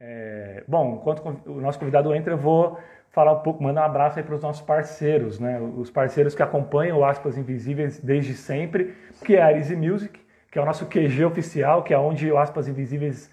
[0.00, 2.78] É, bom, enquanto o nosso convidado entra, eu vou
[3.10, 5.60] falar um pouco, mandar um abraço aí para os nossos parceiros, né?
[5.60, 10.58] Os parceiros que acompanham o Aspas Invisíveis desde sempre, que é a Arise Music, que
[10.58, 13.30] é o nosso QG oficial, que é onde o Aspas Invisíveis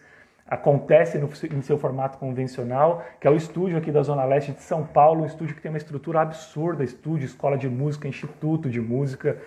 [0.48, 4.62] acontece no, em seu formato convencional, que é o estúdio aqui da Zona Leste de
[4.62, 8.80] São Paulo, um estúdio que tem uma estrutura absurda, estúdio, escola de música, instituto de
[8.80, 9.38] música.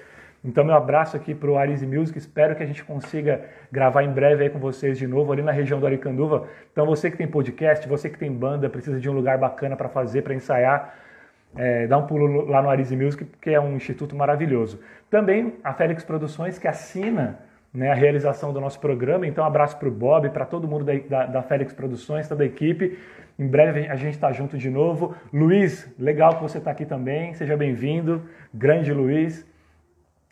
[0.44, 2.16] Então, meu abraço aqui para o Arise Music.
[2.16, 5.50] Espero que a gente consiga gravar em breve aí com vocês de novo ali na
[5.50, 6.46] região do Aricanduva.
[6.72, 9.88] Então, você que tem podcast, você que tem banda, precisa de um lugar bacana para
[9.88, 10.94] fazer, para ensaiar,
[11.56, 14.80] é, dá um pulo lá no Arise Music, que é um instituto maravilhoso.
[15.10, 17.40] Também a Félix Produções, que assina
[17.74, 19.26] né, a realização do nosso programa.
[19.26, 22.44] Então, um abraço para o Bob, para todo mundo da, da, da Félix Produções, toda
[22.44, 22.98] a equipe.
[23.38, 25.14] Em breve a gente está junto de novo.
[25.32, 27.34] Luiz, legal que você está aqui também.
[27.34, 28.22] Seja bem-vindo.
[28.52, 29.46] Grande Luiz.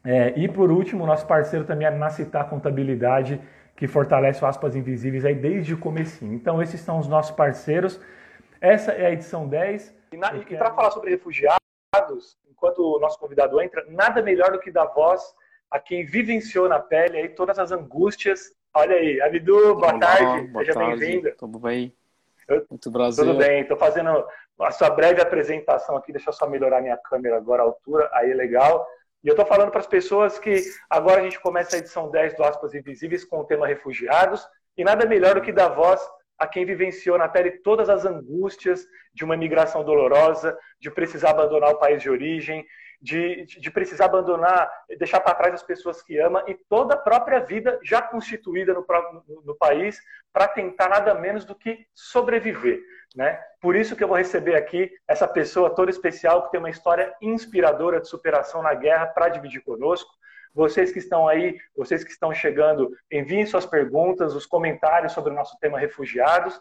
[0.07, 3.41] É, e por último, nosso parceiro também é a Nacitar Contabilidade,
[3.75, 6.33] que fortalece o Aspas Invisíveis aí desde o comecinho.
[6.33, 8.01] Então, esses são os nossos parceiros.
[8.61, 9.93] Essa é a edição 10.
[10.13, 10.59] E, e quero...
[10.59, 15.23] para falar sobre refugiados, enquanto o nosso convidado entra, nada melhor do que dar voz
[15.69, 18.55] a quem vivenciou na pele aí todas as angústias.
[18.73, 21.33] Olha aí, Abidu, boa Olá, tarde, boa seja bem-vindo.
[21.37, 21.93] Tudo bem?
[22.71, 23.25] Muito prazer.
[23.25, 24.25] Tudo bem, estou fazendo
[24.61, 28.33] a sua breve apresentação aqui, deixa eu só melhorar minha câmera agora, a altura, aí
[28.33, 28.87] legal.
[29.27, 32.37] E eu estou falando para as pessoas que agora a gente começa a edição 10
[32.37, 34.47] do Aspas Invisíveis com o tema refugiados,
[34.79, 36.01] e nada melhor do que dar voz
[36.39, 41.71] a quem vivenciou na pele todas as angústias de uma imigração dolorosa, de precisar abandonar
[41.71, 42.65] o país de origem,
[43.01, 47.41] de, de precisar abandonar, deixar para trás as pessoas que ama e toda a própria
[47.41, 48.85] vida já constituída no,
[49.29, 50.01] no, no país
[50.33, 52.81] para tentar nada menos do que sobreviver.
[53.15, 53.41] Né?
[53.61, 57.15] Por isso que eu vou receber aqui essa pessoa toda especial que tem uma história
[57.23, 60.11] inspiradora de superação na guerra para dividir conosco.
[60.53, 65.35] Vocês que estão aí, vocês que estão chegando, enviem suas perguntas, os comentários sobre o
[65.35, 66.59] nosso tema refugiados.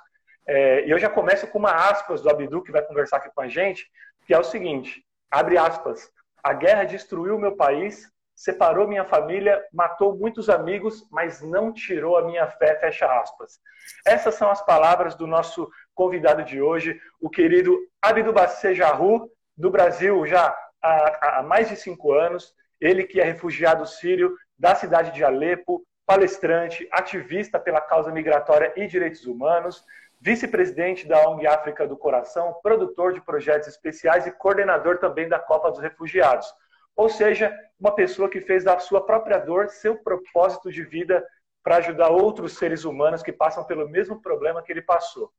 [0.48, 3.42] É, e eu já começo com uma aspas do Abdu, que vai conversar aqui com
[3.42, 3.90] a gente,
[4.26, 6.12] que é o seguinte, abre aspas,
[6.46, 12.24] a guerra destruiu meu país, separou minha família, matou muitos amigos, mas não tirou a
[12.24, 13.60] minha fé, fecha aspas.
[14.06, 19.72] Essas são as palavras do nosso convidado de hoje, o querido Abdu Bassé Jarru, do
[19.72, 25.10] Brasil já há, há mais de cinco anos, ele que é refugiado sírio da cidade
[25.14, 29.84] de Alepo, palestrante, ativista pela causa migratória e direitos humanos,
[30.26, 35.70] vice-presidente da ONG África do Coração, produtor de projetos especiais e coordenador também da Copa
[35.70, 36.52] dos Refugiados.
[36.96, 41.24] Ou seja, uma pessoa que fez da sua própria dor seu propósito de vida
[41.64, 45.30] para ajudar outros seres humanos que passam pelo mesmo problema que ele passou.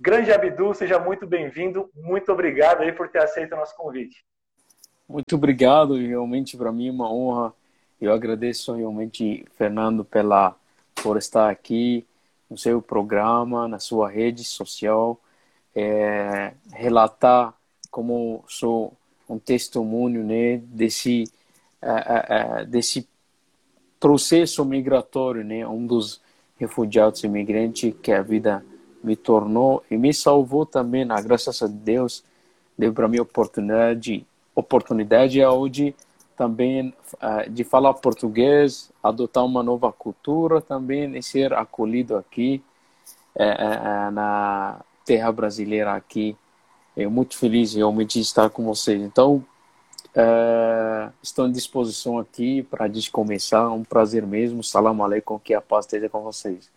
[0.00, 1.88] Grande Abdu, seja muito bem-vindo.
[1.94, 4.24] Muito obrigado aí por ter aceito o nosso convite.
[5.08, 7.52] Muito obrigado, realmente para mim é uma honra.
[8.00, 10.56] Eu agradeço realmente, Fernando, pela
[11.00, 12.04] por estar aqui
[12.54, 15.18] no seu programa, na sua rede social,
[15.74, 17.52] é, relatar
[17.90, 18.92] como sou
[19.28, 21.24] um testemunho né, desse,
[21.82, 23.08] é, é, desse
[23.98, 26.20] processo migratório, né, um dos
[26.56, 28.64] refugiados imigrantes que a vida
[29.02, 32.22] me tornou e me salvou também, na graças a Deus,
[32.78, 35.92] deu para mim oportunidade, oportunidade onde
[36.36, 42.62] também uh, de falar português, adotar uma nova cultura também e ser acolhido aqui
[43.36, 46.36] uh, uh, na terra brasileira aqui.
[46.96, 49.00] Eu muito feliz realmente de estar com vocês.
[49.02, 49.44] Então,
[51.20, 53.68] estou à disposição aqui para a gente começar.
[53.70, 54.62] Um prazer mesmo.
[54.62, 56.70] Salam aleikum, que a paz esteja com vocês.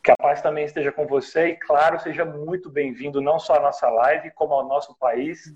[0.00, 3.60] Que a paz também esteja com você e, claro, seja muito bem-vindo não só à
[3.60, 5.52] nossa live, como ao nosso país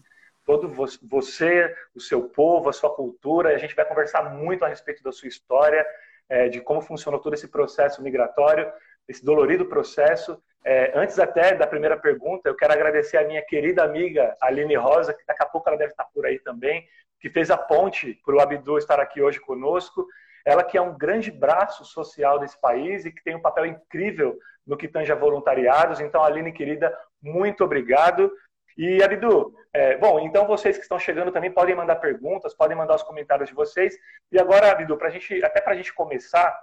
[0.51, 0.69] todo
[1.03, 3.55] você, o seu povo, a sua cultura.
[3.55, 5.87] A gente vai conversar muito a respeito da sua história,
[6.29, 8.69] é, de como funcionou todo esse processo migratório,
[9.07, 10.43] esse dolorido processo.
[10.65, 15.15] É, antes até da primeira pergunta, eu quero agradecer a minha querida amiga Aline Rosa,
[15.15, 16.85] que daqui a pouco ela deve estar por aí também,
[17.21, 20.05] que fez a ponte para o Abdu estar aqui hoje conosco.
[20.45, 24.37] Ela que é um grande braço social desse país e que tem um papel incrível
[24.67, 26.01] no que tange a voluntariados.
[26.01, 26.93] Então, Aline, querida,
[27.23, 28.33] muito obrigado.
[28.77, 32.97] E, Abdu, é, bom, então vocês que estão chegando também podem mandar perguntas, podem mandar
[32.97, 33.97] os comentários de vocês.
[34.31, 36.59] E agora, Abdu, pra gente, até para a gente começar,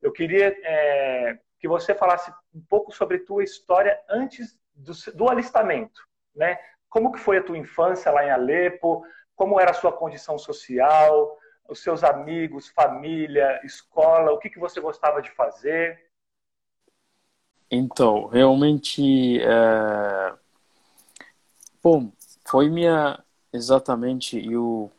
[0.00, 6.02] eu queria é, que você falasse um pouco sobre tua história antes do, do alistamento,
[6.34, 6.58] né?
[6.88, 9.04] Como que foi a tua infância lá em Alepo?
[9.34, 11.38] Como era a sua condição social?
[11.68, 14.32] Os seus amigos, família, escola?
[14.32, 15.98] O que, que você gostava de fazer?
[17.70, 20.41] Então, realmente, é
[21.82, 22.12] Bom,
[22.44, 23.18] foi minha
[23.52, 24.90] exatamente eu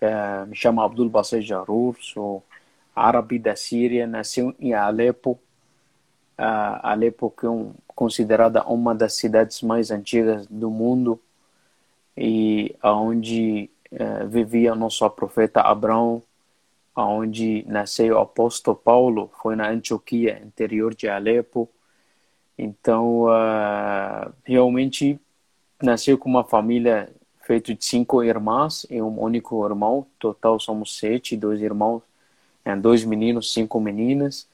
[0.00, 2.44] é, me chamo Abdul Basir Jarur, sou
[2.94, 5.40] árabe da Síria, nasci em Alepo
[6.38, 11.20] uh, Alepo que é um, considerada uma das cidades mais antigas do mundo
[12.16, 16.22] e aonde uh, vivia nosso profeta Abraão,
[16.94, 21.68] aonde nasceu o apóstolo Paulo, foi na Antioquia, interior de Alepo.
[22.56, 25.20] Então, uh, realmente
[25.84, 27.10] nasceu com uma família
[27.42, 30.06] feita de cinco irmãs e um único irmão.
[30.18, 32.02] Total somos sete, dois irmãos,
[32.64, 34.48] né, dois meninos, cinco meninas.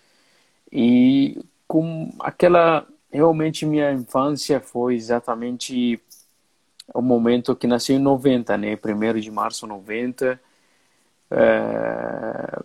[0.73, 6.01] E com aquela realmente minha infância foi exatamente
[6.95, 8.77] o momento que nasci em 90, né?
[8.77, 10.41] Primeiro de março 90.
[11.31, 12.59] É...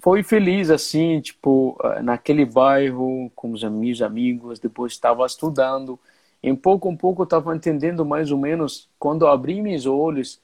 [0.00, 4.58] Foi feliz assim, tipo, naquele bairro com os meus amigos.
[4.58, 5.98] Depois estava estudando.
[6.42, 8.88] Em pouco a pouco estava entendendo mais ou menos.
[8.98, 10.40] Quando abri meus olhos,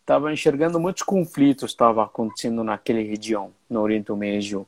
[0.00, 4.66] estava enxergando muitos conflitos estava acontecendo naquela região, no Oriente Médio.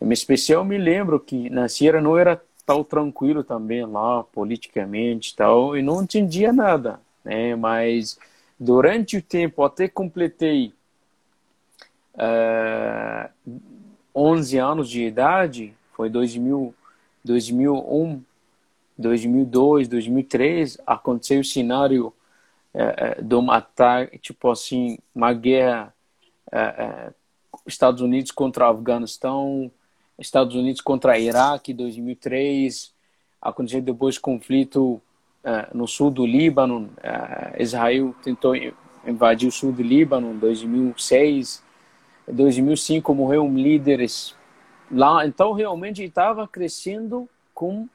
[0.00, 5.76] Em especial, me lembro que na Sierra não era tão tranquilo também lá, politicamente tal,
[5.76, 7.54] e não entendia nada, né?
[7.54, 8.18] Mas
[8.58, 10.72] durante o tempo, até completei
[12.14, 13.30] uh, eh,
[14.14, 16.74] 11 anos de idade, foi 2000,
[17.24, 18.22] 2001,
[18.98, 22.12] 2002, 2003, aconteceu o cenário
[22.74, 25.94] uh, de uma ataque, tipo assim, uma guerra
[26.48, 27.14] uh,
[27.66, 29.70] Estados Unidos contra Afeganistão,
[30.18, 32.92] Estados Unidos contra Iraque, 2003,
[33.40, 35.00] aconteceu depois conflito
[35.44, 36.90] uh, no sul do Líbano,
[37.58, 38.54] Israel tentou
[39.06, 41.62] invadir o sul do Líbano, 2006,
[42.28, 44.34] 2005 morreu um líderes
[44.90, 47.88] lá, então realmente estava crescendo com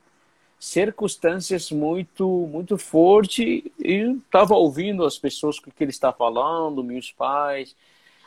[0.59, 7.12] circunstâncias muito muito fortes e estava ouvindo as pessoas o que ele está falando, meus
[7.12, 7.75] pais,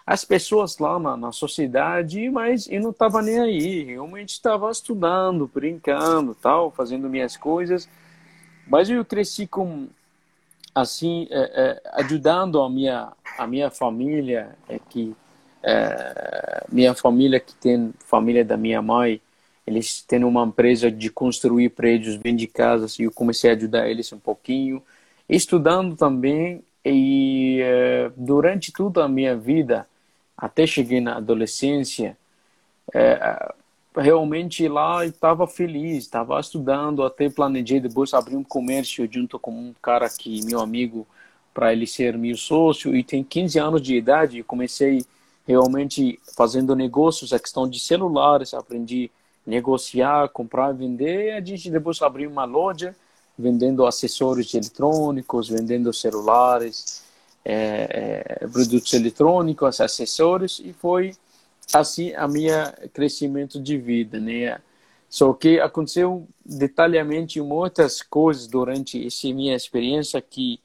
[0.06, 3.85] as pessoas lá na, na sociedade, mas eu não estava nem aí.
[3.85, 7.88] Realmente estava estudando, brincando, tal, fazendo minhas coisas.
[8.67, 9.88] Mas eu cresci com
[10.75, 15.15] assim é, é, ajudando a minha a minha família é, que
[15.62, 19.21] é, minha família que tem família da minha mãe
[19.71, 23.89] eles têm uma empresa de construir prédios bem de casas e eu comecei a ajudar
[23.89, 24.83] eles um pouquinho
[25.29, 29.87] estudando também e é, durante toda a minha vida
[30.37, 32.17] até cheguei na adolescência,
[32.95, 33.53] é,
[33.95, 39.75] realmente lá estava feliz, estava estudando, até planejei depois abrir um comércio junto com um
[39.81, 41.07] cara que meu amigo
[41.53, 45.05] para ele ser meu sócio e tem 15 anos de idade, comecei
[45.47, 49.11] realmente fazendo negócios, a questão de celulares, aprendi
[49.50, 52.94] negociar, comprar vender, a gente depois abriu uma loja
[53.37, 57.02] vendendo acessórios eletrônicos, vendendo celulares,
[57.44, 61.12] é, é, produtos eletrônicos, acessórios e foi
[61.73, 64.61] assim a minha crescimento de vida, né?
[65.08, 70.61] Só que aconteceu detalhadamente muitas coisas durante essa minha experiência que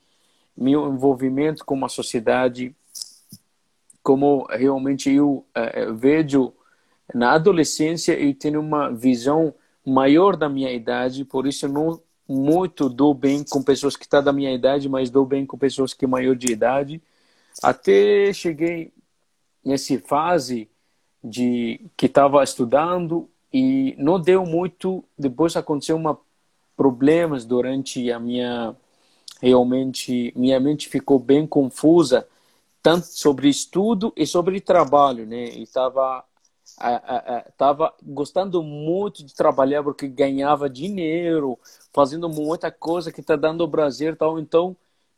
[0.56, 2.76] meu envolvimento com a sociedade,
[4.04, 6.54] como realmente eu uh, vejo
[7.14, 9.54] na adolescência eu tenho uma visão
[9.86, 14.26] maior da minha idade, por isso não muito dou bem com pessoas que estão tá
[14.26, 17.02] da minha idade, mas dou bem com pessoas que é maior de idade.
[17.62, 18.92] Até cheguei
[19.64, 20.70] nessa fase
[21.24, 25.04] de que estava estudando e não deu muito.
[25.18, 26.20] Depois aconteceu uma
[26.76, 28.76] problemas durante a minha
[29.42, 32.28] realmente minha mente ficou bem confusa
[32.82, 35.46] tanto sobre estudo e sobre trabalho, né?
[35.56, 36.24] E estava
[37.48, 41.58] estava gostando muito de trabalhar porque ganhava dinheiro,
[41.94, 44.40] fazendo muita coisa que está dando prazer tal.
[44.40, 44.76] Então,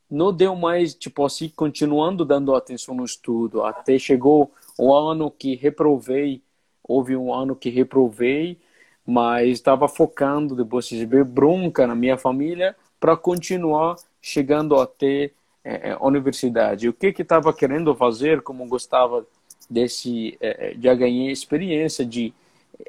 [0.09, 3.63] não deu mais, tipo assim, continuando dando atenção no estudo.
[3.63, 6.41] Até chegou o ano que reprovei,
[6.83, 8.59] houve um ano que reprovei,
[9.05, 15.31] mas estava focando, depois de receber bronca na minha família, para continuar chegando até
[15.63, 16.89] é, a universidade.
[16.89, 19.25] O que que estava querendo fazer, como gostava
[19.69, 22.33] desse é, já ganhei experiência de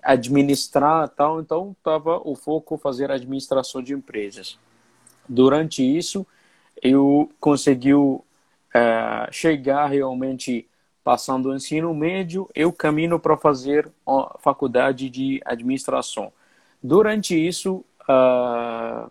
[0.03, 4.59] administrar tal então estava o foco fazer administração de empresas.
[5.29, 6.27] Durante isso
[6.83, 7.93] eu consegui
[8.75, 10.67] é, chegar realmente
[11.03, 16.33] passando o ensino médio eu caminho para fazer a faculdade de administração.
[16.83, 19.11] Durante isso uh,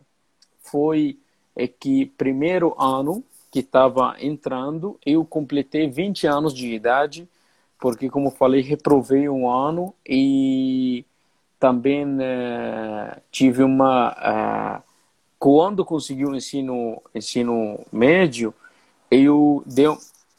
[0.60, 1.18] foi
[1.56, 7.28] é que primeiro ano que estava entrando eu completei 20 anos de idade
[7.80, 11.06] porque, como falei, reprovei um ano e
[11.60, 14.12] também uh, tive uma.
[14.80, 14.84] Uh,
[15.40, 18.54] quando consegui o ensino, ensino médio,
[19.12, 19.86] eu dei,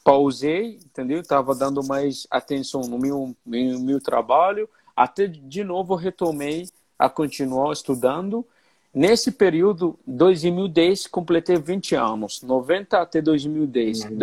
[0.03, 1.21] pausei, entendeu?
[1.21, 6.67] Estava dando mais atenção no meu, meu, meu trabalho, até de novo retomei
[6.99, 8.45] a continuar estudando.
[8.93, 14.05] Nesse período, 2010, completei 20 anos, 90 até 2010.
[14.05, 14.17] Uhum.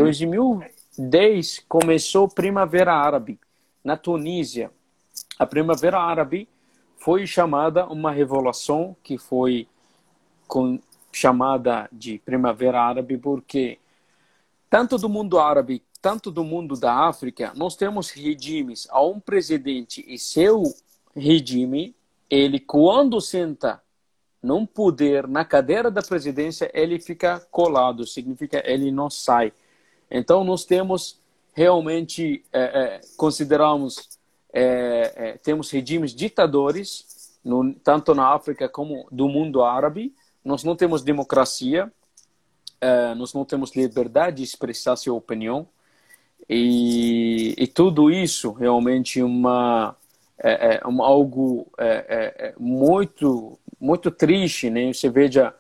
[0.98, 3.40] 2010 começou Primavera Árabe,
[3.84, 4.72] na Tunísia.
[5.38, 6.48] A Primavera Árabe
[6.98, 9.68] foi chamada uma revolução que foi
[10.48, 10.80] com,
[11.12, 13.78] chamada de Primavera Árabe porque
[14.70, 20.04] tanto do mundo árabe, tanto do mundo da África, nós temos regimes a um presidente
[20.08, 20.64] e seu
[21.16, 21.96] regime,
[22.30, 23.82] ele quando senta
[24.42, 29.54] num poder, na cadeira da presidência, ele fica colado, significa ele não sai.
[30.10, 31.20] Então nós temos
[31.54, 34.18] realmente é, é, consideramos
[34.54, 40.14] é, é temos regimes ditadores no, tanto na África como do mundo árabe.
[40.44, 41.92] Nós não temos democracia,
[42.82, 45.68] é, nós não temos liberdade de expressar sua opinião
[46.50, 49.96] e, e tudo isso realmente uma
[50.38, 54.92] é, é algo é, é, muito muito triste, né?
[54.94, 55.54] Você veja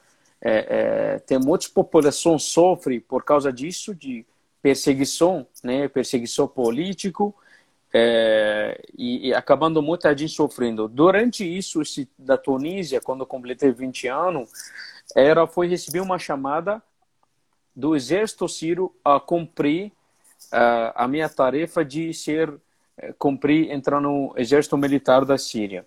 [1.25, 4.23] tem muitas populações sofrem por causa disso de
[4.65, 5.87] perseguição, né?
[5.87, 7.35] Perseguição político
[8.97, 10.87] e, e, acabando muita gente sofrendo.
[10.87, 14.49] Durante isso, esse, da Tunísia, quando completei 20 anos,
[15.15, 16.81] era foi receber uma chamada
[17.75, 19.91] do exército sírio a cumprir
[20.51, 22.59] uh, a minha tarefa de ser uh,
[23.19, 25.85] cumprir entrar no exército militar da Síria.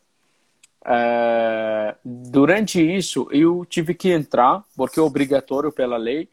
[0.83, 6.29] Uh, durante isso eu tive que entrar porque é obrigatório pela lei.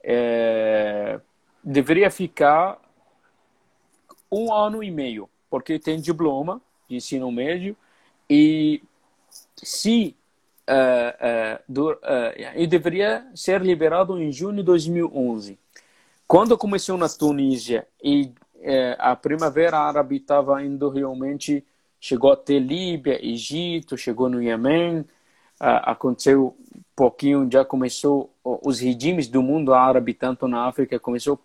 [0.00, 1.29] Uh,
[1.62, 2.78] deveria ficar
[4.30, 7.76] um ano e meio porque tem diploma de ensino médio
[8.28, 8.82] e
[9.56, 10.16] se
[10.68, 11.98] uh, do,
[12.54, 15.58] e deveria ser liberado em junho de 2011.
[16.26, 18.32] Quando começou na Tunísia e
[18.98, 21.64] a Primavera Árabe estava indo realmente,
[21.98, 25.04] chegou até Líbia, Egito, chegou no Iêmen,
[25.58, 31.38] aconteceu um pouquinho, já começou os regimes do mundo árabe, tanto na África, começou,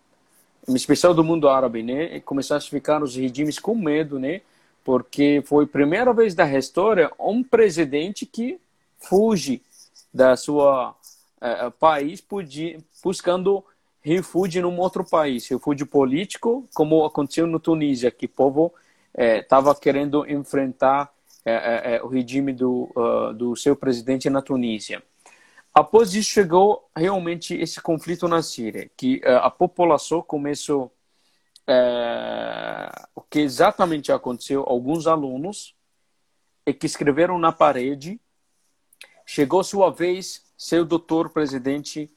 [0.74, 2.20] especial do mundo árabe, né?
[2.20, 4.40] Começaram a ficar os regimes com medo, né?
[4.84, 8.58] Porque foi a primeira vez da história um presidente que
[8.98, 9.62] fuge
[10.12, 12.24] da sua uh, país
[13.02, 13.64] buscando
[14.00, 18.72] refúgio num outro país, refúgio político, como aconteceu no Tunísia, que o povo
[19.14, 21.10] estava uh, querendo enfrentar
[21.44, 22.88] uh, o regime do,
[23.36, 25.02] do seu presidente na Tunísia.
[25.76, 30.90] Após isso chegou realmente esse conflito na Síria, que a população começou
[33.14, 35.74] o que exatamente aconteceu, alguns alunos
[36.64, 38.18] é que escreveram na parede
[39.28, 42.08] Chegou sua vez, seu doutor presidente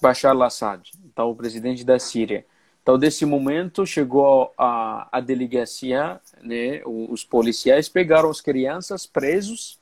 [0.00, 2.46] Bashar al-Assad, então o presidente da Síria.
[2.82, 9.77] Então, desse momento, chegou a, a delegacia, né, os policiais pegaram as crianças presos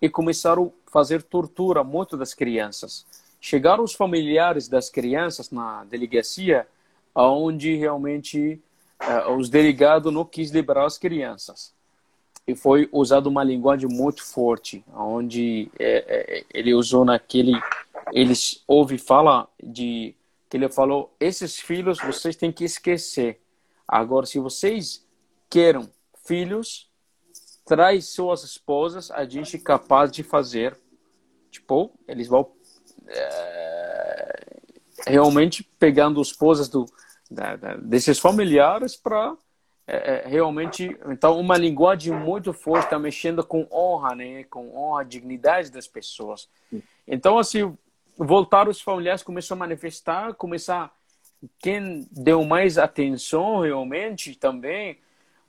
[0.00, 3.06] e começaram a fazer tortura muito das crianças.
[3.40, 6.66] Chegaram os familiares das crianças na delegacia,
[7.14, 8.60] onde realmente
[9.02, 11.74] uh, os delegados não quis liberar as crianças
[12.46, 17.52] e foi usado uma linguagem muito forte, onde é, é, ele usou naquele,
[18.12, 20.14] eles ouve fala de
[20.48, 23.40] que ele falou, esses filhos vocês têm que esquecer.
[23.86, 25.04] Agora, se vocês
[25.50, 25.90] querem
[26.24, 26.88] filhos,
[27.66, 30.78] traz suas esposas, a gente é capaz de fazer.
[31.50, 32.52] Tipo, eles vão
[33.08, 34.46] é,
[35.06, 36.86] realmente pegando esposas do,
[37.30, 39.36] da, da, desses familiares para
[39.86, 45.04] é, é, realmente então uma linguagem muito forte está mexendo com honra né com honra
[45.04, 46.48] dignidade das pessoas
[47.06, 47.76] então assim
[48.18, 50.92] voltar os familiares começou a manifestar começar
[51.60, 54.98] quem deu mais atenção realmente também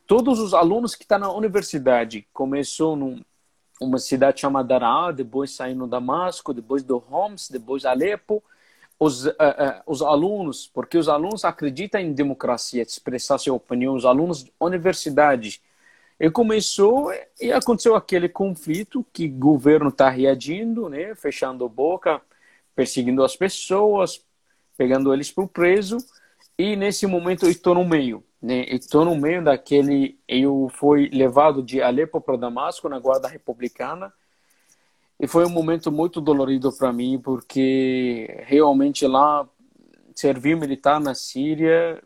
[0.08, 3.22] todos os alunos que estão tá na universidade começou num
[3.80, 8.44] uma cidade chamada Daraa, depois saindo Damasco, depois do Homs, depois Alepo,
[9.00, 13.94] os, uh, uh, os alunos, porque os alunos acreditam em democracia, de expressar sua opinião,
[13.94, 15.62] os alunos de universidades.
[16.20, 22.20] E começou e aconteceu aquele conflito que o governo está reagindo, né, fechando boca,
[22.76, 24.26] perseguindo as pessoas,
[24.76, 25.98] pegando eles para o preso.
[26.58, 28.24] E nesse momento eu estou no meio?
[28.48, 30.20] Estou no meio daquele.
[30.27, 34.13] Eu fui levado de Alepo para Damasco na guarda republicana
[35.20, 39.48] e foi um momento muito dolorido para mim, porque realmente lá,
[40.16, 42.01] servir militar na Síria,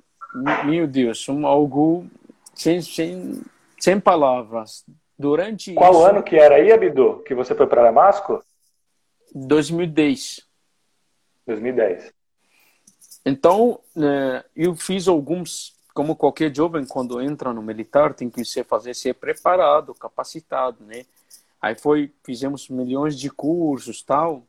[0.66, 2.08] meu Deus, um, algo
[2.56, 3.42] sem, sem,
[3.78, 4.86] sem palavras.
[5.20, 8.44] Durante Qual isso, ano que era aí, Abidu, que você foi para Damasco?
[9.36, 10.48] 2010.
[11.46, 12.12] 2010.
[13.26, 18.66] Então, né, eu fiz alguns, como qualquer jovem, quando entra no militar, tem que ser,
[18.66, 21.06] fazer ser preparado, capacitado, né?
[21.62, 24.44] Aí foi, fizemos milhões de cursos tal.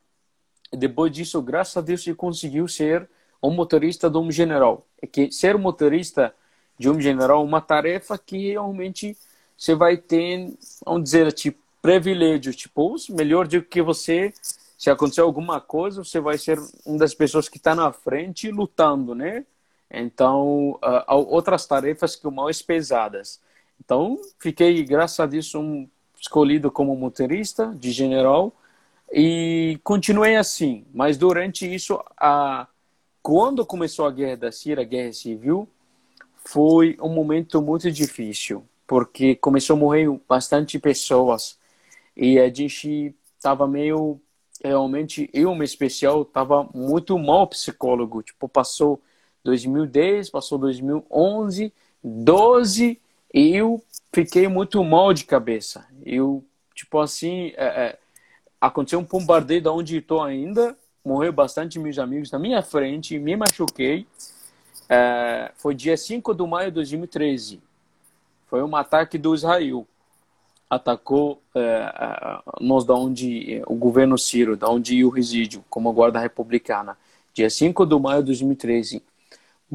[0.71, 3.07] E depois disso, graças a Deus, ele conseguiu ser
[3.41, 4.87] um motorista de um general.
[5.01, 6.33] É que ser motorista
[6.79, 9.15] de um general é uma tarefa que realmente
[9.57, 10.51] você vai ter,
[10.83, 14.33] vamos dizer, tipo, privilégio, tipo, melhor do que você,
[14.77, 19.13] se acontecer alguma coisa, você vai ser uma das pessoas que está na frente lutando,
[19.13, 19.45] né?
[19.93, 23.39] Então, uh, outras tarefas que mais pesadas.
[23.79, 25.87] Então, fiquei, graças a Deus, um,
[26.19, 28.53] escolhido como motorista de general
[29.11, 30.85] e continuei assim.
[30.93, 32.67] Mas durante isso, a,
[33.21, 35.67] quando começou a guerra da Síria, a guerra civil,
[36.43, 41.57] foi um momento muito difícil, porque começou a morrer bastante pessoas
[42.15, 44.19] e a gente estava meio
[44.63, 49.01] realmente eu em especial estava muito mal psicólogo tipo passou
[49.43, 51.73] 2010 passou 2011
[52.03, 52.99] 12
[53.33, 53.83] e eu
[54.13, 55.85] fiquei muito mal de cabeça.
[56.05, 56.43] Eu
[56.75, 57.99] tipo assim é, é,
[58.59, 63.35] aconteceu um bombardeio da onde estou ainda morreu bastante meus amigos na minha frente me
[63.35, 64.07] machuquei.
[64.89, 67.61] É, foi dia 5 de maio de 2013
[68.53, 69.87] foi um ataque do Israel.
[70.69, 71.91] Atacou é,
[72.61, 76.95] nós da onde o governo Ciro, da onde eu resido, como guarda republicana,
[77.33, 79.01] dia 5 de maio de 2013.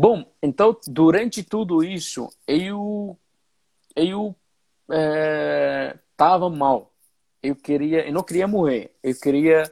[0.00, 3.18] Bom, então durante tudo isso eu
[3.96, 4.36] eu
[6.12, 6.92] estava é, mal.
[7.42, 8.94] Eu queria, eu não queria morrer.
[9.02, 9.64] Eu queria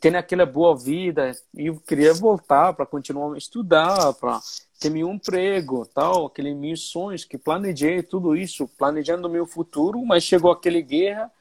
[0.00, 1.32] ter aquela boa vida.
[1.52, 4.40] Eu queria voltar para continuar a estudar, para
[4.78, 10.22] ter meu emprego, tal, aqueles meus sonhos que planejei tudo isso, planejando meu futuro, mas
[10.22, 11.32] chegou aquele guerra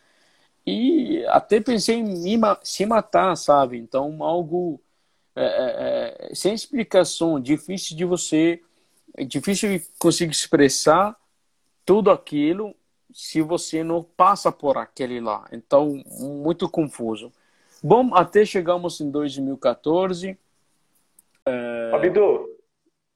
[0.65, 3.77] e até pensei em me, se matar, sabe?
[3.77, 4.81] Então algo
[5.35, 8.61] é, é, é, sem explicação, difícil de você,
[9.17, 11.15] é difícil de conseguir expressar
[11.85, 12.75] tudo aquilo
[13.11, 15.47] se você não passa por aquele lá.
[15.51, 17.31] Então muito confuso.
[17.83, 20.37] Bom, até chegamos em 2014.
[21.45, 21.91] É...
[21.93, 22.47] Abidu,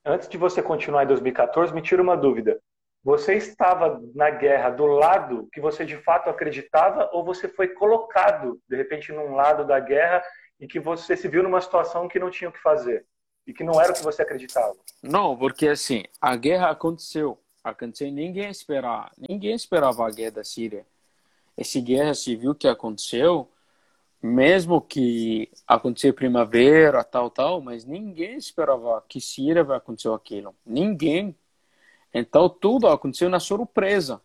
[0.05, 2.59] antes de você continuar em 2014, me tira uma dúvida.
[3.03, 8.59] Você estava na guerra do lado que você de fato acreditava ou você foi colocado,
[8.67, 10.21] de repente, num lado da guerra
[10.59, 13.05] e que você se viu numa situação que não tinha o que fazer
[13.45, 14.75] e que não era o que você acreditava?
[15.01, 17.39] Não, porque assim, a guerra aconteceu.
[17.63, 19.11] Aconteceu ninguém esperava.
[19.17, 20.85] Ninguém esperava a guerra da Síria.
[21.55, 23.49] Essa guerra civil que aconteceu
[24.21, 30.55] mesmo que acontecer primavera, tal, tal, mas ninguém esperava que Síria vai acontecer aquilo.
[30.65, 31.35] Ninguém.
[32.13, 34.21] Então tudo aconteceu na surpresa.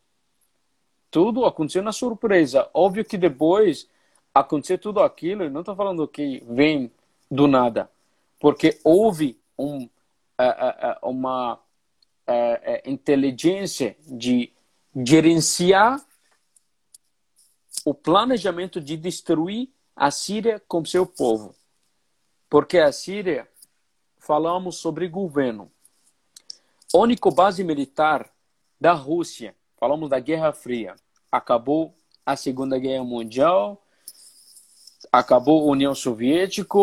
[1.11, 2.71] Tudo aconteceu na surpresa.
[2.73, 3.89] Óbvio que depois
[4.35, 6.91] aconteceu tudo aquilo, não estou falando que vem
[7.31, 7.91] do nada,
[8.39, 9.89] porque houve um,
[11.03, 11.61] uma
[12.85, 14.53] inteligência de
[15.05, 16.05] gerenciar
[17.85, 21.55] o planejamento de destruir a Síria com seu povo.
[22.49, 23.49] Porque a Síria,
[24.19, 25.71] falamos sobre governo.
[26.95, 28.31] Único base militar
[28.81, 30.95] da Rússia, falamos da Guerra Fria.
[31.31, 33.82] Acabou a Segunda Guerra Mundial,
[35.13, 36.79] acabou a União Soviética,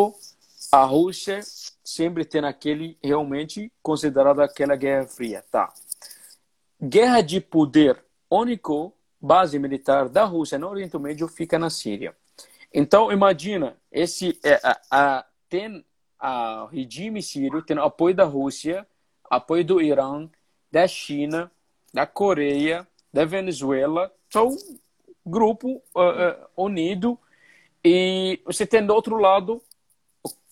[0.72, 1.42] a Rússia
[1.84, 5.74] sempre tem aquele realmente considerado aquela Guerra Fria, tá?
[6.82, 12.16] Guerra de poder único base militar da Rússia no Oriente Médio fica na Síria.
[12.72, 15.84] Então, imagina, esse é, a, a, tem
[16.22, 18.88] o regime sírio, tem apoio da Rússia,
[19.30, 20.30] apoio do Irã,
[20.72, 21.52] da China,
[21.92, 24.80] da Coreia, da Venezuela, são um
[25.26, 27.20] grupo uh, uh, unido
[27.84, 29.62] e você tem do outro lado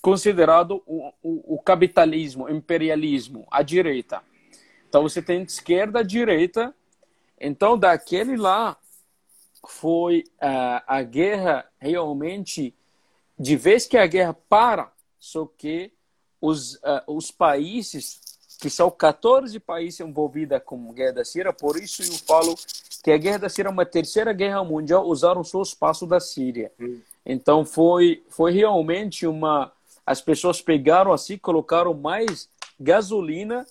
[0.01, 4.21] considerado o, o, o, capitalismo, imperialismo, a direita.
[4.87, 6.73] Então você tem esquerda, direita.
[7.39, 8.77] Então daquele lá
[9.67, 12.73] foi uh, a guerra realmente,
[13.37, 15.91] de vez que a guerra para, só que
[16.39, 18.21] os, uh, os países,
[18.59, 22.55] que são 14 países envolvidos com a guerra da Síria, por isso eu falo
[23.03, 26.71] que a guerra da Síria é uma terceira guerra mundial, usaram o espaço da Síria.
[26.79, 27.01] Hum.
[27.29, 29.73] Então foi, foi realmente uma.
[30.05, 33.67] As pessoas pegaram assim, colocaram mais gasolina,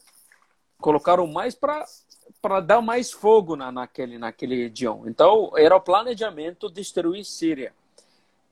[0.78, 1.86] colocaram mais para
[2.42, 5.02] para dar mais fogo na, naquele, naquele região.
[5.06, 7.72] Então, era o planejamento destruir Síria.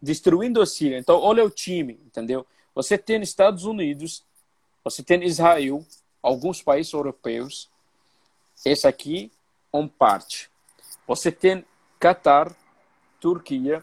[0.03, 0.99] Destruindo a Síria.
[0.99, 2.47] Então, olha o time, entendeu?
[2.75, 4.25] Você tem Estados Unidos,
[4.83, 5.85] você tem Israel,
[6.21, 7.71] alguns países europeus.
[8.65, 9.31] Esse aqui,
[9.73, 10.51] um parte.
[11.07, 11.65] Você tem
[12.01, 12.55] Qatar,
[13.21, 13.83] Turquia.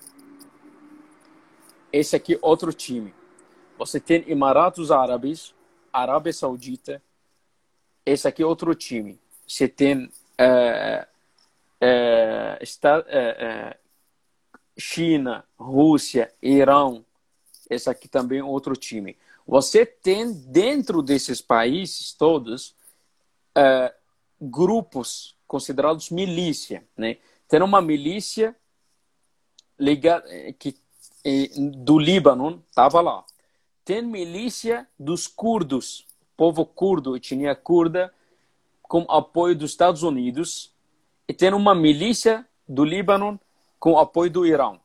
[1.91, 3.13] Esse aqui, outro time.
[3.77, 5.53] Você tem Emirados Árabes,
[5.91, 7.01] Arábia Saudita.
[8.05, 9.19] Esse aqui, outro time
[9.51, 11.05] você tem uh,
[11.83, 13.75] uh, está, uh,
[14.77, 17.03] China, Rússia, Irã,
[17.69, 19.17] esse aqui também outro time.
[19.45, 22.75] Você tem dentro desses países todos
[24.39, 27.17] grupos considerados milícia, né?
[27.49, 28.55] Tem uma milícia
[29.77, 30.80] ligada eh, que eh,
[31.83, 33.23] do Líbano estava lá.
[33.83, 36.05] Tem milícia dos curdos,
[36.35, 38.13] povo curdo, etnia curda,
[38.81, 40.73] com apoio dos Estados Unidos,
[41.27, 43.39] e tem uma milícia do Líbano
[43.79, 44.79] com apoio do Irã.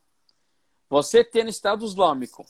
[0.89, 2.47] Você tem Estado Islâmico.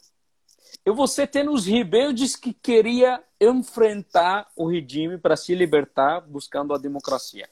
[0.84, 6.78] E você tem os rebeldes que queria enfrentar o regime para se libertar, buscando a
[6.78, 7.48] democracia.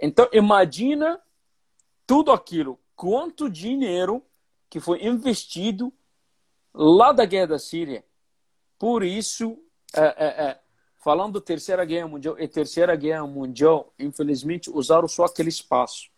[0.00, 1.20] Então, imagina
[2.06, 4.22] tudo aquilo, quanto dinheiro
[4.72, 5.92] que foi investido
[6.72, 8.02] lá da guerra da Síria.
[8.78, 9.58] Por isso,
[9.94, 10.58] é, é, é,
[10.96, 16.08] falando Terceira Guerra Mundial e Terceira Guerra Mundial, infelizmente, usaram só aquele espaço.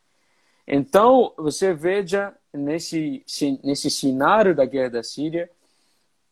[0.69, 3.27] Então, você veja nesse,
[3.65, 5.51] nesse cenário da guerra da Síria,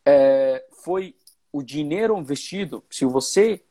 [0.07, 1.17] é, foi
[1.53, 2.85] o dinheiro investido.
[2.89, 3.65] Se você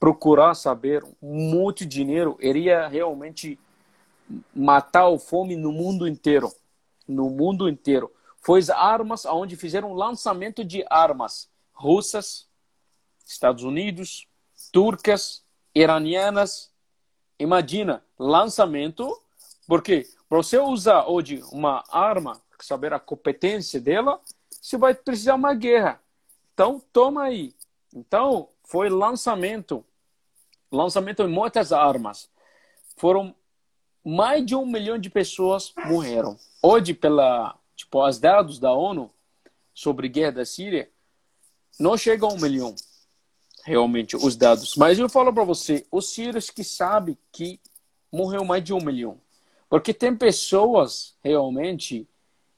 [0.00, 3.56] procurar saber muito dinheiro, iria realmente
[4.52, 6.52] matar a fome no mundo inteiro.
[7.08, 8.12] No mundo inteiro.
[8.40, 12.46] Foi as armas onde fizeram lançamento de armas russas,
[13.26, 14.28] Estados Unidos,
[14.70, 15.42] turcas,
[15.74, 16.70] iranianas.
[17.38, 19.20] Imagina, lançamento,
[19.66, 25.54] porque para você usar hoje uma arma, saber a competência dela, você vai precisar uma
[25.54, 26.00] guerra.
[26.52, 27.54] Então, toma aí.
[27.94, 29.84] Então, foi lançamento
[30.70, 32.30] lançamento de muitas armas.
[32.96, 33.34] Foram
[34.04, 36.38] mais de um milhão de pessoas morreram.
[36.62, 39.10] Hoje, pela tipo, as dados da ONU
[39.72, 40.90] sobre a guerra da Síria,
[41.78, 42.74] não chega a um milhão,
[43.64, 44.74] realmente, os dados.
[44.76, 47.60] Mas eu falo para você, os sírios que sabem que
[48.10, 49.20] morreu mais de um milhão.
[49.68, 52.08] Porque tem pessoas, realmente,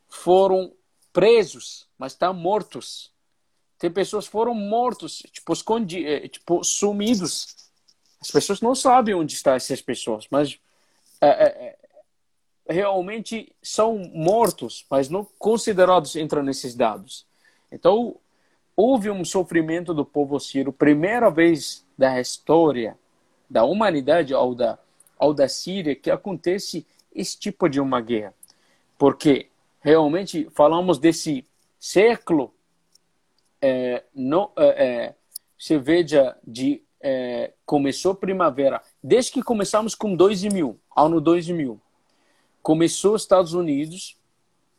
[0.08, 0.72] foram
[1.12, 3.12] presos, mas estão mortos.
[3.78, 7.60] Tem pessoas foram mortos, tipo, escondi, eh, tipo sumidos
[8.20, 10.58] as pessoas não sabem onde estão essas pessoas, mas
[11.20, 11.78] é, é,
[12.70, 17.26] realmente são mortos, mas não considerados entre nesses dados.
[17.70, 18.16] Então,
[18.76, 22.96] houve um sofrimento do povo sírio, primeira vez da história
[23.50, 24.78] da humanidade ou da,
[25.18, 28.32] ou da Síria que acontece esse tipo de uma guerra.
[28.96, 29.48] Porque
[29.80, 31.44] realmente falamos desse
[31.80, 32.54] século,
[33.60, 35.14] é, no, é, é,
[35.58, 41.80] se veja de é, começou primavera, desde que começamos com 2000, ano 2000,
[42.62, 44.16] começou os Estados Unidos,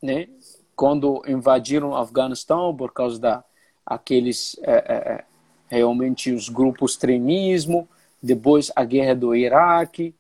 [0.02, 0.28] né,
[0.76, 3.44] quando invadiram o Afeganistão por causa da
[3.86, 5.26] aqueles é, é,
[5.70, 7.88] é realmente os grupos extremismo,
[8.22, 10.13] depois a guerra do Iraque,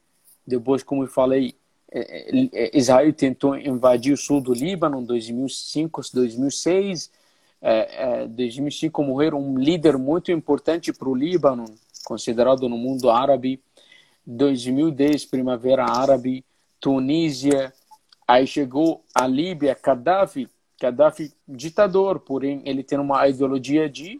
[0.45, 1.55] depois como eu falei
[1.91, 7.11] é, é, Israel tentou invadir o sul do Líbano em 2005, 2006,
[7.61, 11.65] é, é, 2005 morreram um líder muito importante para o Líbano,
[12.05, 13.61] considerado no mundo árabe.
[14.25, 16.45] 2010, Primavera Árabe,
[16.81, 17.73] Tunísia,
[18.27, 20.49] aí chegou a Líbia, Gaddafi,
[20.81, 24.19] Gaddafi ditador, porém ele tem uma ideologia de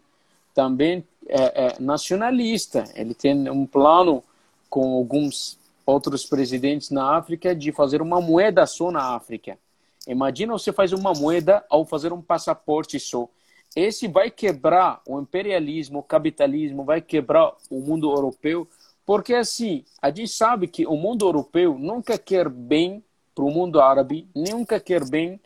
[0.54, 2.84] também é, é, nacionalista.
[2.94, 4.22] Ele tem um plano
[4.70, 9.58] com alguns outros presidentes na África de fazer uma moeda só na África.
[10.06, 13.28] Imagina você faz uma moeda ao fazer um passaporte só
[13.74, 18.68] esse vai quebrar o imperialismo, o capitalismo, vai quebrar o mundo europeu,
[19.04, 23.02] porque assim, a gente sabe que o mundo europeu nunca quer bem
[23.34, 25.40] para o mundo árabe, nunca quer bem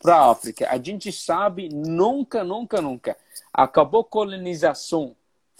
[0.00, 0.68] para a África.
[0.70, 3.16] A gente sabe, nunca, nunca, nunca.
[3.52, 5.14] Acabou colonização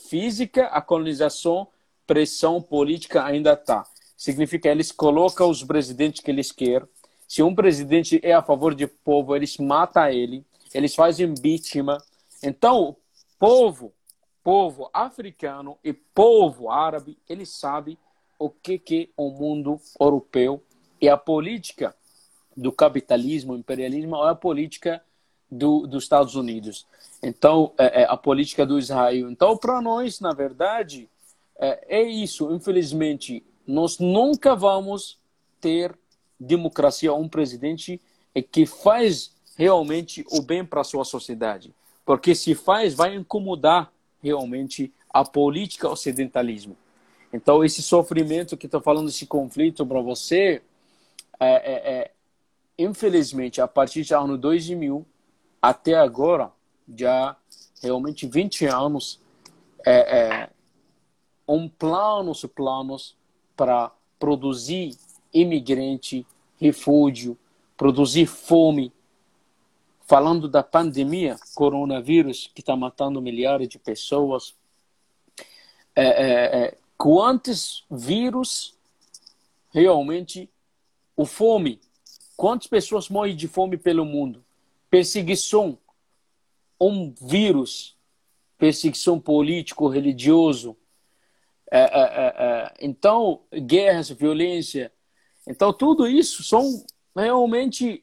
[0.08, 1.68] física, a colonização,
[2.06, 3.86] pressão política ainda está.
[4.16, 6.88] Significa eles colocam os presidentes que eles querem.
[7.28, 11.98] Se um presidente é a favor do povo, eles matam ele eles fazem impeachment.
[12.42, 12.96] Então,
[13.38, 13.92] povo,
[14.42, 17.96] povo africano e povo árabe, eles sabem
[18.38, 20.62] o que que é o mundo europeu
[21.00, 21.94] e a política
[22.56, 25.02] do capitalismo, imperialismo, é a política
[25.50, 26.86] do, dos Estados Unidos.
[27.22, 29.30] Então, é, é a política do Israel.
[29.30, 31.08] Então, para nós, na verdade,
[31.58, 32.52] é, é isso.
[32.52, 35.18] Infelizmente, nós nunca vamos
[35.60, 35.96] ter
[36.38, 38.00] democracia, um presidente
[38.50, 41.74] que faz realmente o bem para a sua sociedade.
[42.04, 46.76] Porque se faz, vai incomodar realmente a política ocidentalismo.
[47.32, 50.62] Então, esse sofrimento que estou falando, esse conflito para você,
[51.38, 52.10] é, é, é,
[52.78, 55.06] infelizmente, a partir do ano 2000
[55.62, 56.50] até agora,
[56.96, 57.36] já
[57.82, 59.20] realmente 20 anos,
[59.86, 60.50] é, é
[61.46, 63.16] um planos planos
[63.56, 64.96] para produzir
[65.32, 66.26] imigrante,
[66.60, 67.36] refúgio,
[67.76, 68.92] produzir fome.
[70.10, 74.56] Falando da pandemia, coronavírus, que está matando milhares de pessoas.
[75.94, 78.76] É, é, é, quantos vírus
[79.72, 80.50] realmente
[81.16, 81.80] o fome?
[82.36, 84.44] Quantas pessoas morrem de fome pelo mundo?
[84.90, 85.78] Perseguição,
[86.80, 87.96] um vírus,
[88.58, 90.76] perseguição político, religioso.
[91.70, 94.92] É, é, então, guerras, violência.
[95.46, 98.02] Então, tudo isso são realmente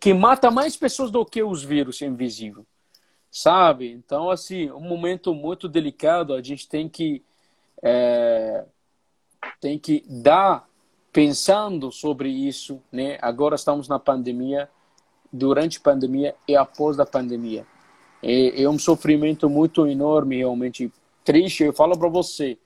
[0.00, 2.66] que mata mais pessoas do que os vírus invisíveis,
[3.30, 3.90] sabe?
[3.90, 7.22] Então, assim, um momento muito delicado, a gente tem que
[7.82, 8.64] é,
[9.60, 10.68] tem que dar
[11.12, 13.18] pensando sobre isso, né?
[13.20, 14.68] Agora estamos na pandemia,
[15.32, 17.66] durante a pandemia e após a pandemia.
[18.22, 20.92] É, é um sofrimento muito enorme, realmente
[21.24, 21.64] triste.
[21.64, 22.56] Eu falo para você,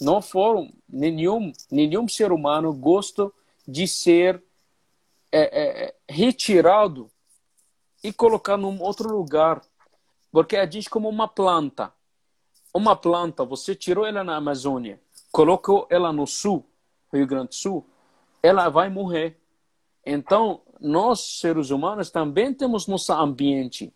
[0.00, 3.30] não for nenhum nenhum ser humano gosta
[3.66, 4.42] de ser
[5.36, 7.10] é, é, é, retirado
[8.04, 9.60] e colocado num outro lugar.
[10.30, 11.92] Porque a gente como uma planta.
[12.72, 15.00] Uma planta, você tirou ela na Amazônia,
[15.32, 16.64] colocou ela no sul,
[17.12, 17.86] Rio Grande do Sul,
[18.42, 19.36] ela vai morrer.
[20.04, 23.92] Então, nós, seres humanos, também temos nosso ambiente.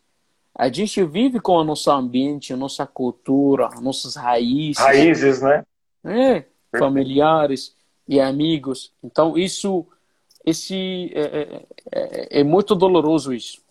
[0.55, 4.79] A gente vive com o nosso ambiente, a nossa cultura, nossas raízes.
[4.79, 5.65] Raízes, né?
[6.05, 6.45] É,
[6.77, 8.93] familiares e amigos.
[9.03, 9.87] Então, isso
[10.49, 13.63] esse é, é, é, é muito doloroso isso.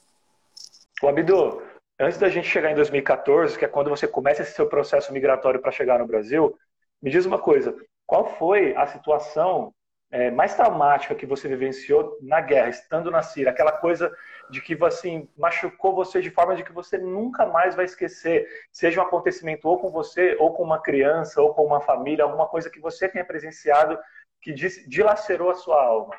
[1.02, 1.62] O Abdu,
[2.00, 5.62] antes da gente chegar em 2014, que é quando você começa esse seu processo migratório
[5.62, 6.58] para chegar no Brasil,
[7.02, 9.74] me diz uma coisa: qual foi a situação
[10.10, 13.52] é, mais traumática que você vivenciou na guerra, estando na Síria?
[13.52, 14.12] Aquela coisa
[14.50, 19.02] de que assim machucou você de forma de que você nunca mais vai esquecer, seja
[19.02, 22.70] um acontecimento ou com você, ou com uma criança, ou com uma família, alguma coisa
[22.70, 23.98] que você tenha presenciado
[24.42, 26.16] que dilacerou a sua alma.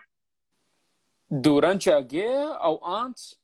[1.31, 3.38] Durante a guerra ou antes?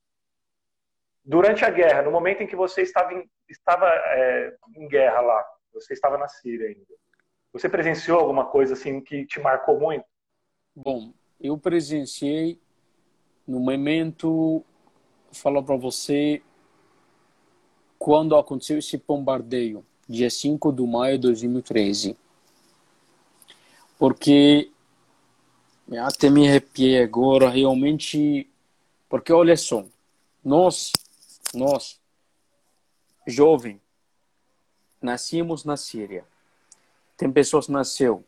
[1.24, 5.44] Durante a guerra, no momento em que você estava em, estava, é, em guerra lá,
[5.72, 6.94] você estava na Síria ainda.
[7.52, 10.04] Você presenciou alguma coisa assim que te marcou muito?
[10.74, 12.60] Bom, eu presenciei
[13.46, 14.64] no momento,
[15.30, 16.42] falar para você,
[17.98, 22.16] quando aconteceu esse bombardeio, dia 5 de maio de 2013.
[23.98, 24.70] Porque
[25.98, 28.48] até me arrepiei agora, realmente,
[29.08, 29.84] porque olha só,
[30.42, 30.92] nós,
[31.52, 32.00] nós,
[33.26, 33.80] jovem,
[35.00, 36.24] nascemos na Síria.
[37.16, 38.24] Tem pessoas que nasceu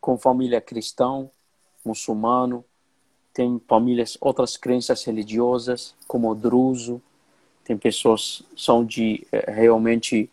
[0.00, 1.30] com família cristão,
[1.84, 2.64] muçulmano,
[3.32, 7.00] tem famílias, outras crenças religiosas, como o druso,
[7.64, 10.28] tem pessoas são de eh, realmente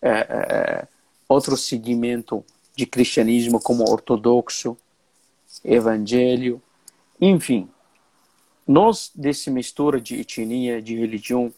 [0.00, 0.88] é, é,
[1.28, 4.76] outro segmento de cristianismo, como ortodoxo,
[5.64, 6.62] evangelho,
[7.20, 7.68] enfim.
[8.66, 11.52] Nós, dessa mistura de etnia, de religião,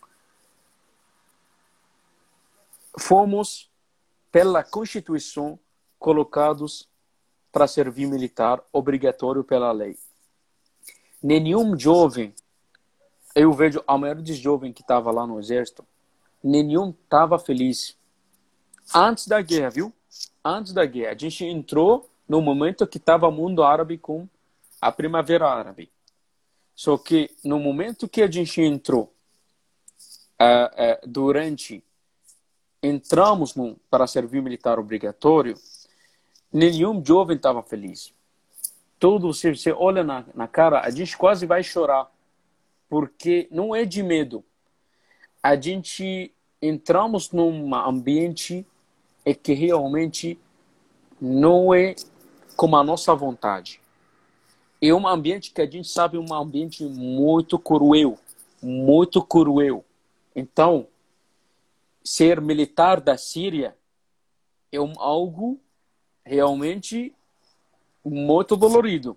[2.99, 3.69] fomos,
[4.31, 5.59] pela Constituição,
[5.99, 6.89] colocados
[7.51, 9.99] para servir militar obrigatório pela lei.
[11.23, 12.33] Nenhum jovem,
[13.35, 15.85] eu vejo a maioria dos jovens que estava lá no exército,
[16.43, 17.97] nenhum estava feliz.
[18.95, 19.93] Antes da guerra, viu?
[20.45, 21.13] Antes da guerra.
[21.13, 24.29] A gente entrou no momento que estava o mundo árabe com
[24.81, 25.91] a primavera árabe.
[26.77, 29.13] Só que no momento que a gente entrou,
[30.41, 31.83] uh, uh, durante
[32.81, 35.57] entramos no, para servir militar obrigatório,
[36.53, 38.15] nenhum jovem estava feliz.
[38.97, 42.09] Todo você, você olha na, na cara, a gente quase vai chorar,
[42.89, 44.45] porque não é de medo.
[45.43, 48.65] A gente entramos num ambiente
[49.25, 50.39] é que realmente
[51.21, 51.97] não é
[52.61, 53.81] como a nossa vontade.
[54.83, 58.19] É um ambiente que a gente sabe um ambiente muito cruel,
[58.61, 59.83] muito cruel.
[60.37, 60.87] Então,
[62.05, 63.75] ser militar da Síria
[64.71, 65.59] é um, algo
[66.23, 67.15] realmente
[68.05, 69.17] muito dolorido.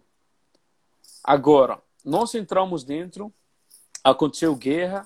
[1.21, 3.29] Agora, nós entramos dentro,
[4.01, 5.05] aconteceu guerra.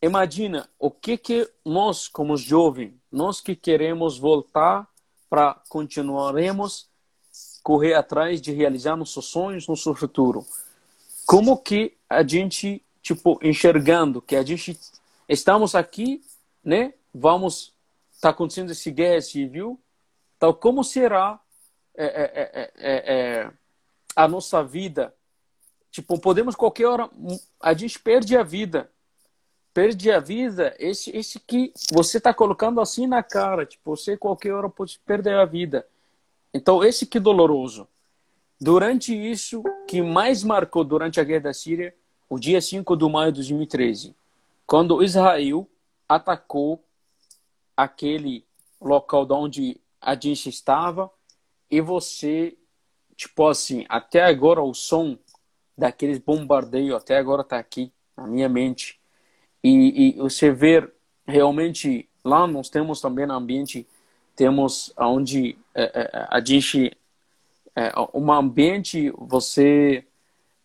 [0.00, 4.88] Imagina o que que nós, como jovens, nós que queremos voltar
[5.28, 6.87] para continuaremos
[7.68, 10.46] correr atrás de realizar nossos sonhos, nosso futuro.
[11.26, 14.80] Como que a gente, tipo, enxergando que a gente
[15.28, 16.24] estamos aqui,
[16.64, 16.94] né?
[17.12, 17.74] Vamos
[18.10, 19.78] está acontecendo essa guerra civil,
[20.38, 21.38] tal como será
[21.94, 23.50] é é, é, é, é,
[24.16, 25.14] a nossa vida?
[25.90, 27.10] Tipo, podemos qualquer hora
[27.60, 28.90] a gente perde a vida,
[29.74, 30.74] perde a vida.
[30.78, 35.34] Esse, esse que você está colocando assim na cara, tipo, você qualquer hora pode perder
[35.34, 35.86] a vida.
[36.58, 37.86] Então, esse que doloroso.
[38.60, 41.94] durante isso, que mais marcou durante a guerra da Síria,
[42.28, 44.16] o dia 5 de maio de 2013,
[44.66, 45.68] quando Israel
[46.08, 46.82] atacou
[47.76, 48.44] aquele
[48.80, 51.08] local de onde a gente estava
[51.70, 52.56] e você,
[53.14, 55.16] tipo assim, até agora o som
[55.76, 58.98] daqueles bombardeios até agora está aqui na minha mente.
[59.62, 60.92] E, e, você vê
[61.24, 63.86] realmente lá nós temos também no ambiente
[64.34, 66.96] temos onde é, é, a gente
[67.76, 70.04] é, um ambiente você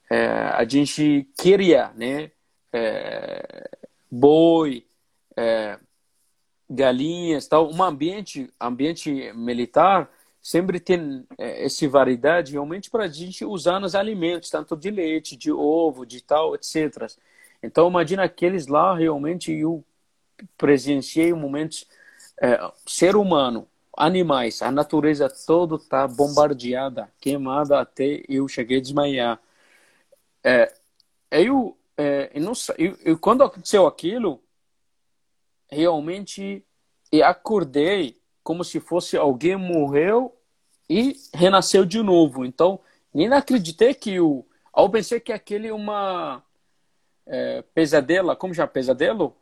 [0.09, 2.31] é, a gente queria né?
[2.71, 3.69] É,
[4.09, 4.85] boi
[5.37, 5.79] é,
[6.69, 7.71] galinhas tal.
[7.71, 10.09] Um ambiente ambiente militar
[10.41, 15.37] sempre tem é, essa variedade realmente para a gente usar nos alimentos, tanto de leite,
[15.37, 17.07] de ovo, de tal, etc.
[17.61, 19.83] Então, imagina aqueles lá, realmente, eu
[20.57, 21.87] presenciei momentos,
[22.41, 29.39] é, ser humano, animais, a natureza toda está bombardeada, queimada até eu cheguei a desmaiar.
[30.43, 30.73] É,
[31.31, 34.41] eu, é, eu, não, eu, eu, quando aconteceu aquilo,
[35.69, 36.65] realmente
[37.11, 40.35] eu acordei como se fosse alguém morreu
[40.89, 42.43] e renasceu de novo.
[42.43, 42.79] Então,
[43.13, 44.45] nem acreditei que o.
[44.71, 46.43] Ao pensei que aquele é uma
[47.25, 49.35] é, pesadela, como já pesadelo?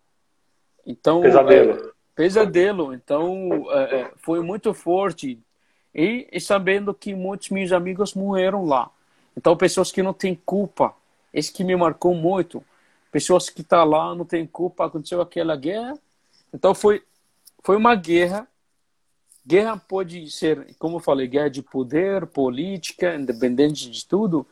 [0.86, 1.94] Então, pesadelo.
[2.22, 2.94] Pesadelo.
[2.94, 5.40] Então, é, é, foi muito forte.
[5.94, 8.92] E, e, sabendo que muitos meus amigos morreram lá.
[9.36, 10.94] Então, pessoas que não têm culpa.
[11.34, 12.64] Esse que me marcou muito.
[13.12, 15.98] Pessoas que estão tá lá, não têm culpa, aconteceu aquela guerra.
[16.54, 17.04] Então, foi,
[17.64, 18.48] foi uma guerra
[19.46, 24.46] Guerra pode ser, como eu falei, guerra de poder, política, independente de tudo,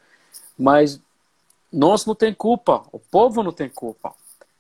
[0.58, 1.00] mas
[1.72, 4.16] nós não tem culpa, o povo não tem culpa,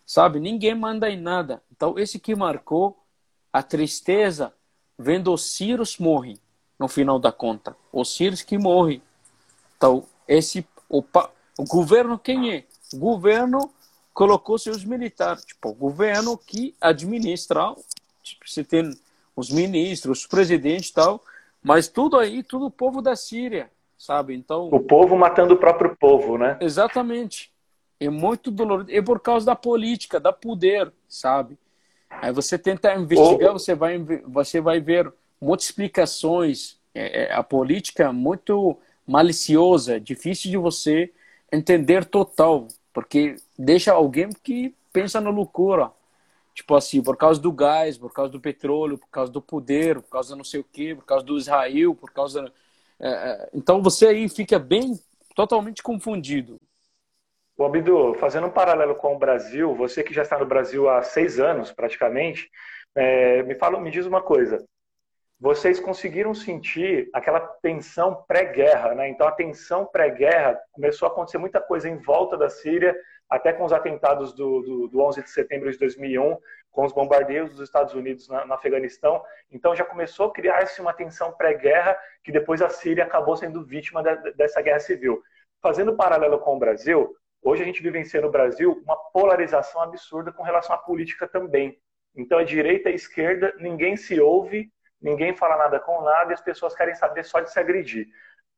[0.06, 0.39] sabe?
[0.39, 1.63] Ninguém manda em nada.
[1.72, 2.95] Então, esse que marcou
[3.51, 4.53] a tristeza
[4.97, 6.38] vendo os Círios morrem
[6.77, 7.75] no final da conta.
[7.91, 9.01] Os Círios que morrem.
[9.77, 11.03] Então, esse o,
[11.57, 12.63] o governo quem é?
[12.93, 13.71] O governo
[14.13, 17.73] colocou seus militares, tipo, o governo que administra,
[18.21, 18.91] tipo, você tem
[19.35, 21.23] os ministros, os presidentes tal,
[21.63, 24.35] mas tudo aí, tudo o povo da Síria, sabe?
[24.35, 26.57] Então o povo matando o próprio povo, né?
[26.59, 27.51] Exatamente.
[27.99, 28.89] É muito doloroso.
[28.91, 31.57] É por causa da política, da poder, sabe?
[32.21, 36.77] Aí você tenta investigar, você vai você vai ver multiplicações.
[36.93, 41.12] É, é, a política é muito maliciosa, difícil de você
[41.51, 45.91] entender total, porque deixa alguém que pensa na loucura.
[46.53, 50.10] Tipo assim, por causa do gás, por causa do petróleo, por causa do poder, por
[50.10, 52.51] causa não sei o quê, por causa do Israel, por causa.
[52.99, 54.99] É, é então você aí fica bem,
[55.36, 56.59] totalmente confundido.
[57.60, 61.02] O Abdu, fazendo um paralelo com o Brasil, você que já está no Brasil há
[61.02, 62.50] seis anos praticamente,
[62.95, 64.65] é, me fala, me diz uma coisa.
[65.38, 69.10] Vocês conseguiram sentir aquela tensão pré-guerra, né?
[69.10, 72.95] Então a tensão pré-guerra começou a acontecer muita coisa em volta da Síria
[73.30, 76.38] até com os atentados do, do, do 11 de setembro de 2001,
[76.72, 79.22] com os bombardeios dos Estados Unidos na, no Afeganistão.
[79.52, 84.02] Então já começou a criar-se uma tensão pré-guerra, que depois a Síria acabou sendo vítima
[84.02, 85.22] de, dessa guerra civil.
[85.62, 90.43] Fazendo paralelo com o Brasil, hoje a gente vivencia no Brasil uma polarização absurda com
[90.43, 91.80] relação à política também.
[92.15, 94.71] Então, a direita e a esquerda, ninguém se ouve,
[95.02, 98.08] ninguém fala nada com nada e as pessoas querem saber só de se agredir.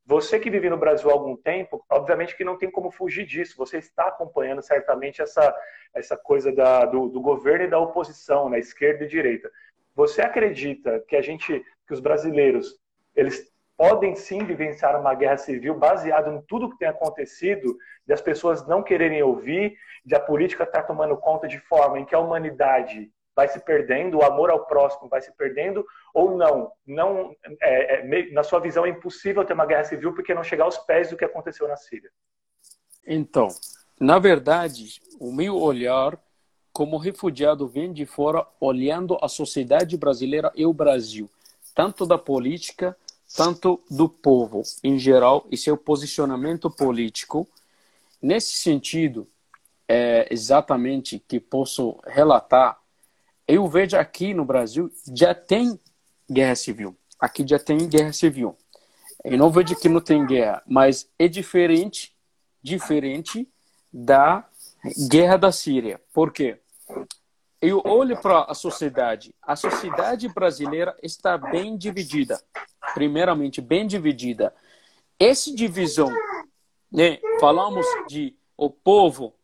[0.06, 3.56] Você que vive no Brasil há algum tempo, obviamente que não tem como fugir disso.
[3.58, 5.56] Você está acompanhando certamente essa,
[5.94, 9.52] essa coisa da, do, do governo e da oposição, na né, esquerda e direita.
[9.96, 12.80] Você acredita que a gente, que os brasileiros,
[13.16, 18.22] eles podem sim vivenciar uma guerra civil baseado em tudo que tem acontecido, de as
[18.22, 22.20] pessoas não quererem ouvir, de a política estar tomando conta de forma em que a
[22.20, 26.72] humanidade vai se perdendo, o amor ao próximo vai se perdendo, ou não?
[26.86, 30.66] não é, é, na sua visão, é impossível ter uma guerra civil porque não chegar
[30.66, 32.12] aos pés do que aconteceu na Síria.
[33.08, 33.48] Então,
[34.00, 36.20] na verdade, o meu olhar
[36.72, 41.28] como refugiado vem de fora, olhando a sociedade brasileira e o Brasil,
[41.74, 42.96] tanto da política,
[43.36, 47.48] tanto do povo em geral e seu posicionamento político.
[48.22, 49.28] Nesse sentido,
[49.88, 52.82] é exatamente que posso relatar
[53.52, 55.78] eu vejo aqui no Brasil já tem
[56.32, 56.96] guerra civil.
[57.20, 58.56] Aqui já tem guerra civil.
[59.26, 62.16] Eu não vejo que não tem guerra, mas é diferente,
[62.64, 63.46] diferente
[63.92, 64.48] da
[65.10, 66.00] guerra da Síria.
[66.14, 66.60] Por quê?
[67.62, 69.36] Eu olho para a sociedade.
[69.40, 72.42] A sociedade brasileira está bem dividida.
[72.96, 74.54] Primeiramente, bem dividida.
[75.20, 76.12] Essa divisão,
[76.92, 77.20] né?
[77.40, 79.36] Falamos de o povo,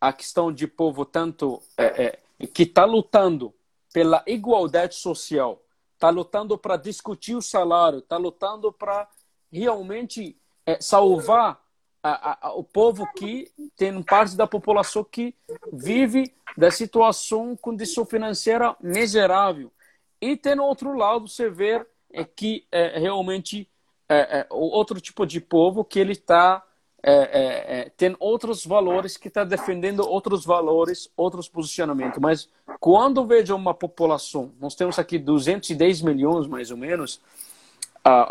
[0.00, 3.52] a questão de povo tanto é, é, que está lutando
[3.92, 5.60] pela igualdade social,
[5.94, 9.08] está lutando para discutir o salário, está lutando para
[9.50, 11.63] realmente é, salvar
[12.06, 15.34] a, a, o povo que tem parte da população que
[15.72, 19.72] vive da situação, condição financeira miserável.
[20.20, 23.68] E tem outro lado, você vê é que é, realmente
[24.06, 26.62] é, é, outro tipo de povo que ele está
[27.02, 32.18] é, é, é, tem outros valores que está defendendo outros valores, outros posicionamentos.
[32.18, 32.48] Mas
[32.80, 37.20] quando vejo uma população, nós temos aqui 210 milhões mais ou menos,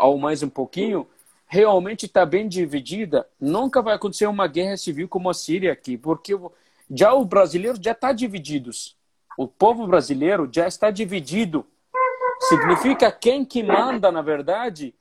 [0.00, 1.06] ou mais um pouquinho,
[1.54, 6.36] realmente está bem dividida, nunca vai acontecer uma guerra civil como a Síria aqui, porque
[6.90, 8.72] já o brasileiro já está dividido.
[9.38, 11.64] O povo brasileiro já está dividido.
[12.48, 14.96] Significa quem que manda, na verdade,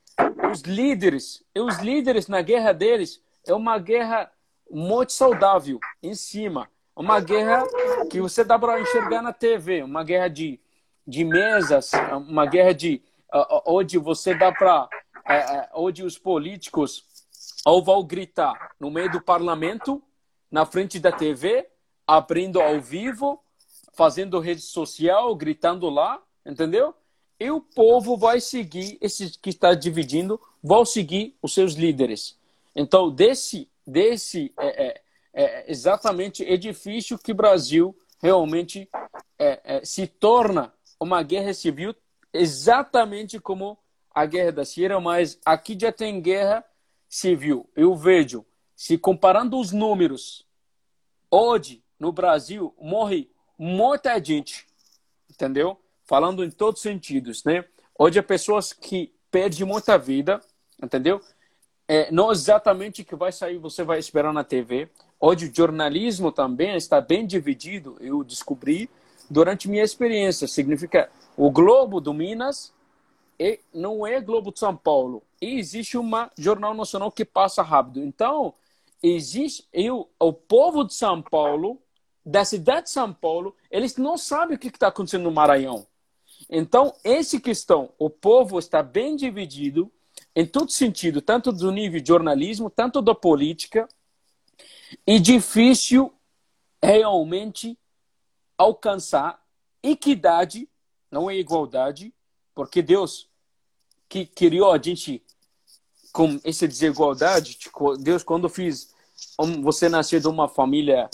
[0.51, 1.43] os líderes.
[1.55, 4.31] E os líderes na guerra deles é uma guerra
[4.69, 6.69] muito saudável em cima.
[6.95, 7.63] Uma guerra
[8.11, 10.59] que você dá para enxergar na TV, uma guerra de,
[11.07, 11.91] de mesas,
[12.27, 13.01] uma guerra de
[13.65, 14.87] onde você dá para
[15.27, 17.05] é, é, onde os políticos
[17.65, 20.01] ou vão gritar no meio do parlamento,
[20.51, 21.67] na frente da TV,
[22.05, 23.41] abrindo ao vivo,
[23.93, 26.93] fazendo rede social, gritando lá, entendeu?
[27.39, 32.37] E o povo vai seguir, esses que está dividindo, vão seguir os seus líderes.
[32.75, 35.01] Então, desse, desse é, é,
[35.33, 38.89] é exatamente difícil que o Brasil realmente
[39.37, 41.93] é, é, se torna uma guerra civil
[42.31, 43.77] exatamente como
[44.13, 46.63] a guerra da Síria, mas aqui já tem guerra
[47.09, 47.69] civil.
[47.75, 48.45] Eu vejo,
[48.75, 50.45] se comparando os números,
[51.31, 54.67] hoje no Brasil morre muita gente,
[55.29, 55.79] entendeu?
[56.05, 57.65] Falando em todos os sentidos, né?
[57.97, 60.41] Hoje há pessoas que perdem muita vida,
[60.81, 61.21] entendeu?
[61.87, 64.89] é, não exatamente o que vai sair você vai esperar na TV.
[65.19, 68.89] Hoje o jornalismo também está bem dividido, eu descobri
[69.29, 70.47] durante minha experiência.
[70.47, 72.73] Significa o Globo do Minas
[73.39, 75.23] e não é Globo de São Paulo.
[75.41, 78.03] E existe uma jornal nacional que passa rápido.
[78.03, 78.53] Então,
[79.01, 81.81] existe eu, o povo de São Paulo,
[82.25, 85.85] da cidade de São Paulo, eles não sabem o que está acontecendo no Maranhão.
[86.49, 89.91] Então, essa questão, o povo está bem dividido
[90.35, 93.87] em todo sentido, tanto do nível de jornalismo, tanto da política,
[95.05, 96.13] e difícil
[96.81, 97.77] realmente
[98.57, 99.43] alcançar
[99.81, 100.67] equidade,
[101.11, 102.13] não é igualdade,
[102.53, 103.29] porque Deus
[104.07, 105.23] que criou a gente
[106.11, 108.93] com essa desigualdade, tipo, Deus quando fiz
[109.61, 111.09] você nascer de uma família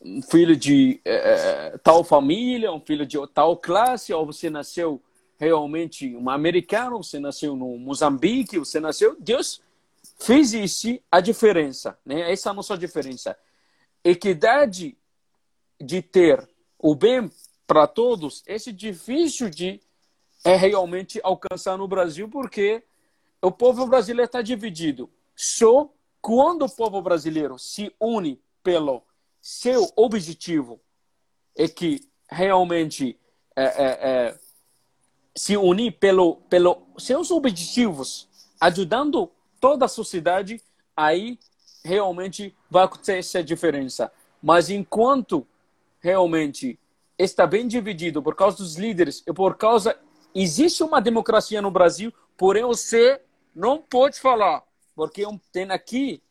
[0.00, 5.02] um filho de é, tal família, um filho de tal classe, ou você nasceu
[5.38, 9.16] realmente um americano, você nasceu no Moçambique, você nasceu.
[9.20, 9.60] Deus
[10.18, 12.32] fez isso a diferença, né?
[12.32, 13.36] Essa é a nossa diferença.
[14.02, 14.96] Equidade
[15.78, 16.48] de ter
[16.78, 17.30] o bem
[17.66, 19.80] para todos, esse é difícil de
[20.44, 22.82] é realmente alcançar no Brasil, porque
[23.42, 25.10] o povo brasileiro está dividido.
[25.34, 29.02] Só quando o povo brasileiro se une pelo
[29.40, 30.80] seu objetivo,
[31.56, 33.18] é que realmente
[33.56, 34.38] é, é, é
[35.34, 38.28] se unir pelo, pelo seus objetivos,
[38.60, 39.30] ajudando
[39.60, 40.62] toda a sociedade,
[40.96, 41.38] aí
[41.84, 44.12] realmente vai acontecer essa diferença.
[44.42, 45.46] Mas enquanto
[46.00, 46.78] realmente
[47.18, 49.98] está bem dividido por causa dos líderes e por causa
[50.34, 53.20] existe uma democracia no Brasil, porém você
[53.54, 54.62] não pode falar,
[54.94, 56.22] porque tem aqui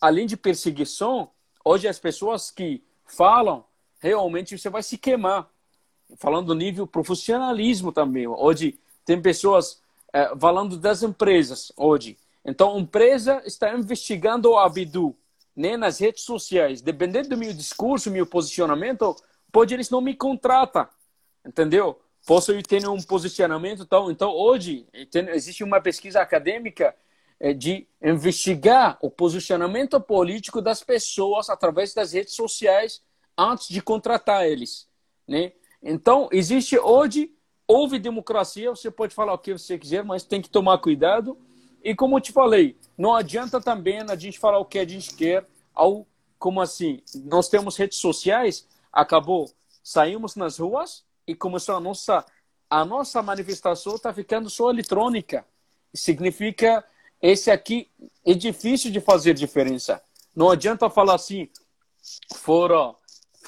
[0.00, 1.30] além de perseguição,
[1.64, 3.64] hoje as pessoas que falam
[3.98, 5.48] realmente você vai se queimar
[6.16, 8.26] falando do nível profissionalismo também.
[8.26, 9.82] Hoje tem pessoas
[10.12, 12.16] é, falando das empresas hoje.
[12.44, 15.14] Então, a empresa está investigando o Abidu
[15.54, 16.80] né, nas redes sociais.
[16.80, 19.14] Dependendo do meu discurso, meu posicionamento,
[19.52, 20.88] pode eles não me contratam,
[21.46, 22.00] entendeu?
[22.28, 24.10] Posso ter um posicionamento tal.
[24.10, 24.86] Então, hoje
[25.32, 26.94] existe uma pesquisa acadêmica
[27.40, 33.02] é, de investigar o posicionamento político das pessoas através das redes sociais
[33.34, 34.86] antes de contratar eles,
[35.26, 35.52] né?
[35.82, 37.32] Então, existe hoje,
[37.66, 41.34] houve democracia, você pode falar o que você quiser, mas tem que tomar cuidado.
[41.82, 45.14] E como eu te falei, não adianta também a gente falar o que a gente
[45.14, 46.06] quer, ao,
[46.38, 49.50] como assim, nós temos redes sociais, acabou,
[49.82, 52.24] saímos nas ruas e começou a nossa,
[52.68, 55.44] a nossa manifestação está ficando só eletrônica.
[55.94, 56.82] Significa,
[57.22, 57.88] esse aqui
[58.24, 60.02] é difícil de fazer diferença.
[60.34, 61.48] Não adianta falar assim,
[62.34, 62.94] fora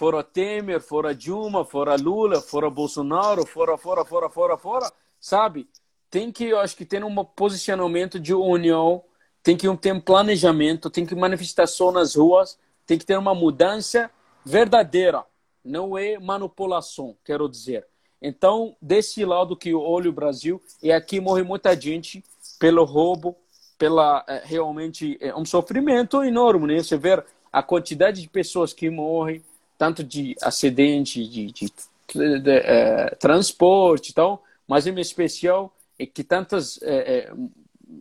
[0.01, 5.69] fora Temer, fora Dilma, fora Lula, fora Bolsonaro, fora, fora, fora, fora, fora, sabe?
[6.09, 9.05] Tem que, eu acho que ter um posicionamento de união,
[9.43, 14.11] tem que ter um planejamento, tem que manifestação nas ruas, tem que ter uma mudança
[14.43, 15.23] verdadeira,
[15.65, 17.87] não é manipulação, quero dizer.
[18.21, 22.23] Então, desse lado que eu olho o Brasil, e aqui morre muita gente
[22.59, 23.37] pelo roubo,
[23.79, 26.83] pela é, realmente é um sofrimento enorme, né?
[26.83, 29.43] Você vê a quantidade de pessoas que morrem,
[29.79, 31.73] tanto de acidente, de, de,
[32.13, 37.33] de, de é, transporte, tal, mas em especial é que tantas é,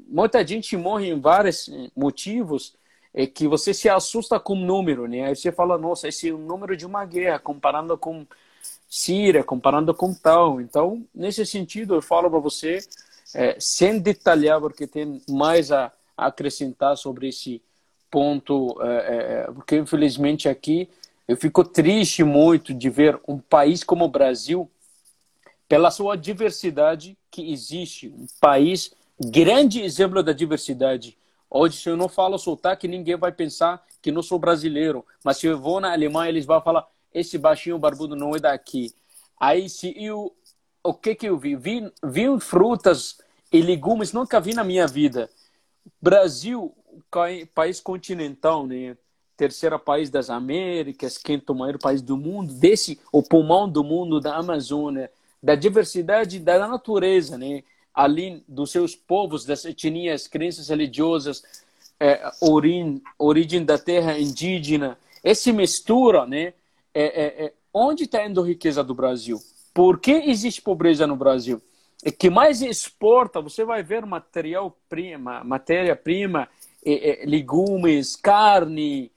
[0.08, 2.74] muita gente morre em vários motivos
[3.14, 5.26] é que você se assusta com o número, né?
[5.26, 8.26] Aí você fala, nossa, esse é o número de uma guerra, comparando com
[8.90, 10.60] Síria, comparando com tal.
[10.60, 12.80] Então, nesse sentido, eu falo para você,
[13.36, 17.62] é, sem detalhar, porque tem mais a, acrescentar sobre esse
[18.10, 20.90] ponto, é, é, é, porque infelizmente aqui
[21.28, 24.70] eu fico triste muito de ver um país como o Brasil,
[25.68, 31.16] pela sua diversidade que existe, um país grande exemplo da diversidade.
[31.50, 35.06] Hoje, se eu não falo sotaque, ninguém vai pensar que não sou brasileiro.
[35.24, 38.94] Mas se eu vou na Alemanha, eles vão falar: esse baixinho barbudo não é daqui.
[39.40, 40.36] Aí, se eu,
[40.84, 41.56] o que que eu vi?
[41.56, 43.18] Vi, vi frutas
[43.52, 45.30] e legumes, nunca vi na minha vida.
[46.02, 46.76] Brasil,
[47.56, 48.96] país continental, né?
[49.36, 54.36] Terceiro país das Américas, quinto maior país do mundo, desse o pulmão do mundo da
[54.36, 55.10] Amazônia,
[55.42, 57.64] da diversidade da natureza, né?
[57.94, 61.44] Ali dos seus povos, das etnias, crenças religiosas,
[62.00, 66.54] é, origem, da terra indígena, essa mistura, né?
[66.94, 69.40] É, é, é, onde está indo a riqueza do Brasil?
[69.74, 71.62] Por que existe pobreza no Brasil?
[72.04, 76.48] É que mais exporta, você vai ver material prima, matéria-prima,
[76.86, 79.12] é, é, legumes, carne,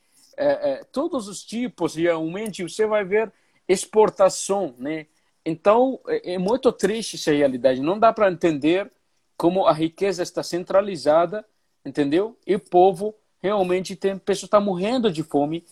[0.91, 3.31] todos os tipos, realmente você vai ver
[3.69, 5.07] exportação, né?
[5.45, 7.81] Então, é, muito triste essa realidade.
[7.81, 8.91] Não dá para entender
[9.37, 11.45] como a riqueza está centralizada,
[11.85, 12.39] entendeu?
[12.47, 15.67] E o povo realmente tem pessoas está morrendo de fome,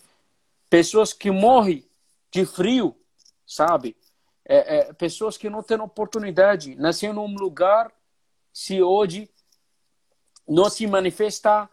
[0.69, 1.85] pessoas que morrem
[2.33, 2.97] de frio,
[3.47, 3.97] sabe?
[4.45, 7.93] É, é, pessoas que não têm oportunidade, nasceram num lugar,
[8.53, 9.31] se hoje
[10.49, 11.71] não se manifestar,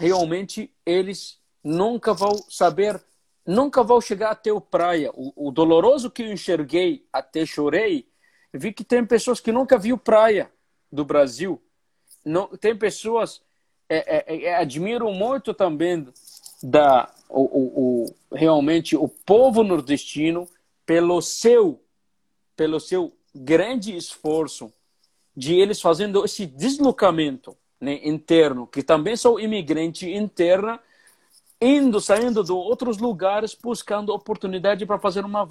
[0.00, 3.00] realmente eles nunca vão saber,
[3.46, 5.10] nunca vão chegar até o praia.
[5.14, 8.08] O, o doloroso que eu enxerguei, até chorei,
[8.52, 10.50] vi que tem pessoas que nunca viu praia
[10.90, 11.62] do Brasil.
[12.24, 13.40] Não, tem pessoas,
[13.88, 16.08] é, é, é admiro muito também
[16.62, 20.48] da o, o, o, realmente o povo nordestino
[20.84, 21.82] pelo seu
[22.56, 24.72] pelo seu grande esforço
[25.36, 30.80] de eles fazendo esse deslocamento né, interno, que também são imigrante interna,
[31.66, 35.48] indo, saindo de outros lugares, buscando oportunidade para fazer uma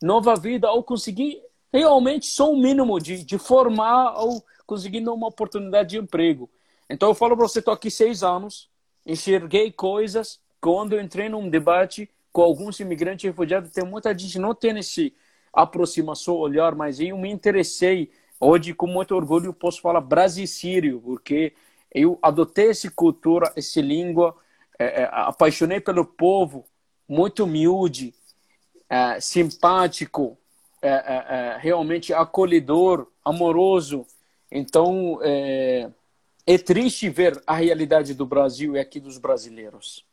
[0.00, 5.90] nova vida ou conseguir realmente só o mínimo de, de formar ou conseguindo uma oportunidade
[5.90, 6.48] de emprego.
[6.88, 8.70] Então eu falo para você, estou aqui seis anos,
[9.04, 14.78] enxerguei coisas quando entrei num debate com alguns imigrantes refugiados, tem muita gente não tem
[14.78, 15.14] esse
[15.52, 18.10] aproximação, olhar, mas eu me interessei.
[18.40, 21.52] Hoje, com muito orgulho, posso falar brasírio, porque
[21.92, 24.36] eu adotei essa cultura, essa língua,
[24.78, 26.64] é, é, apaixonei pelo povo,
[27.08, 28.14] muito humilde,
[28.88, 30.36] é, simpático,
[30.82, 34.06] é, é, é, realmente acolhedor, amoroso.
[34.50, 35.90] Então, é,
[36.64, 40.04] triste ver a realidade do Brasil e aqui dos brasileiros.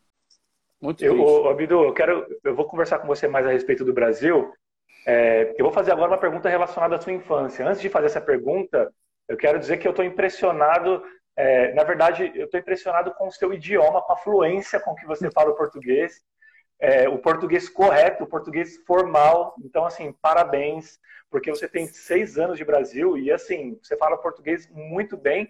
[0.82, 4.52] Muito eu, Abidu, eu quero, eu vou conversar com você mais a respeito do Brasil.
[5.58, 7.68] Eu vou fazer agora uma pergunta relacionada à sua infância.
[7.68, 8.92] Antes de fazer essa pergunta,
[9.28, 11.04] eu quero dizer que eu estou impressionado.
[11.36, 15.06] É, na verdade, eu estou impressionado com o seu idioma, com a fluência com que
[15.06, 16.22] você fala o português,
[16.80, 19.56] é, o português correto, o português formal.
[19.64, 24.70] Então, assim, parabéns, porque você tem seis anos de Brasil e, assim, você fala português
[24.70, 25.50] muito bem.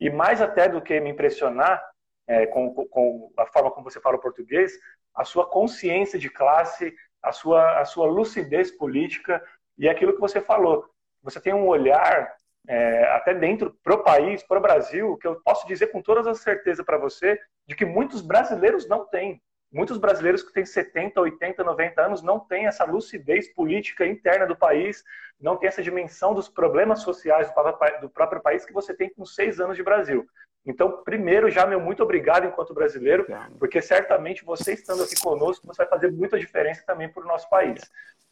[0.00, 1.84] E mais até do que me impressionar,
[2.26, 4.72] é, com, com, a forma como você fala o português,
[5.14, 9.44] a sua consciência de classe, a sua, a sua lucidez política
[9.76, 10.88] e aquilo que você falou.
[11.22, 12.32] Você tem um olhar
[12.68, 16.28] é, até dentro para o país, para o Brasil, que eu posso dizer com toda
[16.28, 19.40] a certeza para você, de que muitos brasileiros não têm.
[19.72, 24.56] Muitos brasileiros que têm 70, 80, 90 anos não têm essa lucidez política interna do
[24.56, 25.04] país,
[25.40, 27.52] não têm essa dimensão dos problemas sociais
[28.00, 30.26] do próprio país que você tem com seis anos de Brasil.
[30.66, 33.26] Então, primeiro, já meu muito obrigado enquanto brasileiro,
[33.58, 37.48] porque certamente você estando aqui conosco, você vai fazer muita diferença também para o nosso
[37.48, 37.80] país.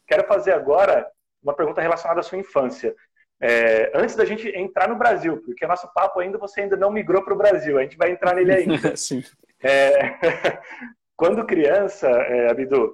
[0.05, 1.09] Quero fazer agora
[1.41, 2.93] uma pergunta relacionada à sua infância.
[3.41, 7.23] É, antes da gente entrar no Brasil, porque nosso papo ainda você ainda não migrou
[7.23, 8.95] para o Brasil, a gente vai entrar nele ainda.
[8.97, 9.23] Sim.
[9.63, 10.19] É,
[11.15, 12.93] quando criança, é, Abidu,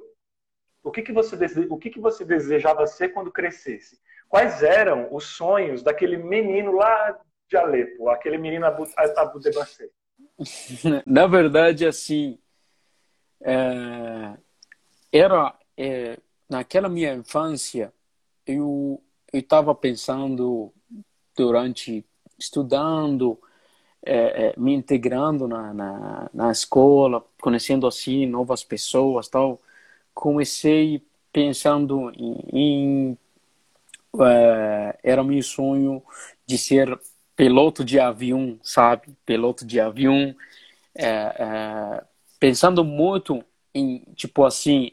[0.84, 1.36] o que, que você
[1.70, 4.00] o que, que você desejava ser quando crescesse?
[4.30, 8.88] Quais eram os sonhos daquele menino lá de Alepo, aquele menino Abu,
[9.18, 9.90] Abu Debacê?
[11.06, 12.38] Na verdade, assim,
[13.42, 14.38] é,
[15.12, 16.18] era é,
[16.50, 17.92] naquela minha infância,
[18.46, 19.02] eu
[19.36, 20.72] eu estava pensando
[21.36, 22.06] durante
[22.40, 23.38] estudando
[24.06, 29.60] é, é, me integrando na, na, na, escola, conhecendo assim novas pessoas, tal,
[30.14, 31.02] comecei
[31.34, 33.18] pensando em, em
[34.22, 36.02] é, era meu sonho
[36.46, 36.98] de ser
[37.36, 39.08] piloto de avião, sabe?
[39.26, 40.34] Piloto de avião,
[40.96, 42.04] é, é,
[42.40, 44.92] pensando muito em, tipo assim,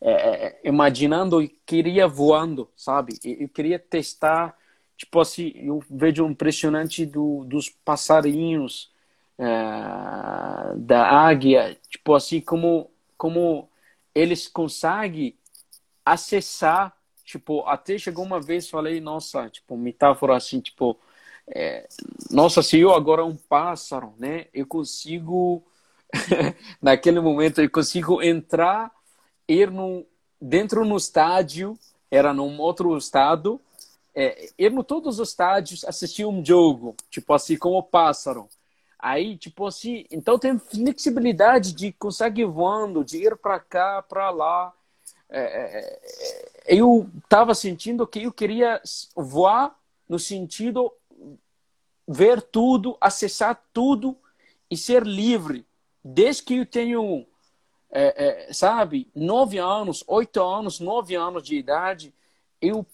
[0.00, 0.10] é,
[0.46, 3.18] é, imaginando e queria voando, sabe?
[3.24, 4.56] Eu queria testar,
[4.96, 8.92] tipo assim, eu vejo impressionante do, dos passarinhos,
[9.38, 9.44] é,
[10.76, 13.68] da águia, tipo assim, como, como
[14.14, 15.36] eles conseguem
[16.04, 20.98] acessar, tipo, até chegou uma vez, falei, nossa, tipo, metáfora assim, tipo,
[21.48, 21.88] é,
[22.30, 25.64] nossa, se eu agora um pássaro, né, eu consigo,
[26.82, 28.90] naquele momento, eu consigo entrar,
[29.48, 30.04] ir no,
[30.40, 31.78] dentro no estádio,
[32.10, 33.60] era num outro estado,
[34.14, 38.48] é, ir no todos os estádios, assistir um jogo, tipo assim, como pássaro.
[38.98, 44.72] Aí, tipo assim, então tem flexibilidade de conseguir voando, de ir para cá, para lá.
[45.30, 46.00] É, é,
[46.66, 48.82] é, eu estava sentindo que eu queria
[49.14, 49.78] voar
[50.08, 50.92] no sentido
[52.08, 54.16] ver tudo, acessar tudo
[54.68, 55.64] e ser livre.
[56.02, 57.24] Desde que eu tenho,
[57.90, 62.14] é, é, sabe, nove anos, oito anos, nove anos de idade,
[62.60, 62.86] eu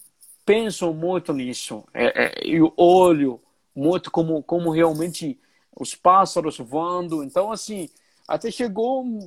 [0.44, 1.84] penso muito nisso.
[1.92, 3.40] É, é, eu olho
[3.74, 5.38] muito como, como realmente
[5.76, 7.24] os pássaros voando.
[7.24, 7.88] Então, assim,
[8.28, 9.26] até chegou um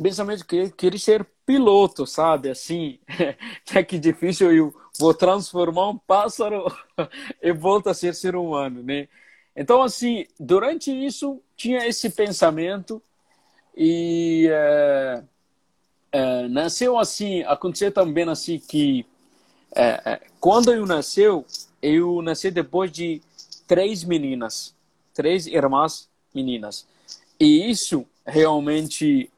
[0.00, 2.50] pensamento que queria ser piloto, sabe?
[2.50, 2.98] Assim,
[3.74, 6.66] é que difícil eu vou transformar um pássaro
[7.42, 9.08] e volta a ser ser humano, né?
[9.56, 13.02] Então, assim, durante isso, tinha esse pensamento
[13.76, 15.22] e é,
[16.12, 19.06] é, nasceu assim, aconteceu também assim que
[19.74, 21.44] é, quando eu nasceu,
[21.82, 23.20] eu nasci depois de
[23.66, 24.74] três meninas,
[25.12, 26.86] três irmãs meninas.
[27.38, 29.30] E isso realmente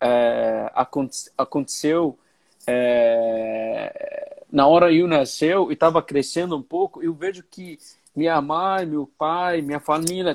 [1.36, 2.18] aconteceu
[2.66, 7.78] é, na hora eu nasceu e estava crescendo um pouco, eu vejo que
[8.14, 10.34] minha mãe, meu pai, minha família,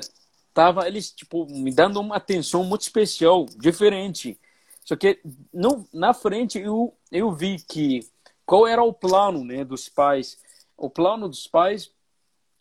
[0.52, 4.38] tava eles tipo me dando uma atenção muito especial, diferente.
[4.84, 5.20] Só que
[5.52, 8.00] no, na frente eu eu vi que
[8.44, 10.38] qual era o plano, né, dos pais.
[10.76, 11.90] O plano dos pais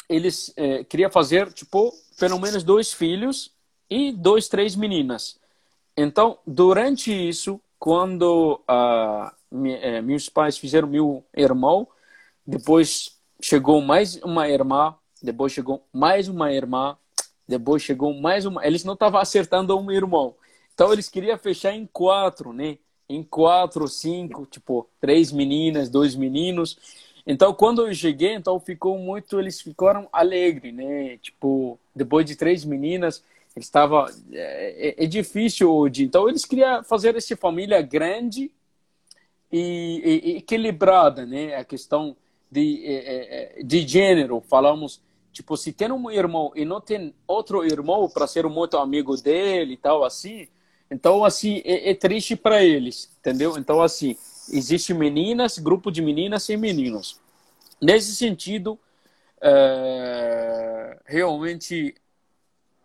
[0.07, 3.51] eles é, queria fazer tipo pelo menos dois filhos
[3.89, 5.39] e dois três meninas.
[5.97, 9.31] Então durante isso quando uh,
[9.67, 11.87] é, meus pais fizeram meu irmão,
[12.45, 16.95] depois chegou mais uma irmã, depois chegou mais uma irmã,
[17.51, 18.65] depois chegou mais uma.
[18.65, 20.33] Eles não estavam acertando um irmão.
[20.73, 22.77] Então eles queriam fechar em quatro, né?
[23.09, 26.77] Em quatro, cinco, tipo, três meninas, dois meninos.
[27.27, 29.37] Então quando eu cheguei, então ficou muito.
[29.37, 31.17] Eles ficaram alegres, né?
[31.17, 33.21] Tipo, depois de três meninas,
[33.55, 36.03] estava é, é, é, difícil hoje.
[36.03, 38.49] Então eles queriam fazer essa família grande
[39.51, 41.55] e, e, equilibrada, né?
[41.55, 42.15] A questão
[42.49, 45.01] de é, é, de gênero, falamos
[45.31, 49.15] tipo se tem um irmão e não tem outro irmão para ser um muito amigo
[49.15, 50.47] dele e tal assim,
[50.89, 53.57] então assim é, é triste para eles, entendeu?
[53.57, 54.17] Então assim
[54.51, 57.19] existe meninas, grupo de meninas e meninos.
[57.81, 58.77] Nesse sentido,
[59.41, 61.95] é, realmente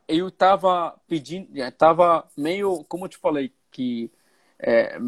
[0.09, 4.11] eu estava pedindo, estava meio, como eu te falei, que
[4.59, 4.99] é,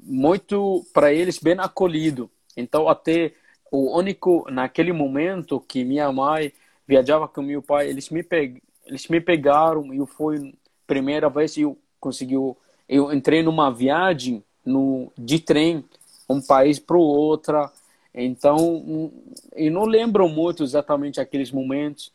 [0.00, 2.30] muito para eles bem acolhido.
[2.56, 3.32] Então até
[3.70, 6.52] o único naquele momento que minha mãe
[6.88, 10.54] viajava com meu pai, eles me peg, eles me pegaram e fui
[10.86, 12.56] primeira vez eu conseguiu
[12.88, 15.84] eu entrei numa viagem no de trem
[16.28, 17.70] um país para o outro.
[18.14, 19.12] Então
[19.54, 22.10] eu não lembro muito exatamente aqueles momentos.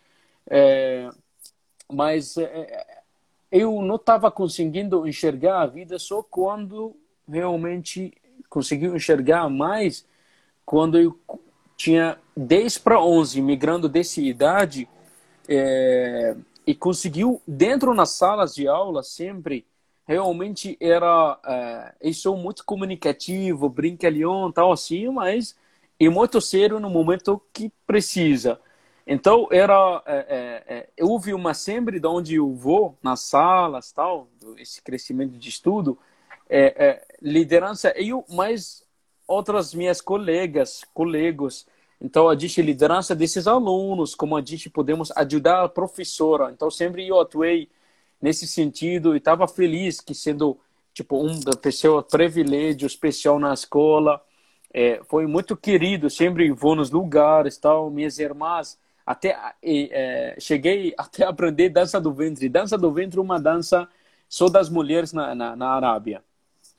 [0.49, 1.09] É,
[1.91, 3.01] mas é, é,
[3.51, 6.95] eu não estava conseguindo enxergar a vida só quando
[7.29, 8.13] realmente
[8.49, 10.05] consegui enxergar mais
[10.65, 11.17] quando eu
[11.77, 14.87] tinha 10 para 11, migrando dessa idade,
[15.47, 19.65] é, e conseguiu, dentro nas salas de aula, sempre,
[20.07, 21.39] realmente era.
[21.45, 25.55] É, eu sou muito comunicativo, brincalhão, tal assim, mas
[25.99, 28.59] e muito sério no momento que precisa.
[29.05, 30.15] Então, era, é,
[30.67, 34.27] é, é, houve uma sempre de onde eu vou, nas salas, tal,
[34.57, 35.97] esse crescimento de estudo,
[36.49, 38.85] é, é, liderança, eu, mais
[39.27, 41.67] outras minhas colegas, colegos,
[42.03, 46.51] então a gente liderança desses alunos, como a gente podemos ajudar a professora.
[46.51, 47.69] Então, sempre eu atuei
[48.21, 50.59] nesse sentido e estava feliz que sendo,
[50.93, 54.21] tipo, uma pessoa privilégio especial na escola,
[54.73, 61.23] é, foi muito querido, sempre vou nos lugares, tal, minhas irmãs, até é, cheguei até
[61.23, 62.49] a aprender dança do ventre.
[62.49, 63.87] Dança do ventre é uma dança
[64.27, 66.21] só das mulheres na, na, na Arábia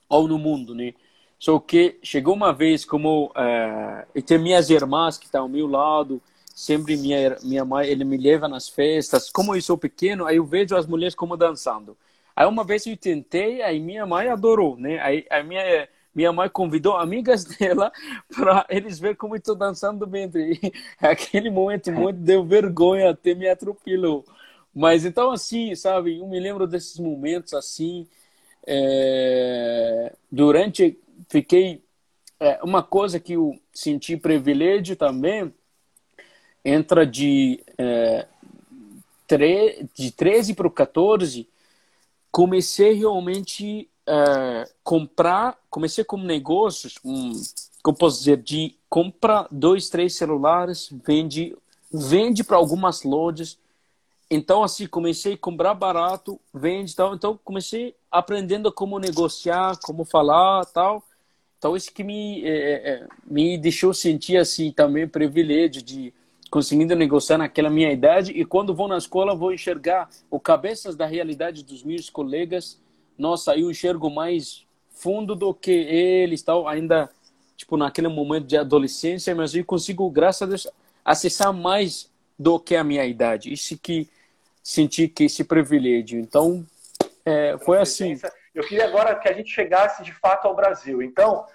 [0.07, 0.93] ou no mundo, né?
[1.39, 5.67] Só que chegou uma vez como é, e tem minhas irmãs que estão ao meu
[5.67, 6.21] lado,
[6.53, 9.29] sempre minha minha mãe ele me leva nas festas.
[9.29, 11.97] Como eu sou pequeno, aí eu vejo as mulheres como dançando.
[12.35, 14.99] Aí uma vez eu tentei, aí minha mãe adorou, né?
[14.99, 17.91] Aí a minha minha mãe convidou amigas dela
[18.33, 20.09] para eles ver como estou dançando.
[20.15, 24.25] E aquele momento muito deu vergonha, até me atropelou.
[24.73, 28.07] Mas então assim, sabe, eu me lembro desses momentos assim.
[28.67, 30.97] É, durante
[31.29, 31.83] fiquei
[32.39, 35.53] é, uma coisa que eu senti privilégio também
[36.63, 38.27] entra de é,
[39.27, 41.47] tre, de 13 para o 14
[42.35, 47.31] comecei realmente uh, comprar, comecei com negócios, um,
[47.81, 51.55] como posso dizer, de compra dois, três celulares, vende,
[51.89, 53.57] vende para algumas lojas.
[54.29, 57.15] Então, assim, comecei a comprar barato, vende tal.
[57.15, 61.03] Então, comecei aprendendo como negociar, como falar tal.
[61.57, 66.13] Então, isso que me, é, me deixou sentir, assim, também privilégio de
[66.51, 68.31] conseguindo negociar naquela minha idade.
[68.31, 72.79] E quando vou na escola, vou enxergar o cabeças da realidade dos meus colegas
[73.17, 77.09] nossa, eu enxergo mais fundo do que eles, tal, ainda
[77.55, 80.67] tipo naquele momento de adolescência, mas eu consigo, graças a Deus,
[81.03, 83.51] acessar mais do que a minha idade.
[83.51, 84.09] Isso que
[84.61, 86.19] senti que esse privilégio.
[86.19, 86.65] Então,
[87.25, 88.19] é, foi assim.
[88.53, 91.01] Eu queria agora que a gente chegasse de fato ao Brasil.
[91.01, 91.45] Então,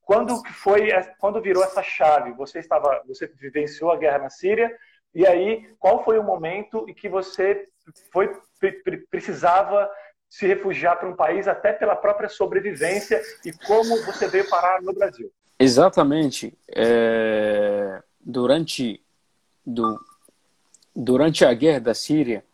[0.00, 2.32] quando foi, quando virou essa chave?
[2.32, 4.74] Você estava, você vivenciou a guerra na Síria
[5.14, 7.68] e aí qual foi o momento em que você
[8.12, 8.30] foi
[9.10, 9.90] precisava
[10.28, 14.92] se refugiar para um país até pela própria sobrevivência e como você veio parar no
[14.92, 15.30] Brasil.
[15.58, 16.56] Exatamente.
[16.74, 18.02] É...
[18.20, 19.02] Durante,
[19.66, 20.00] do...
[20.94, 22.44] durante a guerra da Síria,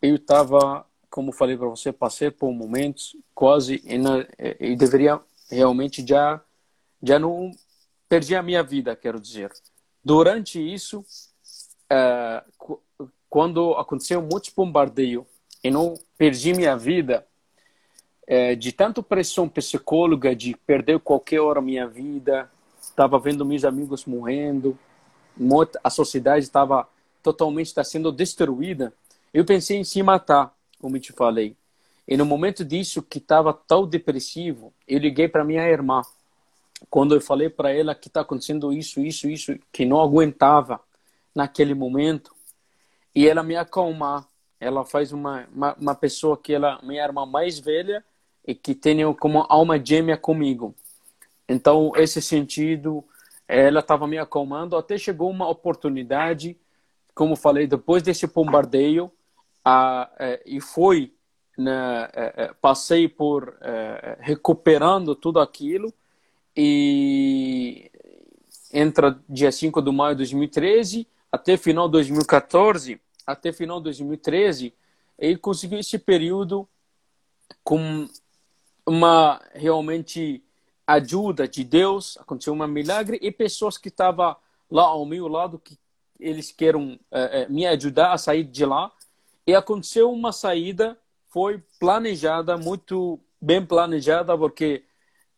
[0.00, 3.84] eu estava, como falei para você, passei por momentos quase
[4.58, 6.40] e deveria realmente já
[7.02, 7.50] já não
[8.08, 9.52] perdi a minha vida, quero dizer.
[10.02, 11.04] Durante isso,
[11.90, 12.42] é...
[13.28, 15.26] quando aconteceu muitos bombardeios
[15.62, 17.26] e não perdi minha vida
[18.26, 22.50] é, de tanto pressão psicóloga de perder qualquer hora minha vida
[22.80, 24.78] estava vendo meus amigos morrendo
[25.82, 26.88] a sociedade estava
[27.22, 28.92] totalmente está sendo destruída
[29.34, 31.56] eu pensei em se matar como eu te falei.
[32.06, 36.02] E no momento disso que estava tão depressivo eu liguei para minha irmã.
[36.90, 40.80] Quando eu falei para ela que está acontecendo isso isso isso que não aguentava
[41.32, 42.34] naquele momento
[43.14, 44.26] e ela me acalmar.
[44.58, 48.04] Ela faz uma, uma, uma pessoa que ela minha irmã mais velha
[48.44, 50.74] e que tem como alma gêmea comigo.
[51.48, 53.04] Então, esse sentido,
[53.46, 54.76] ela estava me acalmando.
[54.76, 56.56] Até chegou uma oportunidade,
[57.14, 59.10] como falei, depois desse bombardeio,
[59.64, 61.14] a, é, e foi,
[61.56, 63.56] né, é, é, passei por
[64.20, 65.92] recuperando tudo aquilo
[66.56, 67.90] e
[68.72, 74.74] entra dia 5 de maio de 2013 até final de 2014 até final de 2013,
[75.18, 76.68] ele conseguiu esse período
[77.62, 78.08] com
[78.86, 80.42] uma realmente
[80.86, 84.36] ajuda de Deus, aconteceu um milagre e pessoas que estavam
[84.70, 85.78] lá ao meu lado que
[86.18, 88.92] eles querem é, me ajudar a sair de lá
[89.46, 94.84] e aconteceu uma saída foi planejada muito bem planejada porque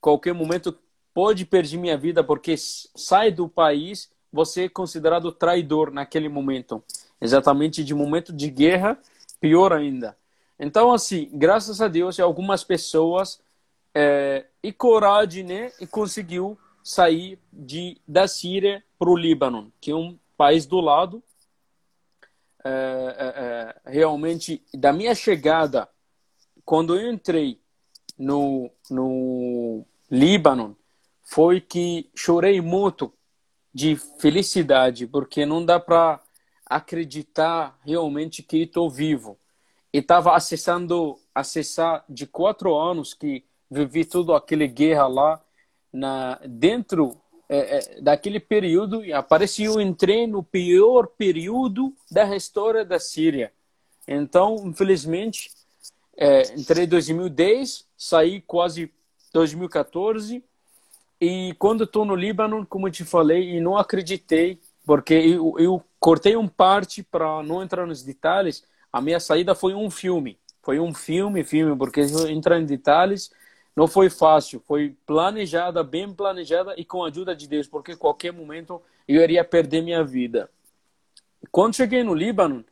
[0.01, 0.77] qualquer momento
[1.13, 6.83] pode perder minha vida porque sai do país você é considerado traidor naquele momento
[7.25, 8.99] exatamente de momento de guerra,
[9.41, 10.17] pior ainda.
[10.59, 13.41] Então, assim, graças a Deus, algumas pessoas
[13.95, 19.97] é, e coragem, né, e conseguiu sair de da Síria para o Líbano, que é
[19.97, 21.23] um país do lado.
[22.65, 25.89] É, é, é, realmente, da minha chegada,
[26.65, 27.61] quando eu entrei
[28.19, 30.77] no, no Líbano,
[31.23, 33.13] foi que chorei muito
[33.73, 36.21] de felicidade, porque não dá para
[36.65, 39.39] acreditar realmente que estou vivo.
[39.93, 45.45] E estava acessando, acessar de quatro anos que vivi tudo aquele guerra lá,
[45.93, 52.99] na, dentro é, é, daquele período, e apareceu, entrei no pior período da história da
[52.99, 53.53] Síria.
[54.07, 55.51] Então, infelizmente,
[56.17, 58.91] é, entrei em 2010, saí quase
[59.33, 60.43] 2014,
[61.21, 65.83] e quando estou no Líbano, como eu te falei, e não acreditei, porque eu, eu
[65.99, 68.65] cortei um parte para não entrar nos detalhes.
[68.93, 70.39] A minha saída foi um filme.
[70.63, 73.31] Foi um filme, filme, porque entrar em detalhes
[73.77, 74.63] não foi fácil.
[74.67, 79.45] Foi planejada, bem planejada e com a ajuda de Deus, porque qualquer momento eu iria
[79.45, 80.51] perder minha vida.
[81.51, 82.65] Quando cheguei no Líbano,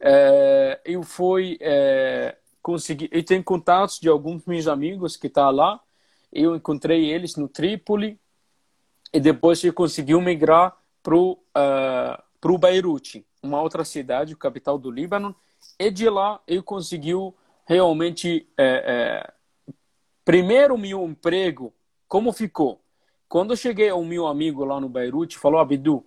[0.00, 3.08] é, eu fui é, conseguir.
[3.12, 5.80] Eu tenho contatos de alguns meus amigos que tá lá.
[6.32, 8.18] Eu encontrei eles no Trípoli
[9.12, 15.34] e depois eu consegui migrar para uh, Beirute, uma outra cidade, capital do Líbano.
[15.78, 17.12] E de lá eu consegui
[17.64, 19.32] realmente é, é,
[20.26, 21.72] primeiro meu emprego.
[22.08, 22.80] Como ficou?
[23.28, 26.04] Quando eu cheguei ao meu amigo lá no Beirute, falou: Abdu,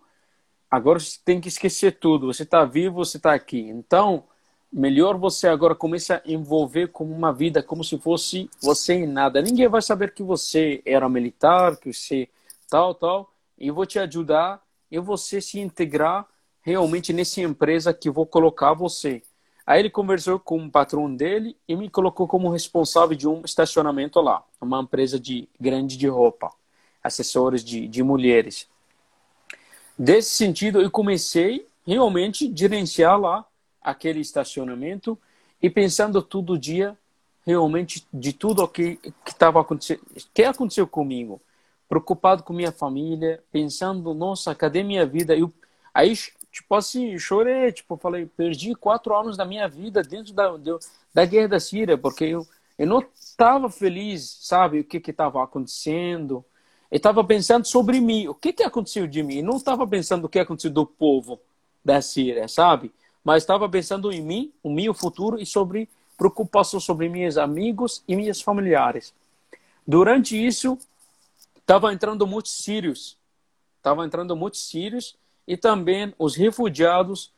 [0.70, 2.28] agora você tem que esquecer tudo.
[2.28, 3.62] Você está vivo, você está aqui.
[3.62, 4.26] Então,
[4.72, 9.42] melhor você agora começar a envolver com uma vida como se fosse você em nada.
[9.42, 12.28] Ninguém vai saber que você era militar, que você
[12.70, 13.34] tal, tal.
[13.58, 14.62] E vou te ajudar
[14.92, 16.26] e você se integrar
[16.62, 19.24] realmente nessa empresa que vou colocar você.
[19.70, 24.20] Aí ele conversou com o patrão dele e me colocou como responsável de um estacionamento
[24.20, 26.52] lá, uma empresa de grande de roupa,
[27.04, 28.68] assessores de, de mulheres.
[29.96, 33.46] Desse sentido, eu comecei realmente a gerenciar lá
[33.80, 35.16] aquele estacionamento
[35.62, 36.98] e pensando todo dia
[37.46, 40.02] realmente de tudo o que estava acontecendo,
[40.34, 41.40] que aconteceu comigo,
[41.88, 45.38] preocupado com minha família, pensando, nossa, cadê minha vida?
[45.38, 45.54] Eu,
[45.94, 46.16] aí,
[46.60, 50.54] tipo assim, chorei, tipo, falei, perdi quatro anos da minha vida dentro da,
[51.14, 52.46] da guerra da Síria, porque eu,
[52.78, 56.44] eu não estava feliz, sabe, o que que estava acontecendo,
[56.92, 59.38] eu estava pensando sobre mim, o que, que aconteceu de mim.
[59.38, 61.40] Eu não estava pensando o que aconteceu do povo
[61.84, 62.92] da Síria, sabe?
[63.24, 65.88] Mas estava pensando em mim, o meu futuro e sobre
[66.18, 69.14] preocupação sobre meus amigos e minhas familiares.
[69.88, 70.78] Durante isso,
[71.58, 73.18] estava entrando muitos sírios,
[73.78, 75.16] estava entrando muitos sírios
[75.50, 77.34] e também os refugiados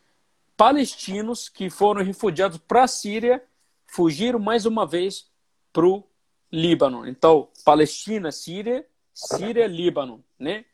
[0.57, 3.41] palestinos que foram refugiados para a Síria
[3.87, 5.31] fugiram mais uma vez
[5.71, 6.03] para o
[6.51, 7.07] Líbano.
[7.07, 10.65] Então, Palestina, Síria Síria, Líbano, né?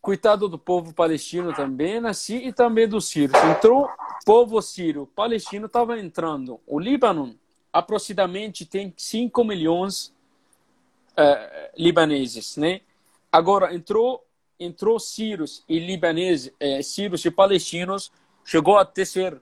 [0.00, 3.42] Coitado do povo palestino também, nasci e também dos sírios.
[3.44, 3.88] Entrou
[4.24, 6.60] povo sírio, palestino estava entrando.
[6.66, 7.38] O Líbano
[7.72, 10.14] aproximadamente tem 5 milhões
[11.12, 12.80] uh, libaneses, né?
[13.30, 14.24] Agora entrou
[14.60, 18.12] entrou sírios e libaneses, eh, sírios e palestinos,
[18.44, 19.40] chegou a ter ser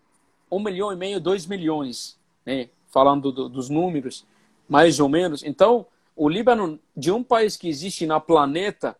[0.50, 2.70] um milhão e meio, dois milhões, né?
[2.90, 4.24] Falando do, dos números,
[4.68, 5.42] mais ou menos.
[5.42, 5.86] Então
[6.18, 8.96] o Líbano, de um país que existe na planeta,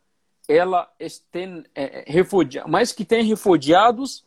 [0.48, 0.88] ela
[1.32, 4.24] tem é, refugiados, mas que tem refugiados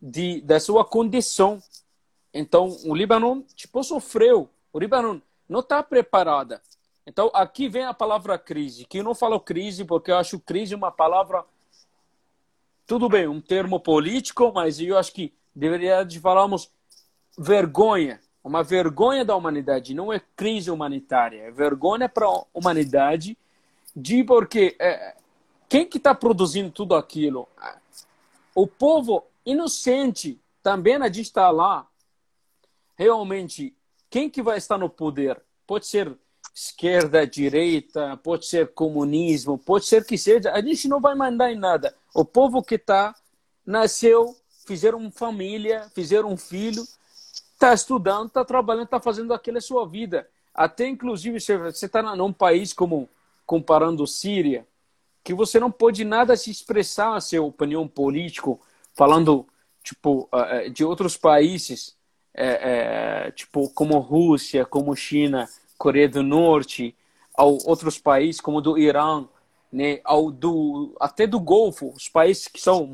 [0.00, 1.60] de, da sua condição.
[2.32, 4.48] Então, o Líbano, tipo, sofreu.
[4.72, 6.62] O Líbano não está preparada.
[7.08, 10.74] Então, aqui vem a palavra crise, que eu não falo crise porque eu acho crise
[10.74, 11.42] uma palavra,
[12.86, 16.70] tudo bem, um termo político, mas eu acho que deveria de falarmos
[17.36, 23.36] vergonha uma vergonha da humanidade, não é crise humanitária, é vergonha para a humanidade
[23.94, 25.16] de porque é,
[25.68, 27.48] quem que está produzindo tudo aquilo?
[28.54, 31.86] O povo inocente também a gente está lá.
[32.96, 33.74] Realmente,
[34.08, 35.40] quem que vai estar no poder?
[35.66, 36.16] Pode ser
[36.66, 40.52] esquerda, direita, pode ser comunismo, pode ser que seja.
[40.52, 41.94] A gente não vai mandar em nada.
[42.14, 43.14] O povo que está
[43.64, 44.36] nasceu,
[44.66, 46.84] fizeram família, fizeram um filho
[47.58, 50.28] está estudando, está trabalhando, está fazendo aquilo é sua vida.
[50.54, 53.08] Até inclusive você está num país como
[53.44, 54.66] comparando Síria,
[55.24, 58.56] que você não pode nada se expressar a sua opinião política,
[58.94, 59.46] falando
[59.82, 60.28] tipo
[60.72, 61.96] de outros países,
[62.32, 65.48] é, é, tipo como Rússia, como China,
[65.78, 66.94] Coreia do Norte,
[67.34, 69.26] ao outros países como do Irã,
[69.72, 72.84] né, ao do até do Golfo, os países que são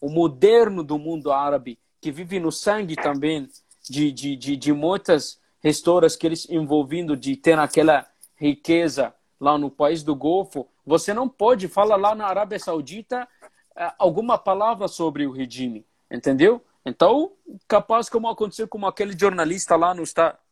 [0.00, 3.48] o moderno do mundo árabe, que vive no sangue também
[3.88, 9.70] de, de, de, de muitas restoras que eles envolvendo de ter aquela riqueza lá no
[9.70, 13.28] país do Golfo, você não pode falar lá na Arábia Saudita
[13.76, 16.62] eh, alguma palavra sobre o regime, entendeu?
[16.84, 17.32] Então,
[17.68, 20.02] capaz como aconteceu com aquele jornalista lá no,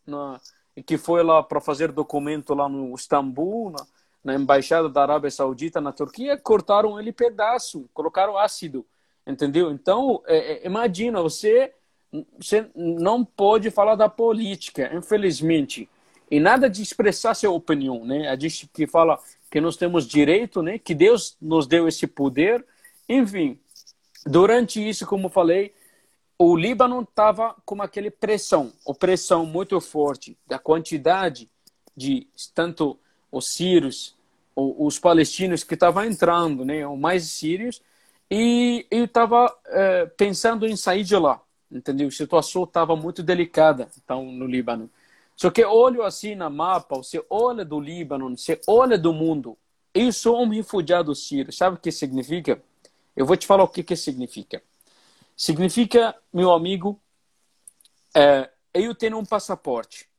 [0.07, 0.41] na,
[0.83, 3.87] que foi lá para fazer documento lá no Istambul, na,
[4.25, 8.85] na, embaixada da Arábia Saudita na Turquia, cortaram ele pedaço, colocaram ácido,
[9.27, 9.71] entendeu?
[9.71, 11.73] Então, é, é, imagina você
[12.39, 15.89] você não pode falar da política, infelizmente.
[16.31, 18.29] E nada de expressar sua opinião, né?
[18.29, 19.19] A gente que fala
[19.51, 20.79] que nós temos direito, né?
[20.79, 22.65] Que Deus nos deu esse poder.
[23.09, 23.59] Enfim,
[24.27, 25.75] durante isso, como falei,
[26.39, 31.51] o Líbano estava com aquele pressão, opressão muito forte da quantidade
[31.97, 32.99] de tanto
[33.31, 34.17] os sírios,
[34.55, 36.87] os palestinos que estavam entrando, né?
[36.87, 37.83] Os mais sírios.
[38.31, 42.09] E eu estava é, pensando em sair de lá entendeu?
[42.09, 44.91] A situação estava muito delicada então, no Líbano.
[45.37, 49.57] Só que olho assim na mapa, você olha do Líbano, você olha do mundo.
[49.95, 51.53] Eu sou um refugiado sírio.
[51.53, 52.61] Sabe o que significa?
[53.15, 54.63] Eu vou te falar o que, que significa.
[55.41, 57.01] Significa, meu amigo,
[58.13, 60.11] é, eu tenho um passaporte.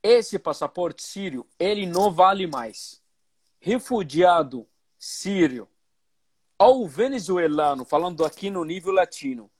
[0.00, 3.02] Esse passaporte sírio, ele não vale mais.
[3.58, 4.64] Refugiado
[4.96, 5.68] sírio
[6.56, 9.50] ou venezuelano, falando aqui no nível latino,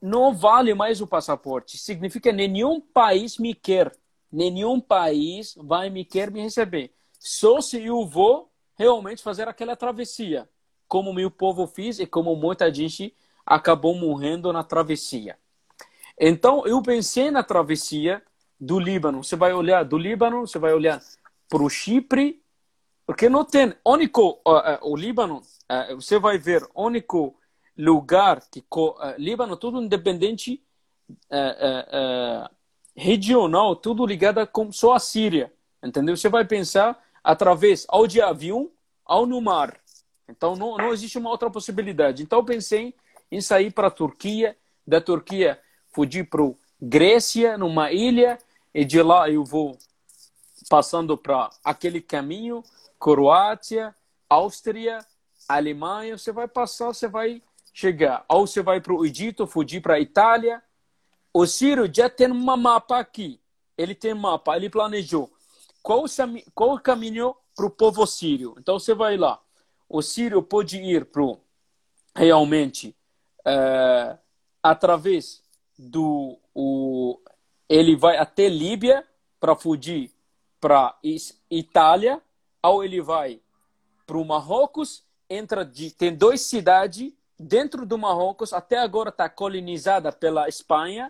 [0.00, 1.76] não vale mais o passaporte.
[1.76, 3.94] Significa nenhum país me quer.
[4.32, 6.90] Nenhum país vai me querer me receber.
[7.18, 10.48] Só se eu vou realmente fazer aquela travessia,
[10.88, 13.14] como meu povo fez e como muita gente
[13.44, 15.36] acabou morrendo na travessia.
[16.18, 18.22] Então, eu pensei na travessia
[18.58, 19.24] do Líbano.
[19.24, 21.00] Você vai olhar do Líbano, você vai olhar
[21.48, 22.42] para o Chipre,
[23.06, 25.42] porque não tem único uh, uh, o Líbano.
[25.70, 27.34] Uh, você vai ver único
[27.76, 28.62] lugar que
[29.16, 30.62] Líbano tudo independente
[32.94, 35.50] regional, tudo ligado com só a Síria,
[35.82, 36.16] entendeu?
[36.16, 38.70] Você vai pensar através ou de avião
[39.06, 39.80] ou no mar.
[40.28, 42.22] Então não, não existe uma outra possibilidade.
[42.22, 42.94] Então eu pensei
[43.30, 44.56] em sair para a Turquia,
[44.86, 45.60] da Turquia
[45.92, 46.42] fugir para
[46.80, 48.38] Grécia, numa ilha,
[48.74, 49.76] e de lá eu vou
[50.68, 52.62] passando para aquele caminho,
[52.98, 53.94] Croácia,
[54.28, 54.98] Áustria,
[55.48, 58.24] Alemanha, você vai passar, você vai chegar.
[58.28, 60.62] Ou você vai para o Egito, fugir para a Itália.
[61.34, 63.40] O Ciro já tem um mapa aqui.
[63.76, 65.32] Ele tem mapa, ele planejou.
[65.82, 66.04] Qual,
[66.54, 68.54] qual o caminho para o povo sírio?
[68.58, 69.40] Então você vai lá.
[69.88, 71.22] O sírio pode ir para
[72.14, 72.94] realmente
[73.46, 74.18] é,
[74.62, 75.42] através
[75.78, 77.18] do o,
[77.68, 79.06] ele vai até Líbia
[79.38, 80.12] para fugir
[80.60, 80.98] para
[81.50, 82.20] Itália
[82.62, 83.40] ou ele vai
[84.06, 90.12] para o Marrocos entra de tem duas cidades dentro do Marrocos até agora está colonizada
[90.12, 91.08] pela Espanha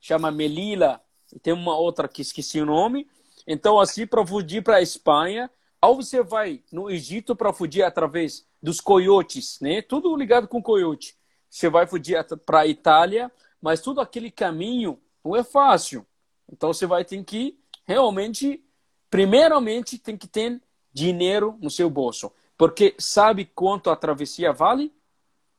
[0.00, 1.00] chama Melilla
[1.32, 3.06] e tem uma outra que esqueci o nome.
[3.46, 5.50] Então assim para fugir para a Espanha
[5.80, 9.80] ou você vai no Egito para fugir através dos coiotes né?
[9.80, 11.17] Tudo ligado com coiote
[11.48, 13.30] você vai fugir para a Itália,
[13.60, 16.06] mas todo aquele caminho não é fácil.
[16.50, 18.62] Então você vai ter que realmente,
[19.10, 20.60] primeiramente, tem que ter
[20.92, 22.30] dinheiro no seu bolso.
[22.56, 24.92] Porque sabe quanto a travessia vale?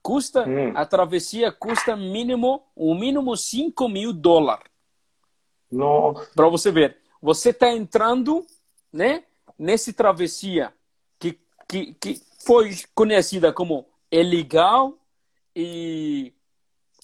[0.02, 0.74] Custa, hum.
[0.76, 4.66] a travessia custa mínimo, o mínimo 5 mil dólares.
[6.36, 6.98] Para você ver.
[7.22, 8.46] Você está entrando
[8.94, 9.24] né,
[9.58, 10.74] nessa travessia
[11.18, 11.38] que,
[11.68, 14.98] que, que foi conhecida como ilegal,
[15.56, 16.34] e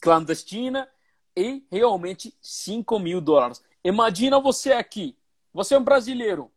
[0.02, 0.90] clandestina
[1.36, 3.64] e realmente 5 mil dólares.
[3.84, 5.18] Imagina você aqui,
[5.54, 6.52] você é um brasileiro,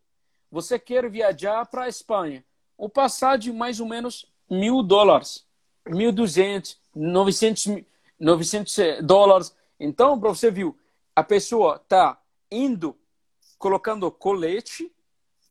[0.51, 2.43] você quer viajar para a Espanha,
[2.77, 5.45] o passagem mais ou menos mil dólares,
[5.87, 7.67] mil duzentos, novecentos,
[8.19, 9.55] novecentos dólares.
[9.79, 10.77] Então, para você viu,
[11.15, 12.21] a pessoa está
[12.51, 12.97] indo,
[13.57, 14.91] colocando colete,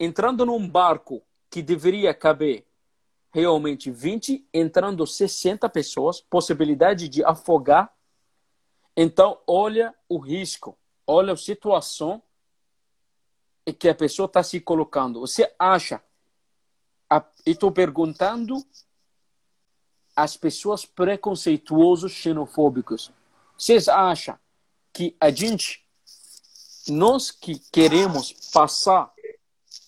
[0.00, 2.67] entrando num barco que deveria caber
[3.38, 7.92] realmente 20, entrando 60 pessoas, possibilidade de afogar.
[8.96, 10.76] Então, olha o risco,
[11.06, 12.20] olha a situação
[13.64, 15.20] em que a pessoa está se colocando.
[15.20, 16.02] Você acha,
[17.46, 18.56] estou perguntando
[20.16, 23.12] às pessoas preconceituosas, xenofóbicos,
[23.56, 24.36] vocês acham
[24.92, 25.86] que a gente,
[26.88, 29.12] nós que queremos passar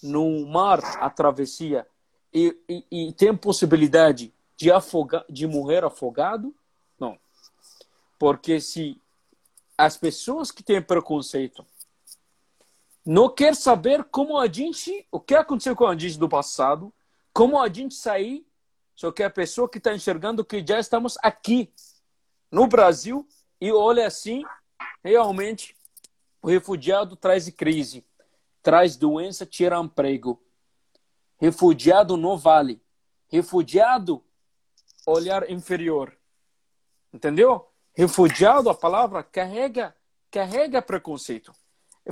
[0.00, 1.86] no mar a travessia,
[2.32, 6.54] e, e, e tem possibilidade de afogar, de morrer afogado?
[6.98, 7.18] Não.
[8.18, 9.00] Porque se
[9.76, 11.64] as pessoas que têm preconceito
[13.04, 16.92] não quer saber como a gente, o que aconteceu com a gente do passado,
[17.32, 18.46] como a gente sair,
[18.94, 21.72] só que a pessoa que está enxergando que já estamos aqui
[22.50, 23.26] no Brasil
[23.58, 24.44] e olha assim,
[25.02, 25.74] realmente
[26.42, 28.04] o refugiado traz crise,
[28.62, 30.40] traz doença, tira emprego.
[31.40, 32.82] Refugiado não vale.
[33.28, 34.22] Refugiado,
[35.06, 36.16] olhar inferior.
[37.12, 37.66] Entendeu?
[37.94, 39.96] Refugiado, a palavra carrega,
[40.30, 41.52] carrega preconceito.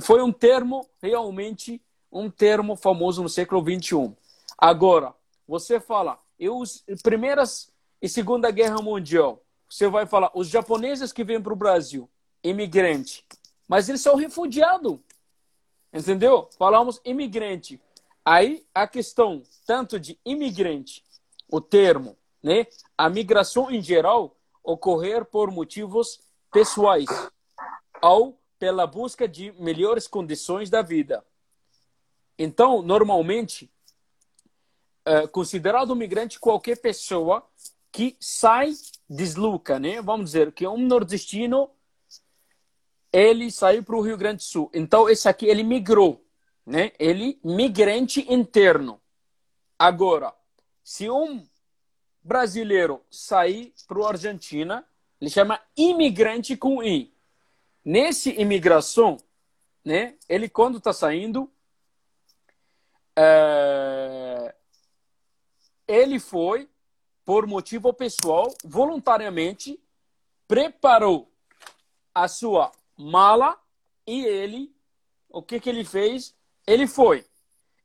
[0.01, 4.15] Foi um termo realmente um termo famoso no século 21.
[4.57, 5.13] Agora,
[5.47, 6.63] você fala, eu
[7.03, 7.71] primeiras
[8.01, 12.09] e segunda guerra mundial, você vai falar os japoneses que vêm para o Brasil,
[12.43, 13.25] imigrante,
[13.67, 14.97] mas eles são refugiados.
[15.91, 16.49] Entendeu?
[16.57, 17.81] Falamos imigrante.
[18.31, 21.03] Aí a questão tanto de imigrante,
[21.51, 26.19] o termo, né, a migração em geral ocorrer por motivos
[26.51, 27.07] pessoais
[28.03, 31.25] ou pela busca de melhores condições da vida.
[32.37, 33.67] Então, normalmente,
[35.03, 37.43] é considerado migrante qualquer pessoa
[37.91, 38.73] que sai,
[39.09, 40.03] desloca, né?
[40.03, 41.67] Vamos dizer que um nordestino
[43.11, 44.69] ele saiu para o Rio Grande do Sul.
[44.71, 46.23] Então, esse aqui ele migrou
[46.65, 46.91] né?
[46.99, 49.01] Ele migrante interno.
[49.77, 50.33] Agora,
[50.83, 51.47] se um
[52.21, 54.85] brasileiro sair para a Argentina,
[55.19, 57.13] Ele chama imigrante com I.
[57.83, 59.17] Nesse imigração,
[59.83, 60.15] né?
[60.27, 61.51] Ele quando está saindo,
[63.15, 64.55] é...
[65.87, 66.69] ele foi
[67.25, 69.79] por motivo pessoal, voluntariamente
[70.47, 71.31] preparou
[72.13, 73.55] a sua mala
[74.05, 74.75] e ele,
[75.29, 76.35] o que que ele fez?
[76.69, 77.25] Ele foi.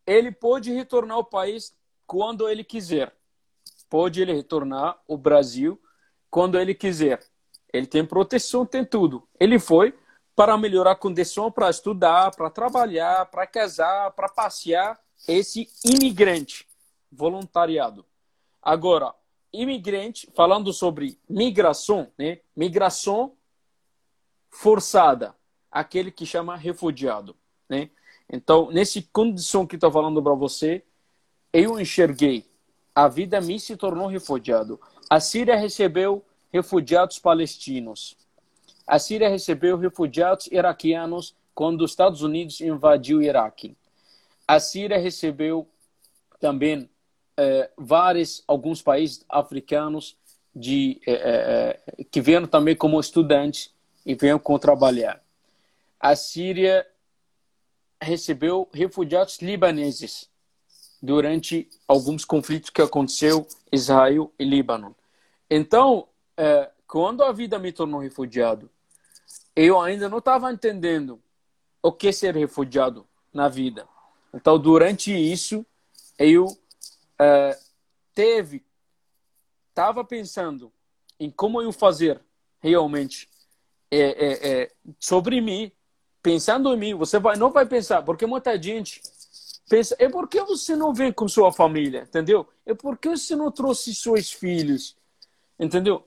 [0.07, 1.75] Ele pode retornar ao país
[2.07, 3.17] quando ele quiser.
[3.89, 5.81] Pode ele retornar ao Brasil
[6.29, 7.25] quando ele quiser.
[7.73, 9.27] Ele tem proteção, tem tudo.
[9.41, 9.99] Ele foi
[10.37, 15.01] para melhorar a condição para estudar, para trabalhar, para casar, para passear.
[15.27, 16.69] Esse imigrante,
[17.11, 18.05] voluntariado.
[18.61, 19.15] Agora,
[19.51, 22.41] imigrante, falando sobre migração, né?
[22.55, 23.35] Migração
[24.51, 25.35] forçada,
[25.71, 27.35] aquele que chama refugiado,
[27.67, 27.89] né?
[28.31, 30.83] Então, nessa condição que estou falando para você,
[31.53, 32.45] eu enxerguei
[32.95, 34.81] a vida me se tornou refugiado.
[35.11, 38.17] A Síria recebeu refugiados palestinos.
[38.87, 43.77] A Síria recebeu refugiados iraquianos quando os Estados Unidos invadiu o Iraque.
[44.47, 45.69] A Síria recebeu
[46.39, 46.89] também
[47.37, 50.17] é, vários, alguns países africanos
[50.55, 53.75] de, é, é, que vieram também como estudantes
[54.07, 55.21] e vieram com trabalhar.
[55.99, 56.87] A Síria
[58.05, 60.29] recebeu refugiados libaneses
[61.03, 64.97] durante alguns conflitos que aconteceu Israel e Líbano.
[65.51, 68.71] Então, é, quando a vida me tornou refugiado,
[69.55, 71.21] eu ainda não estava entendendo
[71.83, 73.87] o que ser refugiado na vida.
[74.33, 75.65] Então, durante isso,
[76.19, 76.47] eu
[77.19, 77.59] é,
[78.15, 78.65] teve,
[79.69, 80.73] estava pensando
[81.21, 82.21] em como eu fazer
[82.61, 83.29] realmente
[83.91, 85.71] é, é, é, sobre mim,
[86.25, 86.95] pensando em mim.
[86.95, 89.03] Você vai, não vai pensar, porque muita gente
[89.69, 92.49] pensa, é porque você não vem com sua família, entendeu?
[92.65, 94.97] É porque você não trouxe seus filhos,
[95.61, 96.03] entendeu?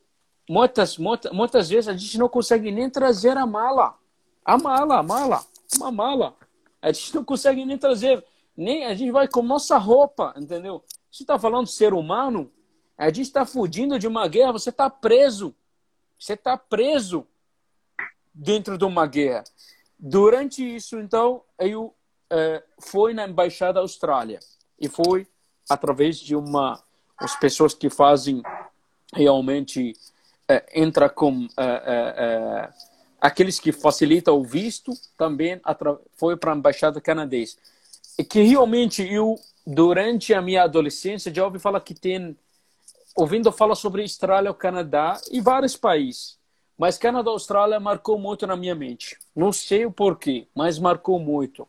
[0.50, 3.96] Muitas, muitas, muitas vezes a gente não consegue nem trazer a mala.
[4.44, 5.46] A mala, a mala,
[5.76, 6.36] uma mala.
[6.82, 10.84] A gente não consegue nem trazer, nem a gente vai com nossa roupa, entendeu?
[11.12, 12.52] Você está falando ser humano?
[12.98, 15.54] A gente está fugindo de uma guerra, você está preso.
[16.18, 17.28] Você está preso
[18.34, 19.44] dentro de uma guerra.
[20.00, 21.94] Durante isso, então, eu
[22.30, 24.40] é, fui na embaixada da Austrália
[24.80, 25.28] e foi
[25.70, 26.82] através de uma
[27.18, 28.44] as pessoas que fazem
[29.12, 29.94] realmente
[30.48, 32.70] é, entra com é
[33.20, 35.60] aqueles que facilitam o visto também
[36.16, 37.58] foi para a embaixada canadense.
[38.18, 39.36] E que realmente eu
[39.66, 42.38] durante a minha adolescência já ouvi falar que tem
[43.16, 46.37] ouvindo falar sobre Austrália, o Canadá e vários países
[46.78, 51.20] mas Canadá e Austrália marcou muito na minha mente não sei o porquê mas marcou
[51.20, 51.68] muito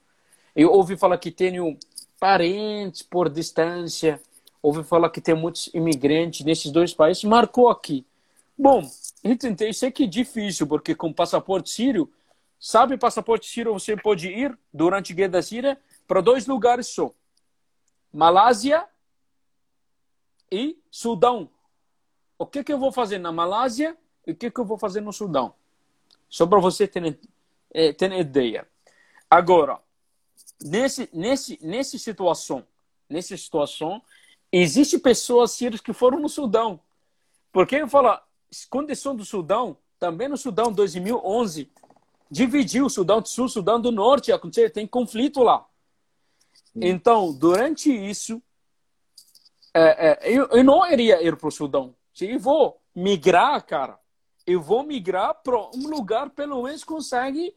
[0.59, 1.79] eu ouvi falar que tenho
[2.19, 4.21] parentes por distância,
[4.61, 8.05] ouvi falar que tem muitos imigrantes nesses dois países, marcou aqui.
[8.59, 8.83] Bom,
[9.23, 12.13] eu tentei, sei que é difícil, porque com passaporte sírio,
[12.59, 15.79] sabe passaporte sírio você pode ir durante a guerra da Síria
[16.09, 17.13] para dois lugares só.
[18.13, 18.85] Malásia
[20.51, 21.49] e Sudão.
[22.37, 23.97] O que, que eu vou fazer na Malásia
[24.29, 25.55] o que, que eu vou fazer no Sudão?
[26.29, 27.19] Só para você ter,
[27.73, 28.67] eh, ter ideia.
[29.31, 29.81] Agora,
[30.61, 32.67] nesse, nesse, nesse situação,
[33.09, 34.03] nessa situação,
[34.53, 36.81] existe pessoas sírias que foram no Sudão.
[37.53, 38.19] Porque eu falo,
[38.69, 41.71] condição do Sudão, também no Sudão 2011,
[42.31, 45.67] dividiu o Sudão do Sul, Sudão do Norte, aconteceu, tem conflito lá.
[46.75, 48.41] Então, durante isso,
[49.75, 51.95] é, é, eu, eu não iria ir para o Sudão.
[52.15, 53.99] Se eu vou migrar, cara,
[54.49, 57.55] eu vou migrar para um lugar pelo menos consegue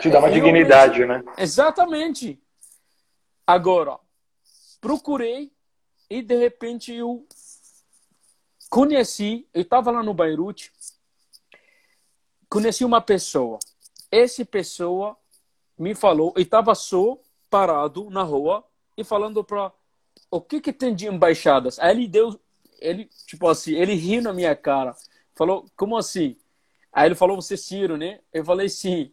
[0.00, 1.24] te dá uma dignidade, né?
[1.36, 2.38] Exatamente.
[3.46, 3.98] Agora,
[4.80, 5.50] procurei
[6.10, 7.26] e de repente eu
[8.70, 10.70] conheci, eu estava lá no Beirute,
[12.48, 13.58] conheci uma pessoa.
[14.10, 15.16] Essa pessoa
[15.76, 17.18] me falou, eu estava só
[17.50, 18.62] parado na rua
[18.96, 19.72] e falando para
[20.30, 21.78] o que que tem de embaixadas.
[21.78, 22.38] Aí ele deu,
[22.78, 24.94] ele tipo assim, ele riu na minha cara,
[25.42, 26.36] falou como assim?
[26.92, 28.20] Aí ele falou você é Ciro, né?
[28.32, 29.12] Eu falei sim.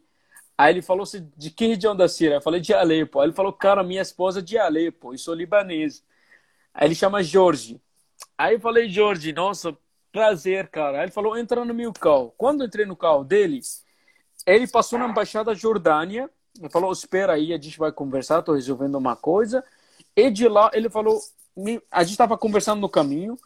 [0.57, 1.05] Aí ele falou
[1.37, 2.35] de que região da Síria?
[2.35, 3.19] Eu falei de Alepo.
[3.19, 6.03] Aí ele falou, cara, minha esposa é de Alepo, eu sou libanês.
[6.73, 7.81] Aí ele chama Jorge.
[8.37, 9.75] Aí eu falei, Jorge, nossa,
[10.11, 10.97] prazer, cara.
[10.97, 12.33] Aí ele falou, entra no meu carro.
[12.37, 13.61] Quando eu entrei no carro dele,
[14.45, 16.29] ele passou na embaixada Jordânia.
[16.59, 19.63] Ele falou, espera aí, a gente vai conversar, tô resolvendo uma coisa.
[20.15, 21.21] E de lá, ele falou,
[21.89, 23.37] a gente estava conversando no caminho.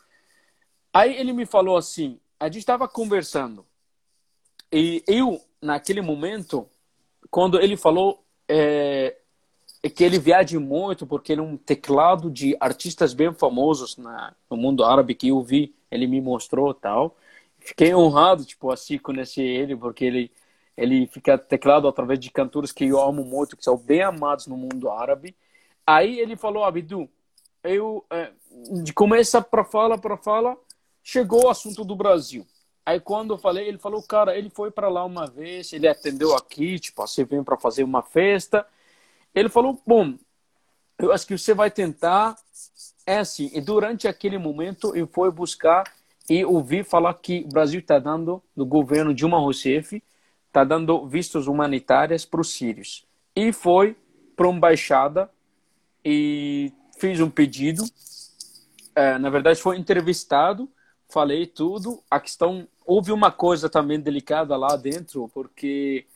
[0.92, 3.66] Aí ele me falou assim, a gente estava conversando.
[4.70, 6.68] E eu, naquele momento,
[7.32, 9.16] quando ele falou é,
[9.82, 14.36] é, que ele viaja muito porque ele é um teclado de artistas bem famosos na,
[14.50, 17.16] no mundo árabe que eu vi, ele me mostrou tal.
[17.60, 20.32] fiquei honrado, tipo, assim, conhecer ele, porque ele,
[20.76, 24.58] ele fica teclado através de cantores que eu amo muito, que são bem amados no
[24.58, 25.34] mundo árabe.
[25.88, 27.10] Aí ele falou, Abdu,
[27.64, 28.34] eu, é,
[28.84, 30.58] de começa para fala, para fala,
[31.04, 32.48] chegou o assunto do Brasil.
[32.86, 36.36] Aí quando eu falei, ele falou, cara, ele foi para lá uma vez, ele atendeu
[36.36, 38.66] aqui, tipo, você vem para fazer uma festa.
[39.34, 40.18] Ele falou, bom,
[41.00, 42.36] eu acho que você vai tentar,
[43.06, 43.50] é assim.
[43.54, 45.84] E durante aquele momento eu fui buscar
[46.30, 50.02] e ouvi falar que o Brasil está dando, do governo Dilma Rousseff,
[50.48, 53.06] está dando vistos humanitários para os sírios.
[53.36, 53.98] E foi
[54.36, 55.30] para uma embaixada
[56.04, 57.84] e fiz um pedido.
[58.96, 60.70] É, na verdade, foi entrevistado,
[61.14, 62.02] falei tudo.
[62.10, 66.08] A questão, houve uma coisa também delicada lá dentro, porque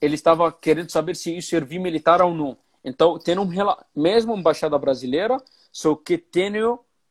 [0.00, 2.56] ele estava querendo saber se isso servia militar ou não.
[2.84, 3.48] Então, tem um
[3.94, 5.36] mesmo embaixada brasileira,
[5.72, 6.52] só que tem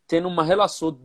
[0.08, 0.98] tem uma relação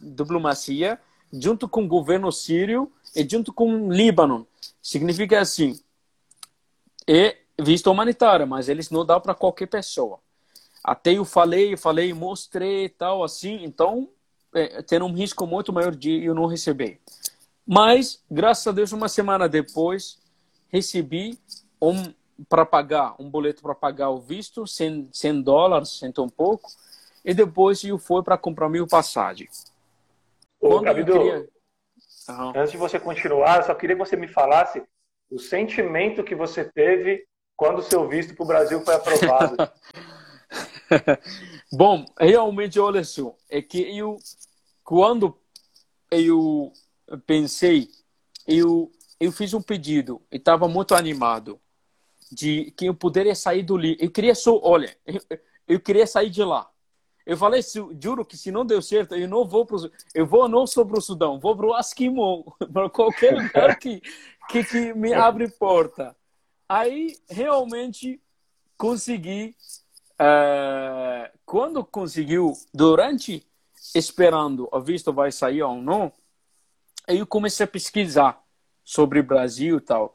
[0.00, 0.98] diplomacia
[1.32, 4.46] junto com o governo sírio e junto com o Líbano.
[4.82, 5.78] Significa assim,
[7.06, 10.18] é visto humanitário, mas eles não dão para qualquer pessoa.
[10.82, 14.08] Até eu falei, falei, mostrei tal assim, então
[14.54, 17.00] é, tem um risco muito maior de eu não receber.
[17.66, 20.18] Mas, graças a Deus, uma semana depois,
[20.68, 21.38] recebi
[21.80, 22.12] um
[22.48, 26.68] para pagar, um boleto para pagar o visto, 100, 100 dólares, cento um pouco,
[27.24, 29.48] e depois eu fui para comprar meu passagem.
[30.60, 31.48] Ô, Gabido, queria...
[32.28, 32.52] uhum.
[32.56, 34.82] antes de você continuar, eu só queria que você me falasse
[35.30, 37.24] o sentimento que você teve
[37.56, 39.56] quando o seu visto para o Brasil foi aprovado.
[41.72, 44.18] Bom, realmente, olha só, é que eu,
[44.84, 45.36] quando
[46.10, 46.72] eu
[47.26, 47.88] pensei,
[48.46, 51.58] eu, eu fiz um pedido e estava muito animado
[52.30, 54.04] de que eu poderia sair do livro.
[54.04, 55.20] Eu queria só, olha, eu,
[55.66, 56.70] eu queria sair de lá.
[57.24, 57.62] Eu falei,
[57.98, 61.00] juro que se não deu certo, eu não vou pro, eu vou não só pro
[61.00, 64.02] Sudão, vou pro Asquimon, para qualquer lugar que,
[64.50, 66.14] que, que me abre porta.
[66.68, 68.20] Aí realmente
[68.76, 69.56] consegui,
[70.18, 73.46] é, quando conseguiu, durante
[73.94, 76.12] esperando o visto vai sair ou não,
[77.06, 78.42] eu comecei a pesquisar
[78.82, 80.14] sobre Brasil e tal.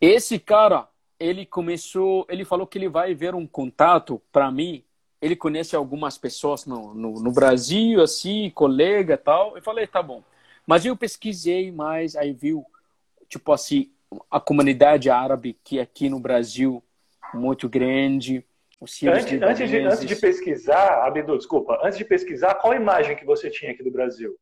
[0.00, 0.88] Esse cara,
[1.18, 4.84] ele começou, ele falou que ele vai ver um contato para mim
[5.22, 9.56] ele conhece algumas pessoas no, no, no Brasil, assim, colega tal.
[9.56, 10.20] Eu falei, tá bom.
[10.66, 12.66] Mas eu pesquisei mais, aí viu,
[13.28, 13.92] tipo assim,
[14.28, 16.82] a comunidade árabe que aqui no Brasil
[17.32, 18.44] muito grande.
[18.82, 23.48] Antes, antes, de, antes de pesquisar, Abdu, desculpa, antes de pesquisar, qual imagem que você
[23.48, 24.36] tinha aqui do Brasil?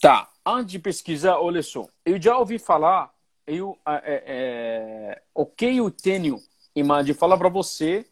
[0.00, 3.14] Tá, antes de pesquisar, olha só, eu já ouvi falar,
[3.46, 6.42] eu, é, é, o que eu tenho
[6.74, 8.04] imagem, falar para você,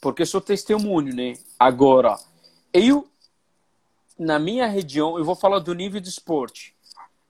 [0.00, 1.34] porque sou testemunho, né?
[1.58, 2.16] Agora,
[2.72, 3.06] eu,
[4.18, 6.74] na minha região, eu vou falar do nível de esporte.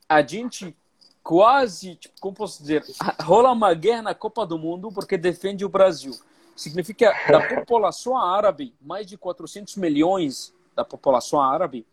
[0.08, 0.76] A gente
[1.22, 2.84] quase, tipo, como posso dizer,
[3.20, 6.14] rola uma guerra na Copa do Mundo porque defende o Brasil.
[6.58, 11.86] Significa, da população árabe, mais de 400 milhões da população árabe,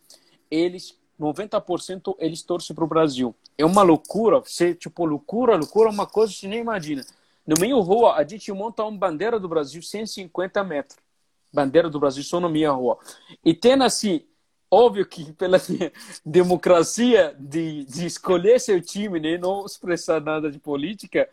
[0.49, 3.35] eles, 90% eles torcem para o Brasil.
[3.59, 7.05] É uma loucura, você, tipo, loucura, loucura, uma coisa que você nem imagina.
[7.45, 10.97] No meio rua, a gente monta uma bandeira do Brasil 150 metros.
[11.53, 12.97] Bandeira do Brasil só na minha rua.
[13.45, 14.25] E tem assim,
[14.71, 15.61] óbvio que pela
[16.25, 21.29] democracia de, de escolher seu time, né, não expressar nada de política,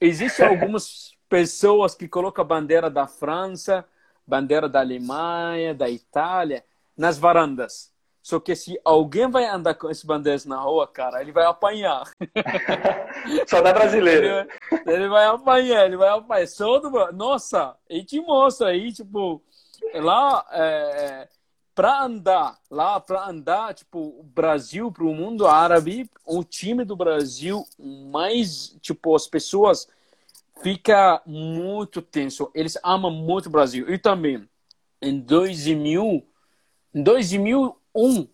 [0.00, 3.86] existem algumas pessoas que colocam a bandeira da França,
[4.26, 6.62] bandeira da Alemanha, da Itália,
[6.94, 7.90] nas varandas.
[8.20, 12.04] Só que se alguém vai andar com esse bandeiras na rua, cara, ele vai apanhar.
[13.48, 14.46] Só da brasileira.
[14.70, 16.46] Ele, ele, vai apanhar, ele vai apanhar.
[16.46, 16.90] Só do...
[17.12, 19.42] Nossa, e te mostra aí, tipo,
[19.94, 21.28] lá, é,
[21.74, 26.94] para andar, lá para andar, tipo, o Brasil para o mundo árabe, o time do
[26.94, 29.88] Brasil, mais, tipo, as pessoas
[30.60, 32.50] fica muito tenso.
[32.54, 33.88] Eles amam muito o Brasil.
[33.92, 34.48] E também,
[35.00, 36.26] em 2000,
[36.94, 38.28] em 2000 2001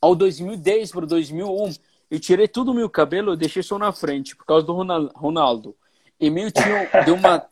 [0.00, 1.74] ao 2010 para 2001,
[2.10, 4.72] eu tirei todo o meu cabelo e deixei só na frente, por causa do
[5.14, 5.76] Ronaldo.
[6.18, 6.64] E meio tio
[7.04, 7.46] deu uma,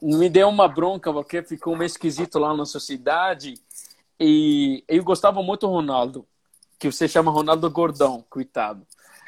[0.00, 3.54] me deu uma bronca, porque ficou meio esquisito lá na sociedade.
[4.18, 6.26] E eu gostava muito do Ronaldo,
[6.78, 8.86] que você chama Ronaldo Gordão, coitado.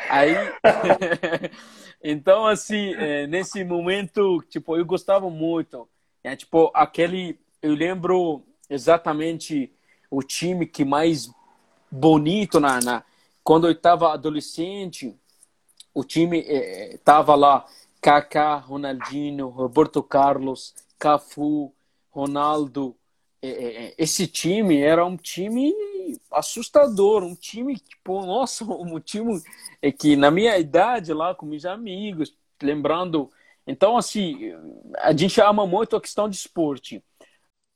[0.09, 0.35] Aí,
[2.02, 5.89] então assim, é, nesse momento, tipo, eu gostava muito.
[6.22, 9.72] É, tipo, aquele, eu lembro exatamente
[10.10, 11.31] o time que mais
[11.90, 13.05] bonito na, na
[13.43, 15.14] quando eu estava adolescente,
[15.94, 17.66] o time estava eh, lá
[18.01, 21.72] Kaká, Ronaldinho, Roberto Carlos, Cafu,
[22.10, 22.97] Ronaldo,
[23.43, 25.72] é, é, é, esse time era um time
[26.32, 29.43] assustador, um time tipo, nossa, um time
[29.82, 33.31] é que na minha idade lá com meus amigos, lembrando,
[33.66, 34.53] então assim,
[34.99, 37.03] a gente ama muito a questão de esporte.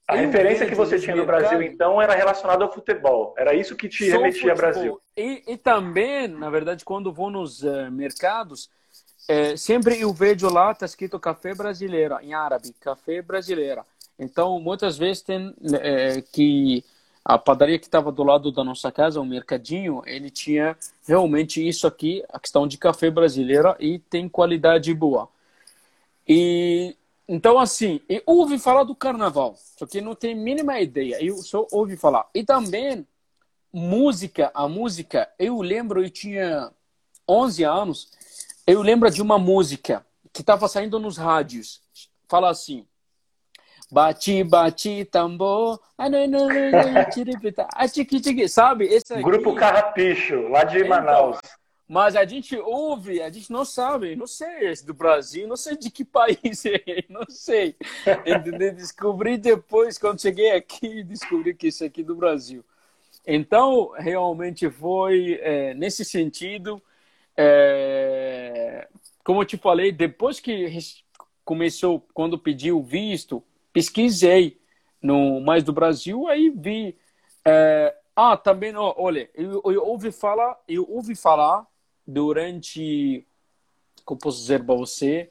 [0.06, 3.34] A eu referência que você tinha no Brasil, então, era relacionada ao futebol.
[3.38, 5.00] Era isso que te remetia ao Brasil.
[5.16, 8.68] E, e, também, na verdade, quando vou nos uh, mercados,
[9.26, 13.84] é, sempre eu vejo lá, está escrito café brasileira, em árabe, café brasileira.
[14.18, 16.84] Então, muitas vezes tem é, que
[17.24, 20.76] a padaria que estava do lado da nossa casa, o mercadinho, ele tinha
[21.06, 25.28] realmente isso aqui, a questão de café brasileira e tem qualidade boa.
[26.28, 26.94] E
[27.26, 31.16] então assim, eu ouvi falar do carnaval, só que não tenho mínima ideia.
[31.24, 32.28] Eu só ouvi falar.
[32.34, 33.06] E também
[33.72, 36.70] música, a música, eu lembro, eu tinha
[37.26, 38.10] 11 anos,
[38.66, 41.80] eu lembro de uma música que estava saindo nos rádios.
[42.28, 42.86] Fala assim:
[43.94, 45.78] Bati, bati, tambor.
[48.48, 48.86] Sabe?
[48.86, 49.22] Esse aqui...
[49.22, 51.38] Grupo Carrapicho, lá de então, Manaus.
[51.86, 55.76] Mas a gente ouve, a gente não sabe, não sei esse do Brasil, não sei
[55.76, 57.76] de que país é, não sei.
[58.74, 62.64] Descobri depois, quando cheguei aqui, descobri que isso aqui é do Brasil.
[63.24, 66.82] Então, realmente foi é, nesse sentido.
[67.36, 68.88] É,
[69.22, 70.66] como eu te falei, depois que
[71.44, 73.40] começou, quando pedi o visto,
[73.74, 74.58] pesquisei
[75.02, 76.96] no mais do Brasil, aí vi.
[77.44, 81.66] É, ah, também, olha, eu, eu, ouvi falar, eu ouvi falar
[82.06, 83.26] durante,
[84.04, 85.30] como posso dizer para você,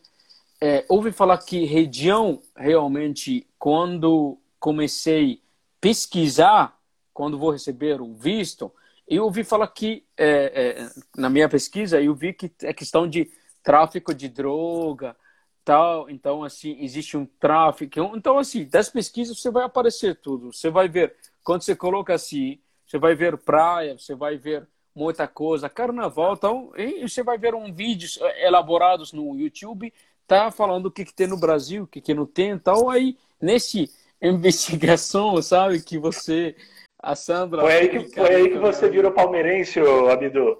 [0.61, 5.47] é, ouvi falar que região realmente, quando comecei a
[5.79, 6.77] pesquisar,
[7.13, 8.71] quando vou receber o visto,
[9.07, 13.31] eu ouvi falar que, é, é, na minha pesquisa, eu vi que é questão de
[13.63, 15.15] tráfico de droga,
[15.63, 16.09] tal.
[16.09, 17.99] Então, assim, existe um tráfico.
[18.15, 20.51] Então, assim, das pesquisas você vai aparecer tudo.
[20.51, 25.27] Você vai ver, quando você coloca assim, você vai ver praia, você vai ver muita
[25.27, 29.91] coisa, carnaval, então, e você vai ver um vídeos elaborados no YouTube,
[30.27, 33.17] tá falando o que, que tem no Brasil, o que, que não tem, então aí,
[33.41, 33.89] nesse
[34.21, 36.55] investigação, sabe, que você,
[37.01, 37.61] a Sandra...
[37.61, 39.79] Foi aí que, foi aí que você virou palmeirense,
[40.11, 40.57] Abidu?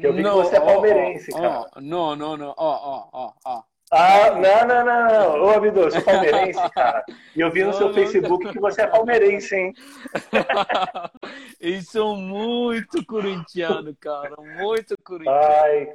[0.00, 1.70] Que eu vi não, que você é palmeirense, cara.
[1.76, 3.62] Não, não, não, ó, ó, ó, ó.
[3.96, 5.44] Ah, não, não, não, não.
[5.44, 7.04] Ô, Abidô, eu sou palmeirense, cara.
[7.36, 9.72] E eu vi no seu Facebook que você é palmeirense, hein?
[11.60, 14.34] Eu sou muito corintiano, cara.
[14.58, 15.38] Muito corintiano.
[15.38, 15.88] Ai,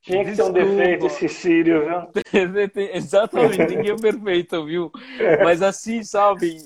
[0.00, 0.52] tinha que Desculpa.
[0.52, 2.22] ter um defeito esse Sírio, viu?
[2.94, 4.92] Exatamente, ninguém é perfeito, viu?
[5.42, 6.56] Mas assim, sabe,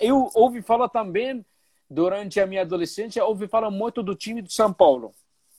[0.00, 1.44] eu ouvi falar também,
[1.88, 5.12] durante a minha adolescência, ouvi falar muito do time do São Paulo,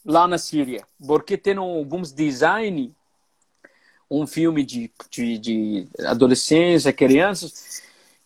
[0.06, 0.86] lá na Síria.
[1.08, 2.94] Porque tem alguns design
[4.10, 7.82] um filme de, de, de adolescência, crianças,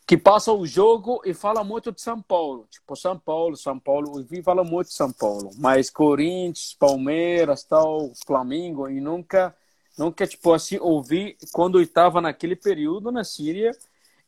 [0.06, 2.68] que passa o jogo e fala muito de São Paulo.
[2.69, 5.51] Tipo, São Paulo, São Paulo, e fala muito de São Paulo.
[5.57, 9.56] Mas Corinthians, Palmeiras, tal, Flamengo, e nunca,
[9.97, 13.72] nunca tipo assim, ouvi quando eu estava naquele período na Síria.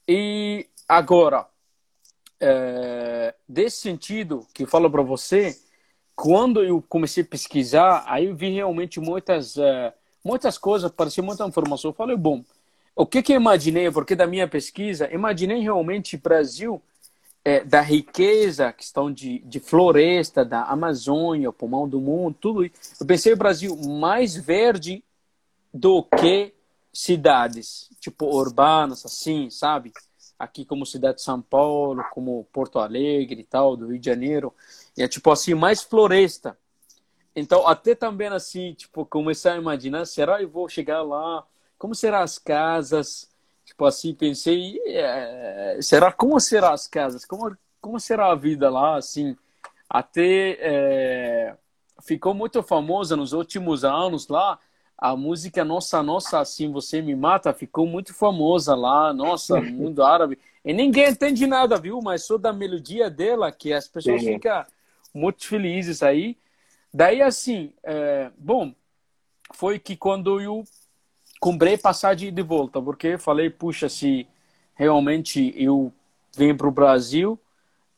[0.08, 1.48] E agora,
[2.40, 5.60] é, desse sentido que eu falo para você,
[6.16, 9.58] quando eu comecei a pesquisar, aí eu vi realmente muitas...
[9.58, 11.92] É, muitas coisas, parecia muita informação.
[11.92, 12.44] Eu falei, bom,
[12.96, 16.82] o que que eu imaginei, porque da minha pesquisa, imaginei realmente Brasil
[17.44, 22.74] é, da riqueza, questão de, de floresta, da Amazônia, pulmão do mundo, tudo isso.
[23.00, 25.04] Eu pensei o Brasil mais verde
[25.74, 26.54] do que
[26.94, 29.92] cidades, tipo urbanas, assim, sabe?
[30.38, 34.54] Aqui como cidade de São Paulo, como Porto Alegre e tal, do Rio de Janeiro.
[34.98, 36.58] E é tipo assim, mais floresta.
[37.36, 41.46] Então, até também assim, tipo, começar a imaginar, será eu vou chegar lá?
[41.78, 43.30] Como serão as casas?
[43.66, 47.26] Tipo assim, pensei, é, será como serão as casas?
[47.26, 48.96] Como como será a vida lá?
[48.96, 49.36] Assim,
[49.90, 51.56] até é,
[52.02, 54.60] ficou muito famosa nos últimos anos lá.
[54.98, 60.04] A música Nossa Nossa Assim Você Me Mata ficou muito famosa lá, nossa, no mundo
[60.04, 60.38] árabe.
[60.64, 62.00] E ninguém entende nada, viu?
[62.04, 64.34] Mas só da melodia dela, que as pessoas Sim.
[64.34, 64.64] ficam
[65.12, 66.38] muito felizes aí.
[66.94, 68.74] Daí, assim, é, bom,
[69.54, 70.64] foi que quando eu
[71.40, 74.28] comprei passagem de volta, porque falei, puxa, se
[74.76, 75.94] realmente eu
[76.36, 77.40] venho para o Brasil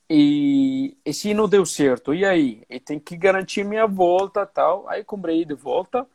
[0.10, 2.64] e, e se não deu certo, e aí?
[2.70, 4.88] E tem que garantir minha volta tal.
[4.90, 6.08] Aí comprei de volta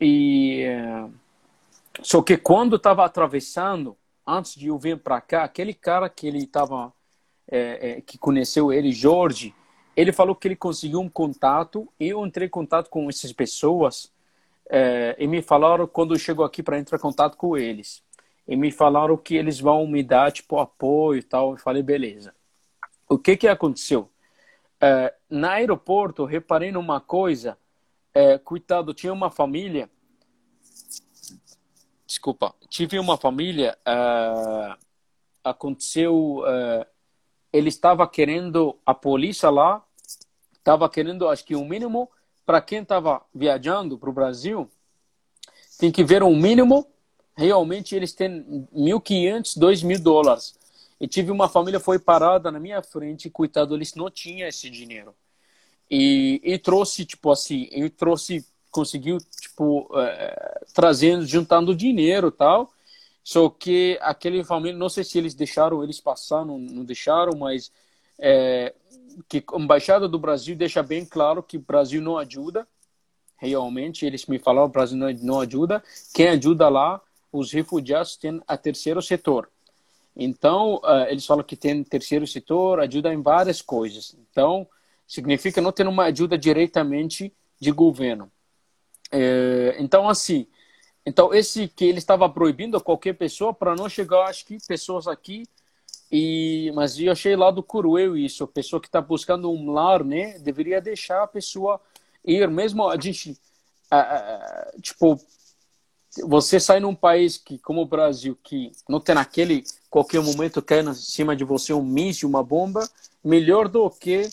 [0.00, 0.62] e...
[0.64, 1.08] É,
[2.02, 6.44] só que quando estava atravessando, antes de eu vir para cá, aquele cara que ele
[6.44, 6.92] estava,
[7.50, 9.54] é, é, que conheceu ele, Jorge,
[9.96, 11.90] ele falou que ele conseguiu um contato.
[11.98, 14.12] Eu entrei em contato com essas pessoas
[14.68, 18.04] é, e me falaram quando chegou aqui para entrar em contato com eles.
[18.46, 21.52] e me falaram que eles vão me dar tipo apoio e tal.
[21.52, 22.34] Eu falei, beleza.
[23.08, 24.10] O que que aconteceu?
[24.80, 27.58] É, no aeroporto, reparei numa coisa.
[28.14, 29.90] É, coitado, tinha uma família.
[32.06, 33.76] Desculpa, tive uma família.
[33.84, 34.76] É,
[35.42, 36.44] aconteceu.
[36.46, 36.86] É,
[37.56, 39.82] ele estava querendo a polícia lá,
[40.52, 42.10] estava querendo, acho que o um mínimo
[42.44, 44.68] para quem estava viajando para o Brasil,
[45.78, 46.86] tem que ver um mínimo
[47.36, 50.54] realmente eles têm 1.500, 2.000 dólares.
[50.98, 55.14] E tive uma família foi parada na minha frente, coitado, eles não tinham esse dinheiro.
[55.90, 62.72] E, e trouxe, tipo assim, e trouxe, conseguiu, tipo, é, trazendo, juntando dinheiro tal.
[63.26, 67.72] Só que aquele família, não sei se eles deixaram eles passar, não, não deixaram, mas
[68.20, 68.72] é,
[69.28, 72.68] que a Embaixada do Brasil deixa bem claro que o Brasil não ajuda.
[73.36, 75.82] Realmente, eles me falaram, o Brasil não, não ajuda.
[76.14, 79.50] Quem ajuda lá os refugiados têm a terceiro setor.
[80.14, 84.16] Então, uh, eles falam que tem terceiro setor, ajuda em várias coisas.
[84.30, 84.68] Então,
[85.04, 88.30] significa não ter uma ajuda diretamente de governo.
[89.10, 90.46] É, então, assim,
[91.06, 95.06] então esse que ele estava proibindo a qualquer pessoa para não chegar, acho que pessoas
[95.06, 95.44] aqui
[96.10, 100.04] e mas eu achei lá do cruel isso, a pessoa que está buscando um lar,
[100.04, 101.80] né, deveria deixar a pessoa
[102.24, 103.38] ir, mesmo a gente,
[104.82, 105.18] tipo,
[106.24, 110.80] você sai num país que, como o Brasil, que não tem naquele qualquer momento cai
[110.80, 112.88] em cima de você um míssil, uma bomba,
[113.22, 114.28] melhor do que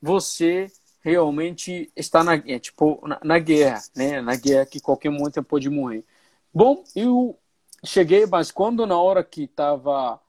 [0.00, 4.20] você realmente está na, é, tipo, na, na, guerra, né?
[4.20, 6.04] Na guerra que qualquer momento pode morrer.
[6.52, 7.38] Bom, eu
[7.84, 10.20] cheguei, mas quando na hora que estava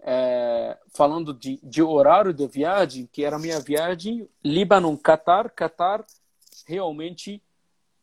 [0.00, 6.04] é, falando de, de horário de viagem, que era minha viagem Líbano, Catar, Catar,
[6.66, 7.42] realmente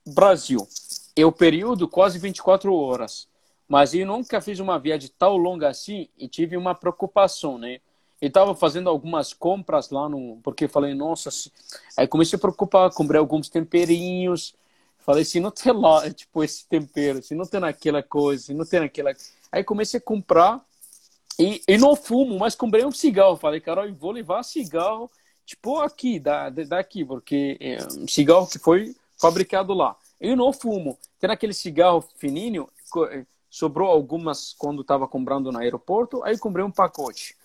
[0.06, 0.68] Brasil
[1.15, 3.27] é o período quase 24 horas.
[3.68, 7.80] Mas eu nunca fiz uma viagem tão longa assim e tive uma preocupação, né?
[8.22, 10.39] Eu estava fazendo algumas compras lá no.
[10.43, 11.30] Porque falei, nossa.
[11.98, 14.53] Aí comecei a preocupar, comprei alguns temperinhos.
[15.06, 18.65] Falei, se não tem lá, tipo, esse tempero, se não tem aquela coisa, se não
[18.65, 19.14] tem aquela.
[19.52, 20.64] Aí comecei a comprar
[21.40, 23.36] e, e não fumo, mas comprei um cigarro.
[23.36, 25.10] Falei, Carol, eu vou levar cigarro,
[25.45, 29.95] tipo, aqui, da, daqui, porque é um cigarro que foi fabricado lá.
[30.19, 30.98] Eu não fumo.
[31.19, 32.69] Tem aquele cigarro fininho,
[33.49, 37.36] sobrou algumas quando estava comprando no aeroporto, aí comprei um pacote.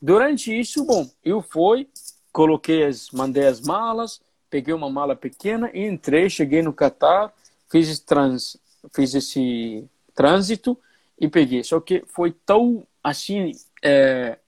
[0.00, 1.88] Durante isso, bom, eu fui,
[2.32, 4.20] coloquei as, mandei as malas,
[4.54, 7.34] peguei uma mala pequena e entrei, cheguei no Catar,
[7.68, 8.56] fiz trans,
[8.94, 10.78] fiz esse trânsito
[11.18, 11.64] e peguei.
[11.64, 13.50] Só que foi tão assim,
[13.82, 14.38] é,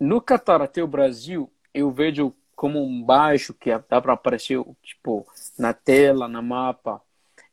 [0.00, 5.24] no Catar até o Brasil, eu vejo como um baixo que dá para aparecer tipo
[5.56, 7.00] na tela, na mapa,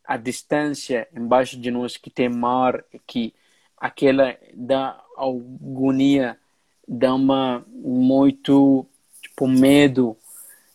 [0.04, 3.36] a distância embaixo de nós que tem mar, que
[3.78, 6.40] aquela dá agonia,
[6.88, 8.84] dá uma muito
[9.22, 10.18] tipo medo,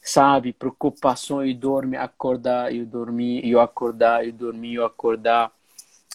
[0.03, 5.53] sabe, preocupação e dorme, acordar, eu dormir, eu acordar, eu dormir, eu acordar,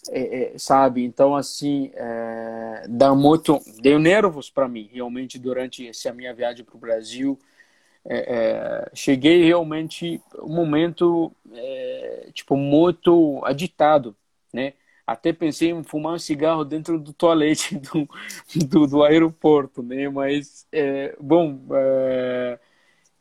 [0.09, 1.03] é, é, sabe?
[1.03, 6.75] Então assim é, dá muito, deu nervos para mim realmente durante essa minha viagem para
[6.75, 7.39] o Brasil
[8.09, 14.15] é, é, cheguei realmente um momento é, tipo muito agitado,
[14.53, 14.73] né?
[15.05, 18.07] Até pensei em fumar um cigarro dentro do toalete do,
[18.67, 20.09] do, do aeroporto, né?
[20.09, 20.65] Mas
[21.19, 21.59] bom,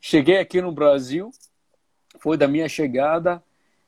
[0.09, 1.33] cheguei aqui no Brasil,
[2.21, 3.43] foi da minha chegada,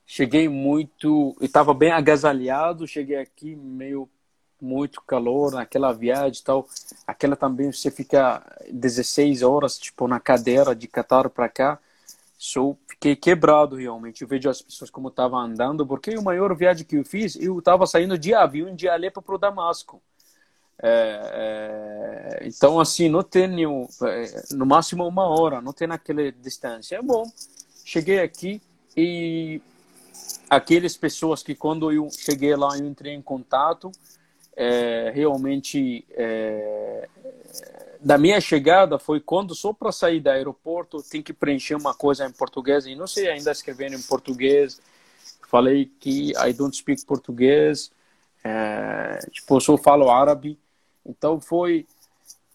[0.04, 4.08] cheguei muito, estava bem agasalhado, cheguei aqui meio
[4.60, 6.66] muito calor naquela viagem e tal.
[7.06, 11.78] Aquela também você fica 16 horas tipo na cadeira de Qatar para cá.
[12.36, 14.22] Sou fiquei quebrado realmente.
[14.22, 17.60] Eu vejo as pessoas como estavam andando, porque a maior viagem que eu fiz, eu
[17.60, 20.02] estava saindo de avião de Alepo para o Damasco.
[20.80, 26.96] É, é, então assim não tenho é, no máximo uma hora, não tem naquela distância.
[26.96, 27.24] É bom.
[27.84, 28.60] Cheguei aqui
[28.96, 29.60] e
[30.48, 33.90] aquelas pessoas que quando eu cheguei lá eu entrei em contato
[34.56, 37.08] é, realmente é,
[38.00, 42.26] da minha chegada foi quando só para sair do aeroporto tem que preencher uma coisa
[42.26, 44.80] em português e não sei ainda escrevendo em português
[45.48, 47.90] falei que I don't speak português
[48.42, 50.58] é, tipo eu só falo árabe
[51.08, 51.86] então foi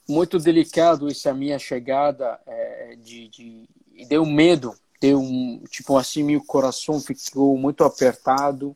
[0.07, 3.69] muito delicado essa minha chegada é, de, de
[4.07, 8.75] deu medo deu um tipo assim meu coração ficou muito apertado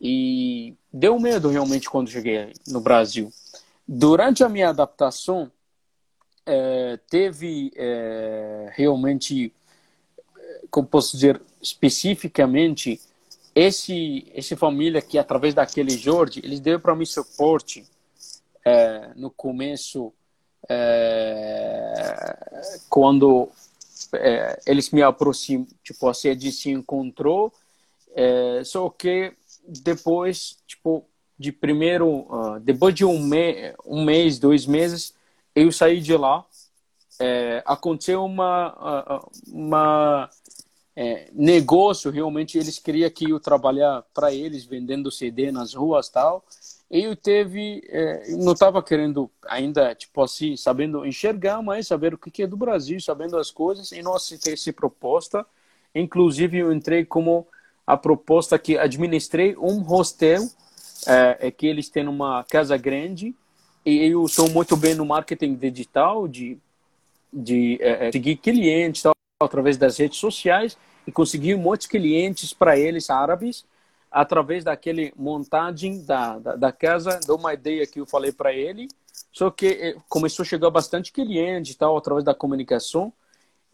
[0.00, 3.30] e deu medo realmente quando cheguei no Brasil.
[3.86, 5.50] Durante a minha adaptação,
[6.46, 9.52] é, teve é, realmente,
[10.70, 13.00] como posso dizer, especificamente,
[13.54, 17.84] esse esse família que através daquele Jorge, eles deu para mim suporte
[18.64, 20.12] é, no começo,
[20.68, 22.36] é,
[22.88, 23.48] quando
[24.14, 27.52] é, eles me aproximam, tipo, a sede se encontrou,
[28.14, 29.32] é, só que
[29.66, 31.04] depois, tipo,
[31.40, 35.14] de primeiro, uh, depois de um, me um mês, dois meses,
[35.54, 36.44] eu saí de lá.
[37.18, 40.30] É, aconteceu uma, uh, uma
[40.94, 46.44] é, negócio, realmente eles queriam que eu trabalhar para eles, vendendo CD nas ruas tal.
[46.90, 52.42] Eu teve, é, não estava querendo ainda, tipo assim, sabendo enxergar, mas saber o que
[52.42, 55.46] é do Brasil, sabendo as coisas, e aceitei essa proposta.
[55.94, 57.46] Inclusive, eu entrei como
[57.86, 60.42] a proposta que administrei um hostel,
[61.06, 63.36] é, é que eles têm uma casa grande,
[63.86, 66.58] e eu sou muito bem no marketing digital, de,
[67.32, 70.76] de é, é seguir clientes tal, através das redes sociais,
[71.06, 73.64] e conseguir muitos clientes para eles árabes,
[74.10, 78.88] através daquele montagem da, da, da casa, dou uma ideia que eu falei para ele,
[79.32, 83.12] só que é, começou a chegar bastante cliente tal, através da comunicação,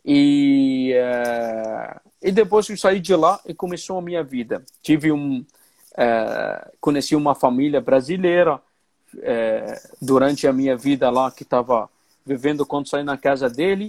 [0.05, 4.63] e, uh, e depois eu saí de lá e começou a minha vida.
[4.81, 11.91] Tive um, uh, conheci uma família brasileira uh, durante a minha vida lá que estava
[12.25, 13.89] vivendo quando saí na casa dele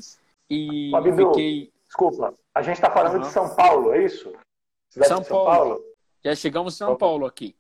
[0.50, 1.72] e Fabido, fiquei.
[1.86, 3.22] Desculpa, a gente está falando uhum.
[3.22, 4.34] de São Paulo, é isso?
[4.90, 5.70] Cidade São, São Paulo.
[5.76, 5.87] Paulo.
[6.28, 7.56] Já chegamos em São Paulo aqui.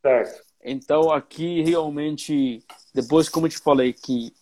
[0.00, 0.42] Certo.
[0.64, 2.64] Então aqui realmente
[2.94, 4.32] depois como eu te falei que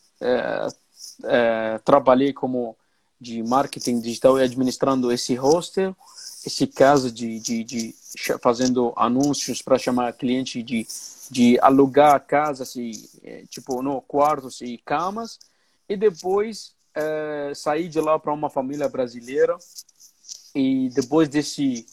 [1.84, 2.76] trabalhei como
[3.20, 5.96] de marketing digital e administrando esse hostel,
[6.46, 7.94] esse caso de, de, de
[8.40, 10.86] fazendo anúncios para chamar cliente de,
[11.28, 12.92] de alugar casas e
[13.24, 15.40] é, tipo no quartos e camas
[15.88, 19.58] e depois é, saí de lá para uma família brasileira
[20.54, 21.86] e depois desse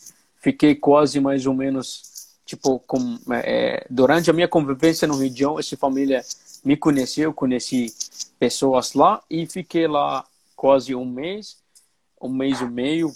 [0.46, 5.76] fiquei quase mais ou menos tipo com é, durante a minha convivência no região essa
[5.76, 6.22] família
[6.64, 7.88] me conheceu conheci
[8.40, 10.24] pessoas lá e fiquei lá
[10.56, 11.58] quase um mês,
[12.22, 13.12] um mês e meio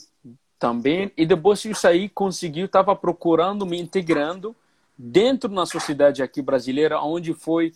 [0.60, 1.11] também.
[1.15, 4.56] E depois eu saí, consegui, estava procurando, me integrando
[4.97, 7.73] dentro na sociedade aqui brasileira, onde foi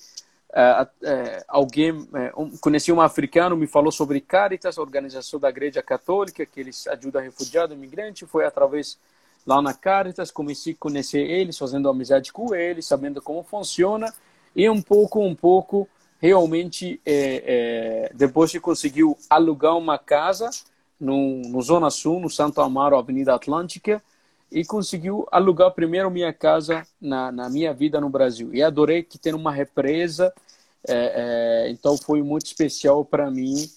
[0.50, 2.08] uh, uh, alguém, uh,
[2.38, 7.22] um, conheci um africano, me falou sobre Caritas, organização da Igreja Católica, que eles ajudam
[7.22, 9.00] refugiado, imigrante, foi através
[9.46, 14.14] lá na Caritas, comecei a conhecer eles, fazendo amizade com eles, sabendo como funciona,
[14.56, 15.88] e um pouco, um pouco,
[16.20, 20.50] realmente, é, é, depois que conseguiu alugar uma casa
[21.00, 24.02] no, no Zona Sul, no Santo Amaro, Avenida Atlântica,
[24.52, 28.54] e conseguiu alugar primeiro minha casa na, na minha vida no Brasil.
[28.54, 30.32] E adorei que tem uma represa,
[30.88, 33.68] é, é então foi muito especial para mim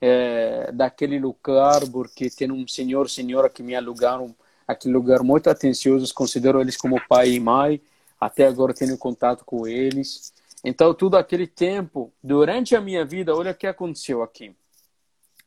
[0.00, 4.34] é, daquele lugar, porque tem um senhor, senhora que me alugaram
[4.66, 7.80] aquele lugar muito atencioso, considero eles como pai e mãe,
[8.20, 10.32] até agora tenho contato com eles.
[10.64, 14.54] Então, tudo aquele tempo, durante a minha vida, olha o que aconteceu aqui.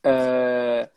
[0.03, 0.89] É,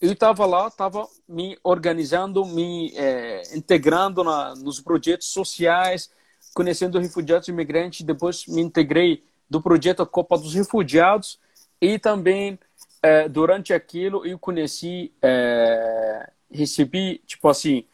[0.00, 6.10] eu estava lá, estava me organizando, me é, integrando na, nos projetos sociais,
[6.54, 8.04] conhecendo refugiados e imigrantes.
[8.04, 11.38] Depois me integrei do projeto Copa dos Refugiados
[11.80, 12.58] e também
[13.02, 17.84] é, durante aquilo eu conheci, é, recebi, tipo assim,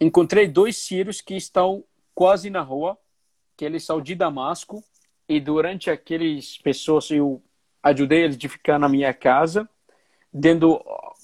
[0.00, 1.84] encontrei dois sírios que estão
[2.14, 2.98] quase na rua
[3.56, 4.82] que eles são de Damasco
[5.28, 7.42] e durante aqueles pessoas eu
[7.82, 9.68] ajudei eles de ficar na minha casa,
[10.32, 10.80] dando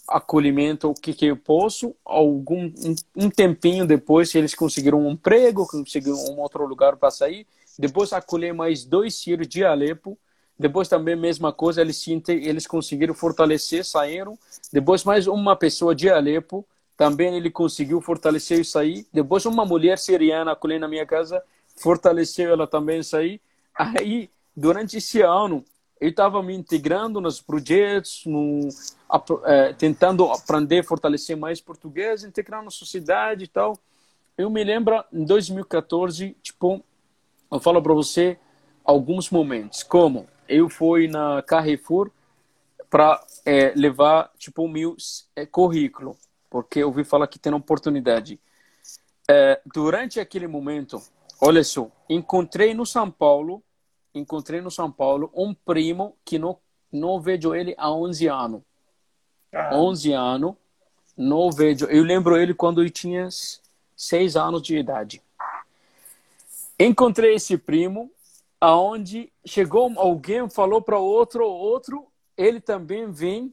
[0.09, 5.67] acolhimento o que, que eu posso, algum um, um tempinho depois eles conseguiram um emprego,
[5.67, 7.47] conseguiram um outro lugar para sair,
[7.79, 10.19] depois acolher mais dois sírios de Alepo,
[10.59, 14.39] depois também mesma coisa, eles, eles conseguiram fortalecer, saíram,
[14.73, 16.65] depois mais uma pessoa de Alepo,
[16.97, 21.43] também ele conseguiu fortalecer e sair, depois uma mulher siriana acolhendo na minha casa,
[21.77, 23.41] fortaleceu ela também aí.
[23.75, 25.65] Aí, durante esse ano,
[26.01, 28.69] eu estava me integrando nos projetos, no,
[29.45, 33.77] é, tentando aprender, fortalecer mais português, integrar na sociedade e tal.
[34.39, 36.85] Eu me lembro, em 2014, tipo,
[37.51, 38.39] eu falo para você
[38.85, 42.11] alguns momentos, como eu fui na Carrefour
[42.91, 44.97] para é, levar, tipo, o meu
[45.35, 46.17] é, currículo,
[46.49, 48.39] porque eu ouvi falar que tem uma oportunidade.
[49.29, 51.03] É, durante aquele momento,
[51.41, 53.63] Olha só, encontrei no São Paulo,
[54.15, 56.59] encontrei no São Paulo um primo que não,
[56.91, 58.63] não vejo ele há 11 anos.
[59.53, 59.71] Ah.
[59.75, 60.55] 11 anos,
[61.17, 61.87] não vejo.
[61.87, 63.29] Eu lembro ele quando eu tinha
[63.97, 65.23] 6 anos de idade.
[66.79, 68.11] Encontrei esse primo,
[68.65, 73.53] aonde chegou alguém, falou para outro, outro, ele também vem,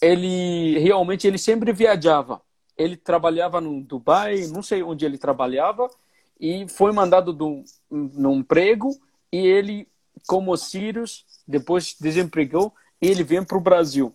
[0.00, 2.40] ele realmente ele sempre viajava.
[2.74, 5.90] Ele trabalhava no Dubai, não sei onde ele trabalhava,
[6.40, 8.98] e foi mandado do, no emprego
[9.30, 9.86] e ele
[10.26, 14.14] como Sirius, depois desempregou, e ele vem para o Brasil.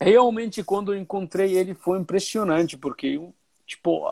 [0.00, 3.34] Realmente, quando eu encontrei ele, foi impressionante, porque eu,
[3.66, 4.08] tipo,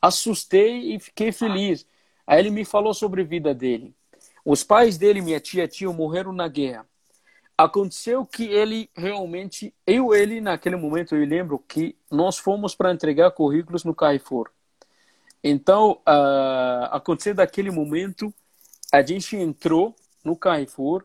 [0.00, 1.86] assustei e fiquei feliz.
[2.26, 3.94] Aí ele me falou sobre a vida dele.
[4.44, 6.86] Os pais dele, minha tia, tio, morreram na guerra.
[7.56, 13.32] Aconteceu que ele realmente, eu ele, naquele momento, eu lembro que nós fomos para entregar
[13.32, 14.48] currículos no Carrefour.
[15.42, 18.32] Então, uh, aconteceu daquele momento,
[18.92, 19.94] a gente entrou
[20.24, 21.04] no Carrefour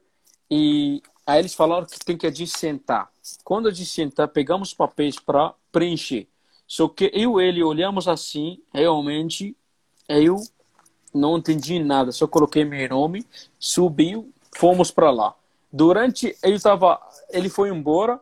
[0.49, 3.11] e aí eles falaram que tem que a gente sentar.
[3.43, 6.27] Quando a gente sentar, pegamos papéis para preencher.
[6.67, 9.55] Só que eu e ele olhamos assim, realmente,
[10.07, 10.37] eu
[11.13, 13.25] não entendi nada, só coloquei meu nome,
[13.59, 15.35] subiu, fomos para lá.
[15.71, 16.99] Durante, ele tava,
[17.29, 18.19] ele foi embora,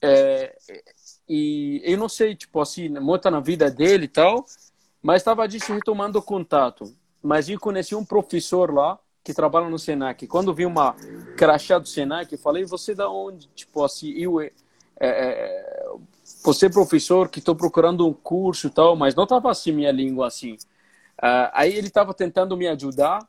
[0.00, 0.56] é,
[1.28, 4.46] e eu não sei, tipo assim, muito na vida dele e tal,
[5.02, 6.92] mas estava disso retomando contato.
[7.22, 10.26] Mas eu conheci um professor lá que trabalha no Senac.
[10.26, 10.94] Quando vi uma
[11.36, 13.48] crachá do Senac, falei, você da onde?
[13.54, 14.50] Tipo assim, eu é,
[15.00, 15.94] é,
[16.42, 19.92] você é professor que estou procurando um curso e tal, mas não estava assim minha
[19.92, 20.56] língua assim.
[21.18, 23.26] Uh, aí ele estava tentando me ajudar.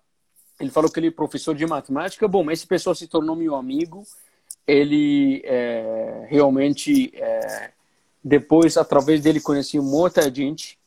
[0.60, 2.28] Ele falou que ele é professor de matemática.
[2.28, 4.04] Bom, esse pessoal se tornou meu amigo.
[4.68, 7.72] Ele é, realmente, é,
[8.24, 10.78] depois, através dele, conheci muita gente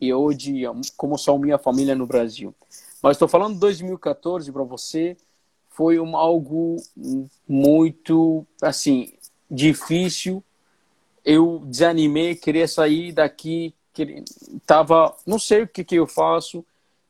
[0.00, 0.62] e hoje
[0.96, 2.54] como são minha família no Brasil.
[3.02, 5.16] Mas estou falando de 2014 para você,
[5.70, 6.76] foi um, algo
[7.46, 9.12] muito assim
[9.50, 10.42] difícil.
[11.24, 13.74] Eu desanimei, queria sair daqui,
[14.66, 16.64] tava, não sei o que que eu faço.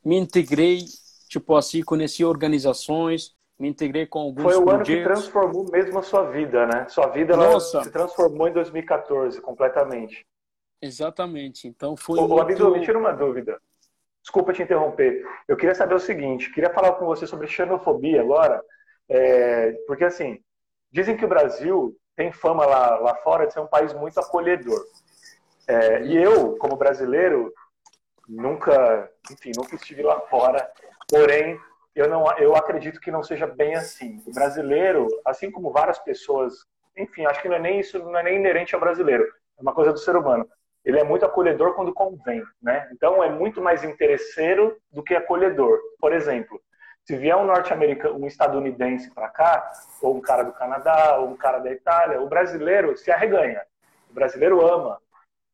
[0.05, 0.85] Me integrei,
[1.29, 4.89] tipo assim, conheci organizações, me integrei com alguns Foi o projetos.
[4.89, 6.87] ano que transformou mesmo a sua vida, né?
[6.89, 10.27] Sua vida ela se transformou em 2014 completamente.
[10.81, 11.67] Exatamente.
[11.67, 12.19] Então foi.
[12.19, 12.41] Ô, muito...
[12.41, 13.61] Abdu, me tira uma dúvida.
[14.23, 15.25] Desculpa te interromper.
[15.49, 18.63] Eu queria saber o seguinte: queria falar com você sobre xenofobia agora,
[19.09, 20.39] é, porque assim,
[20.93, 24.85] dizem que o Brasil tem fama lá, lá fora de ser um país muito acolhedor.
[25.69, 27.53] É, e eu, como brasileiro,
[28.29, 30.71] nunca, enfim, nunca estive lá fora.
[31.09, 31.59] Porém,
[31.95, 34.23] eu não, eu acredito que não seja bem assim.
[34.27, 36.55] O brasileiro, assim como várias pessoas,
[36.97, 39.25] enfim, acho que não é nem isso, não é nem inerente ao brasileiro.
[39.59, 40.49] É uma coisa do ser humano
[40.87, 42.89] ele é muito acolhedor quando convém, né?
[42.93, 45.81] Então é muito mais interesseiro do que acolhedor.
[45.99, 46.63] Por exemplo,
[47.05, 49.69] se vier um norte-americano, um estadunidense para cá,
[50.01, 53.63] ou um cara do Canadá, ou um cara da Itália, o brasileiro se arreganha.
[54.09, 55.01] O brasileiro ama,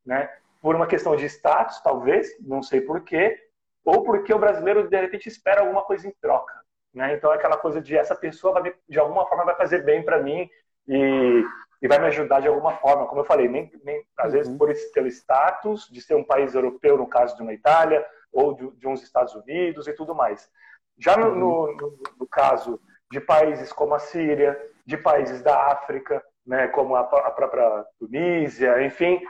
[0.04, 0.30] né?
[0.60, 3.38] Por uma questão de status, talvez, não sei porquê,
[3.84, 6.54] ou porque o brasileiro de repente espera alguma coisa em troca,
[6.94, 7.14] né?
[7.14, 10.22] Então é aquela coisa de essa pessoa vai, de alguma forma vai fazer bem para
[10.22, 10.48] mim
[10.86, 11.44] e
[11.82, 13.06] e vai me ajudar de alguma forma.
[13.06, 14.32] Como eu falei, nem, nem às uhum.
[14.32, 18.06] vezes por esse, pelo status de ser um país europeu, no caso de uma Itália,
[18.32, 20.48] ou de, de uns Estados Unidos e tudo mais.
[20.96, 21.34] Já no, uhum.
[21.34, 22.80] no, no, no, caso
[23.10, 24.56] de países como a Síria,
[24.86, 29.20] de países da África, né, como a, a própria Tunísia, enfim,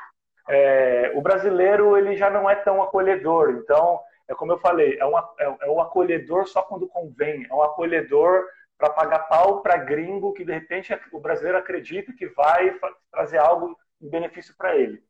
[0.48, 3.50] é, o brasileiro ele já não é tão acolhedor.
[3.50, 7.54] Então, é como eu falei, é um, é, é um acolhedor só quando convém, é
[7.54, 8.44] um acolhedor
[8.78, 12.76] para pagar pau para gringo que de repente o brasileiro acredita que vai
[13.10, 15.02] trazer algo em benefício para ele.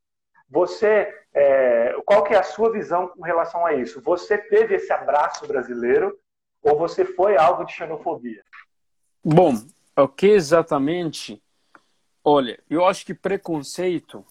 [0.51, 4.03] Você, é, qual que é a sua visão com relação a isso?
[4.03, 6.19] Você teve esse abraço brasileiro
[6.63, 8.45] ou você foi alvo de xenofobia?
[9.25, 9.55] Bom,
[9.97, 11.43] o que exatamente?
[12.23, 14.25] Olha, eu acho que preconceito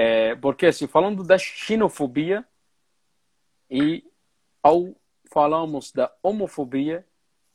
[0.00, 2.46] é, porque assim, falando da xenofobia
[3.68, 4.04] e
[4.62, 4.94] ao
[5.28, 7.04] falamos da homofobia,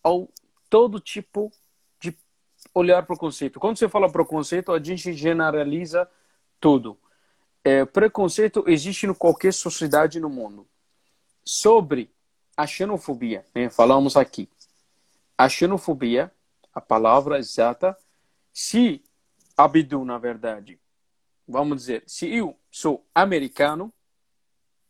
[0.03, 0.27] ao
[0.69, 1.49] todo tipo
[2.01, 2.13] de
[2.75, 3.61] olhar para o conceito.
[3.61, 6.05] Quando você fala preconceito, a gente generaliza
[6.59, 6.99] tudo.
[7.63, 10.67] É, preconceito existe em qualquer sociedade no mundo.
[11.45, 12.11] Sobre
[12.57, 13.69] a xenofobia, né?
[13.69, 14.49] falamos aqui.
[15.37, 16.29] A xenofobia,
[16.73, 17.97] a palavra exata,
[18.51, 19.01] se
[19.55, 20.77] Abdu, na verdade,
[21.47, 23.93] vamos dizer, se eu sou americano,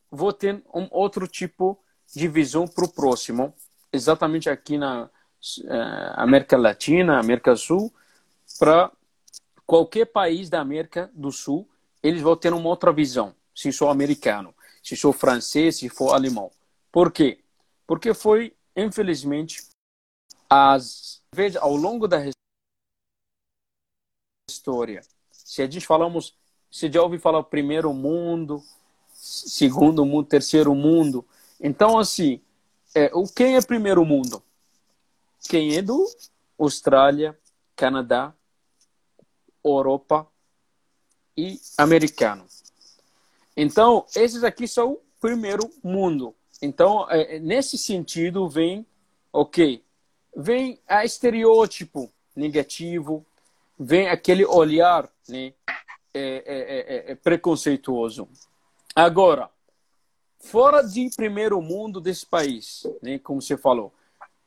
[0.10, 1.80] vou ter um outro tipo
[2.16, 3.54] de visão para o próximo,
[3.92, 5.10] exatamente aqui na,
[5.66, 7.94] é, América Latina, América do Sul,
[8.58, 8.92] para
[9.66, 11.68] qualquer país da América do Sul,
[12.02, 13.36] eles vão ter uma outra visão.
[13.54, 16.52] Se sou americano, se sou francês, se for alemão.
[16.92, 17.44] Por quê?
[17.86, 19.64] Porque foi, infelizmente,
[20.50, 22.20] ao longo da
[24.50, 25.02] história,
[25.32, 26.38] se a gente falamos,
[26.74, 28.64] se já ouve falar primeiro mundo,
[29.14, 31.24] segundo mundo, terceiro mundo,
[31.62, 32.41] então assim,
[32.95, 34.41] é, o quem é primeiro mundo?
[35.48, 36.04] quem é do
[36.58, 37.38] Austrália,
[37.76, 38.34] Canadá,
[39.64, 40.28] Europa
[41.36, 42.45] e americano.
[43.56, 46.34] Então, esses aqui são o primeiro mundo.
[46.62, 48.86] Então, é, é nesse sentido, vem,
[49.32, 49.84] ok,
[50.36, 53.26] vem a estereótipo negativo,
[53.78, 55.54] vem aquele olhar né,
[56.14, 58.27] é, é, é, é preconceituoso.
[58.95, 59.49] Agora,
[60.40, 63.94] fora de primeiro mundo desse país, né, como você falou,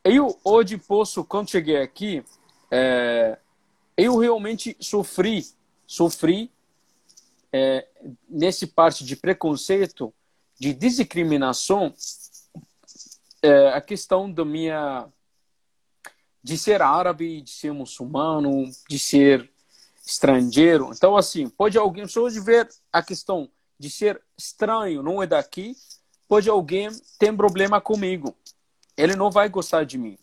[0.04, 2.24] eu hoje posso, quando cheguei aqui,
[2.70, 3.38] é,
[3.96, 5.44] eu realmente sofri,
[5.86, 6.50] sofri
[7.52, 7.88] é,
[8.28, 10.12] nesse parte de preconceito,
[10.58, 11.92] de discriminação,
[13.42, 15.08] é, a questão da minha
[16.42, 19.50] de ser árabe, de ser muçulmano, de ser
[20.06, 20.90] estrangeiro.
[20.94, 25.76] Então, assim, pode alguém, só de ver a questão de ser estranho, não é daqui,
[26.28, 26.88] pode alguém
[27.18, 28.34] ter problema comigo.
[28.96, 30.16] Ele não vai gostar de mim.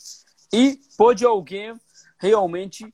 [0.51, 1.79] E pode alguém
[2.17, 2.91] realmente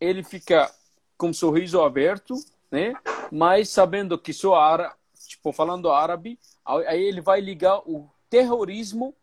[0.00, 0.72] ele fica
[1.18, 2.34] com um sorriso aberto,
[2.70, 2.94] né?
[3.30, 4.94] Mas sabendo que sou árabe,
[5.28, 9.14] tipo falando árabe, aí ele vai ligar o terrorismo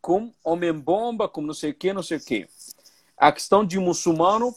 [0.00, 2.48] com homem-bomba, com não sei o que, não sei o que.
[3.16, 4.54] A questão de muçulmano,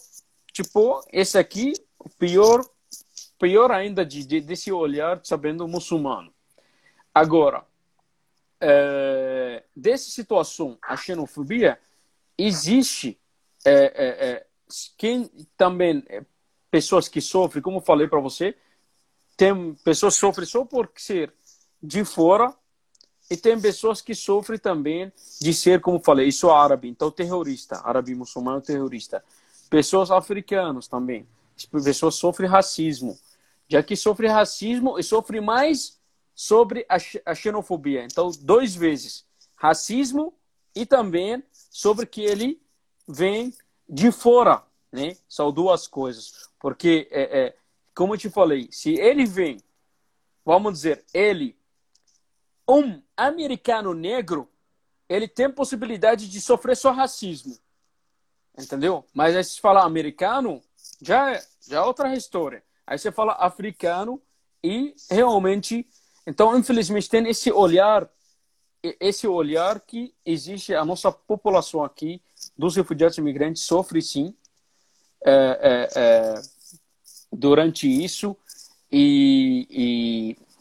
[0.52, 1.74] tipo, esse aqui,
[2.18, 2.66] pior,
[3.40, 6.34] pior ainda de, de desse olhar sabendo muçulmano.
[7.14, 7.66] Agora,
[8.60, 11.80] é, dessa situação, a xenofobia,
[12.38, 13.20] existe
[13.66, 14.46] é, é, é
[14.98, 16.24] quem também, é,
[16.70, 18.56] pessoas que sofrem, como falei para você,
[19.36, 21.34] tem pessoas que sofrem só por ser
[21.82, 22.54] de fora
[23.30, 28.14] e tem pessoas que sofrem também de ser, como falei, isso árabe, então terrorista, árabe
[28.14, 29.24] muçulmano terrorista.
[29.70, 31.26] Pessoas africanas também.
[31.66, 33.18] Pessoas sofrem racismo.
[33.68, 36.00] Já que sofre racismo e sofre mais
[36.36, 36.86] sobre
[37.26, 38.04] a xenofobia.
[38.04, 39.26] Então, dois vezes.
[39.56, 40.34] Racismo
[40.76, 42.62] e também sobre que ele
[43.08, 43.54] vem
[43.88, 44.64] de fora.
[44.92, 45.16] Né?
[45.28, 46.50] São duas coisas.
[46.60, 47.56] Porque, é, é,
[47.94, 49.62] como eu te falei, se ele vem,
[50.44, 51.56] vamos dizer, ele
[52.68, 54.50] um americano negro,
[55.10, 57.58] ele tem possibilidade de sofrer só racismo.
[58.58, 59.06] Entendeu?
[59.14, 60.62] Mas aí se fala americano,
[61.02, 62.64] já é, já é outra história.
[62.86, 64.22] Aí você fala africano
[64.64, 65.88] e realmente,
[66.26, 68.10] então infelizmente tem esse olhar,
[68.84, 72.22] esse olhar que existe a nossa população aqui
[72.58, 74.36] dos refugiados imigrantes sofre sim
[75.24, 76.42] é, é, é,
[77.32, 78.36] durante isso
[78.92, 80.52] e, e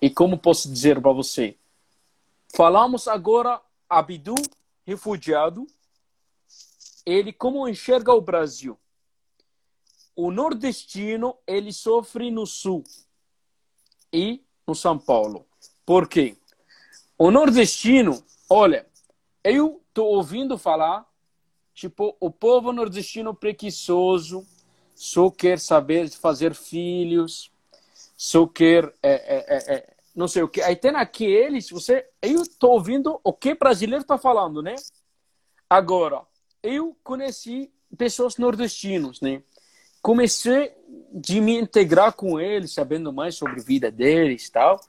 [0.00, 1.56] e como posso dizer para você?
[2.54, 4.34] Falamos agora Abdu,
[4.86, 5.66] refugiado,
[7.04, 8.78] ele como enxerga o Brasil.
[10.14, 12.84] O nordestino, ele sofre no sul
[14.12, 15.46] e no São Paulo.
[15.84, 16.36] Por quê?
[17.16, 18.86] O nordestino, olha,
[19.42, 21.06] eu tô ouvindo falar,
[21.74, 24.46] tipo, o povo nordestino preguiçoso,
[24.94, 27.50] só quer saber fazer filhos,
[28.16, 30.60] só quer é, é, é, é, não sei o que.
[30.60, 34.74] Aí tem aqueles, você, eu tô ouvindo o que brasileiro tá falando, né?
[35.68, 36.22] Agora,
[36.62, 39.42] eu conheci pessoas nordestinos, né?
[40.02, 40.72] Comecei
[41.12, 44.80] de me integrar com eles, sabendo mais sobre a vida deles e tal.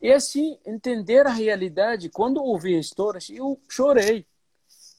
[0.00, 2.08] E assim, entender a realidade.
[2.08, 4.26] Quando ouvi histórias, eu chorei.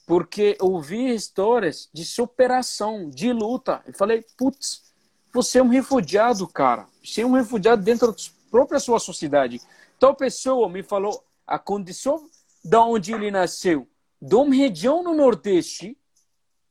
[0.06, 3.82] Porque ouvi histórias de superação, de luta.
[3.88, 4.84] E falei, putz,
[5.34, 6.88] você é um refugiado, cara.
[7.04, 8.18] Você é um refugiado dentro da
[8.50, 9.62] própria sua sociedade.
[10.00, 12.30] Tal pessoa me falou a condição
[12.64, 13.88] de onde ele nasceu,
[14.22, 15.98] de uma região no Nordeste.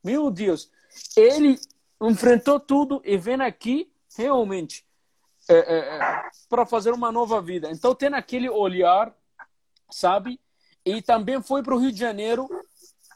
[0.04, 0.70] Meu Deus,
[1.16, 1.58] ele
[2.00, 4.84] enfrentou tudo e vem aqui realmente
[5.48, 7.70] é, é, é, para fazer uma nova vida.
[7.70, 9.14] Então tem aquele olhar,
[9.90, 10.40] sabe?
[10.84, 12.48] E também foi para o Rio de Janeiro,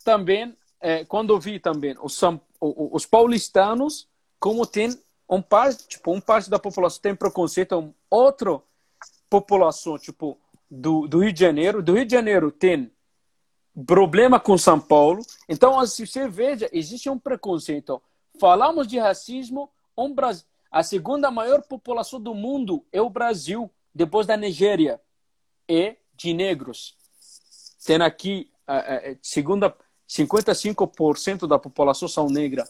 [0.04, 2.20] também, é, quando eu vi também os,
[2.60, 4.08] os paulistanos,
[4.38, 4.90] como tem
[5.28, 8.60] um parte, tipo, um parte da população tem preconceito, um outra
[9.30, 10.38] população, tipo,
[10.70, 12.92] do, do Rio de Janeiro, do Rio de Janeiro tem
[13.86, 15.22] problema com São Paulo.
[15.48, 18.00] Então, se assim, você veja, existe um preconceito.
[18.38, 24.26] Falamos de racismo, um Brasil, a segunda maior população do mundo é o Brasil, depois
[24.26, 25.00] da Nigéria,
[25.68, 26.96] e de negros.
[27.86, 29.74] Tem aqui, a, a, segunda,
[30.08, 32.66] 55% da população são negra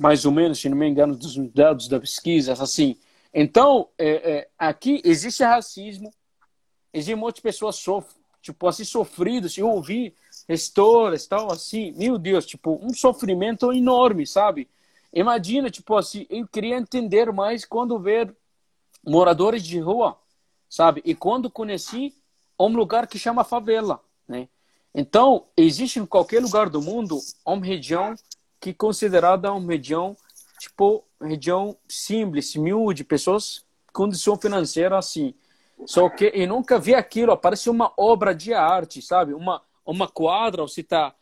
[0.00, 2.96] mais ou menos, se não me engano, dos dados da pesquisa, assim.
[3.34, 6.10] Então, é, é, aqui existe racismo,
[6.90, 9.58] existem muitas pessoas sofrem, tipo, assim, sofridas.
[9.58, 10.14] Eu ouvi
[10.48, 14.66] histórias, tal, assim, meu Deus, tipo, um sofrimento enorme, sabe?
[15.12, 18.34] Imagina, tipo assim, eu queria entender mais quando ver
[19.04, 20.16] moradores de rua,
[20.68, 21.02] sabe?
[21.04, 22.14] E quando conheci
[22.58, 24.48] um lugar que chama favela, né?
[24.94, 28.14] Então, existe em qualquer lugar do mundo uma região
[28.60, 30.16] que é considerada uma região,
[30.58, 35.34] tipo, região simples, humilde, pessoas condição financeira assim.
[35.86, 39.32] Só que eu nunca vi aquilo, parece uma obra de arte, sabe?
[39.32, 41.14] Uma, uma quadra, você tá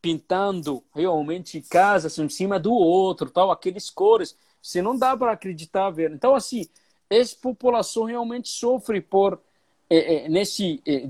[0.00, 4.36] pintando realmente casas em cima do outro, tal, aqueles cores.
[4.60, 6.10] Você não dá para acreditar ver.
[6.10, 6.66] Então, assim,
[7.08, 9.40] essa população realmente sofre por
[9.88, 11.02] é, é, nesse é,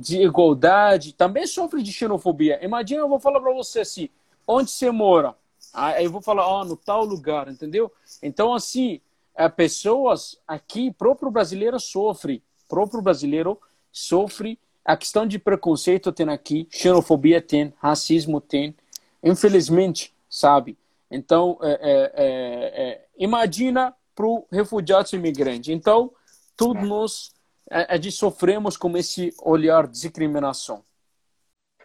[1.16, 2.62] também sofre de xenofobia.
[2.62, 4.10] Imagina, eu vou falar para você assim,
[4.46, 5.34] onde você mora?
[5.72, 7.90] Aí eu vou falar, ó, oh, no tal lugar, entendeu?
[8.22, 9.00] Então, assim,
[9.34, 13.58] é, pessoas aqui, próprio brasileiro sofre, próprio brasileiro
[13.90, 14.58] sofre.
[14.86, 18.72] A questão de preconceito tem aqui, xenofobia tem, racismo tem,
[19.20, 20.78] infelizmente, sabe?
[21.10, 25.72] Então, é, é, é, é imagina para o refugiado imigrante.
[25.72, 26.12] Então,
[26.56, 27.34] todos nós
[27.70, 30.84] a, gente sofremos com esse olhar de discriminação.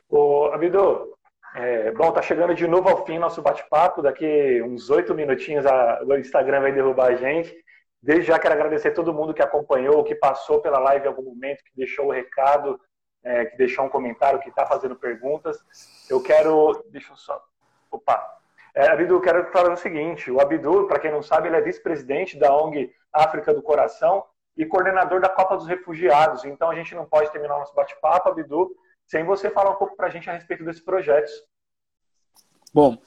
[0.07, 1.15] Ô, Abido,
[1.56, 4.03] é, bom, tá chegando de novo ao fim nosso bate-papo.
[4.03, 7.52] Daqui uns oito minutinhos a, o Instagram vai derrubar a gente.
[8.02, 11.64] Desde já quero agradecer todo mundo que acompanhou, que passou pela live em algum momento,
[11.64, 12.80] que deixou o recado,
[13.23, 15.57] é, que deixou um comentário, que está fazendo perguntas.
[16.10, 16.84] Eu quero.
[16.89, 17.43] Deixa eu só.
[17.89, 18.38] Opa!
[18.73, 22.38] É, Abdu, quero falar o seguinte: o Abdu, para quem não sabe, ele é vice-presidente
[22.38, 24.23] da ONG África do Coração
[24.57, 26.45] e coordenador da Copa dos Refugiados.
[26.45, 28.76] Então a gente não pode terminar o nosso bate-papo, Abdu,
[29.06, 31.31] sem você falar um pouco para a gente a respeito desses projetos.
[32.73, 32.98] Bom,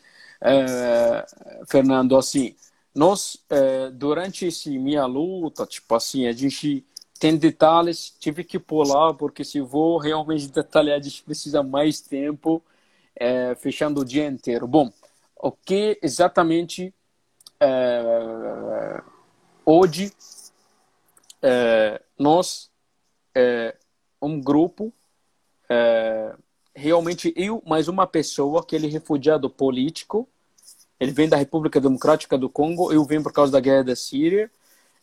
[0.42, 1.24] é,
[1.66, 2.54] Fernando, assim,
[2.94, 6.86] nós, é, durante esse minha luta, tipo assim, a gente
[7.18, 12.62] tem detalhes, tive que pular, porque se vou realmente detalhar, a gente precisa mais tempo,
[13.16, 14.66] é, fechando o dia inteiro.
[14.66, 14.92] Bom,
[15.36, 16.92] o que exatamente
[17.60, 19.02] é,
[19.64, 20.12] hoje
[21.42, 22.70] é, nós,
[23.34, 23.76] é,
[24.20, 24.92] um grupo,
[25.68, 26.34] é,
[26.74, 30.28] realmente eu, mais uma pessoa, que ele é refugiado político,
[30.98, 34.50] ele vem da República Democrática do Congo, eu vim por causa da guerra da Síria,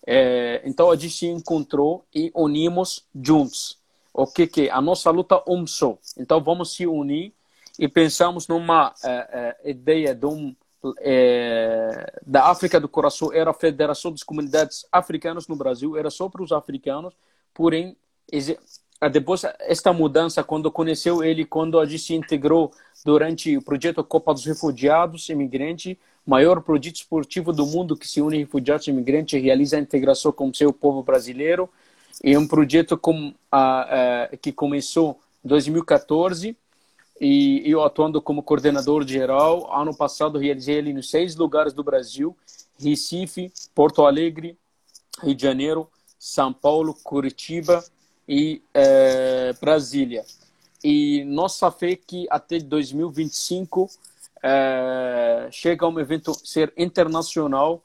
[0.05, 3.77] é, então a gente se encontrou e unimos juntos.
[4.13, 5.97] O que que a nossa luta um só.
[6.17, 7.33] Então vamos se unir
[7.79, 10.55] e pensamos numa é, é, ideia de um
[10.99, 16.27] é, da África do Coração era a Federação das Comunidades Africanas no Brasil, era só
[16.27, 17.13] para os africanos,
[17.53, 17.95] porém
[19.11, 22.71] depois esta mudança quando conheceu ele quando a gente se integrou
[23.05, 28.37] durante o projeto Copa dos Refugiados Imigrantes maior projeto esportivo do mundo que se une
[28.37, 31.69] refugiados e imigrantes e realiza a integração com o seu povo brasileiro
[32.23, 36.55] é um projeto com, a, a, que começou em 2014
[37.19, 42.37] e eu atuando como coordenador geral ano passado realizei ele nos seis lugares do Brasil
[42.79, 44.55] Recife Porto Alegre
[45.23, 47.83] Rio de Janeiro São Paulo Curitiba
[48.27, 50.23] e é, Brasília.
[50.83, 53.89] E nossa fé é que até 2025
[54.43, 57.83] é, chega um evento ser internacional,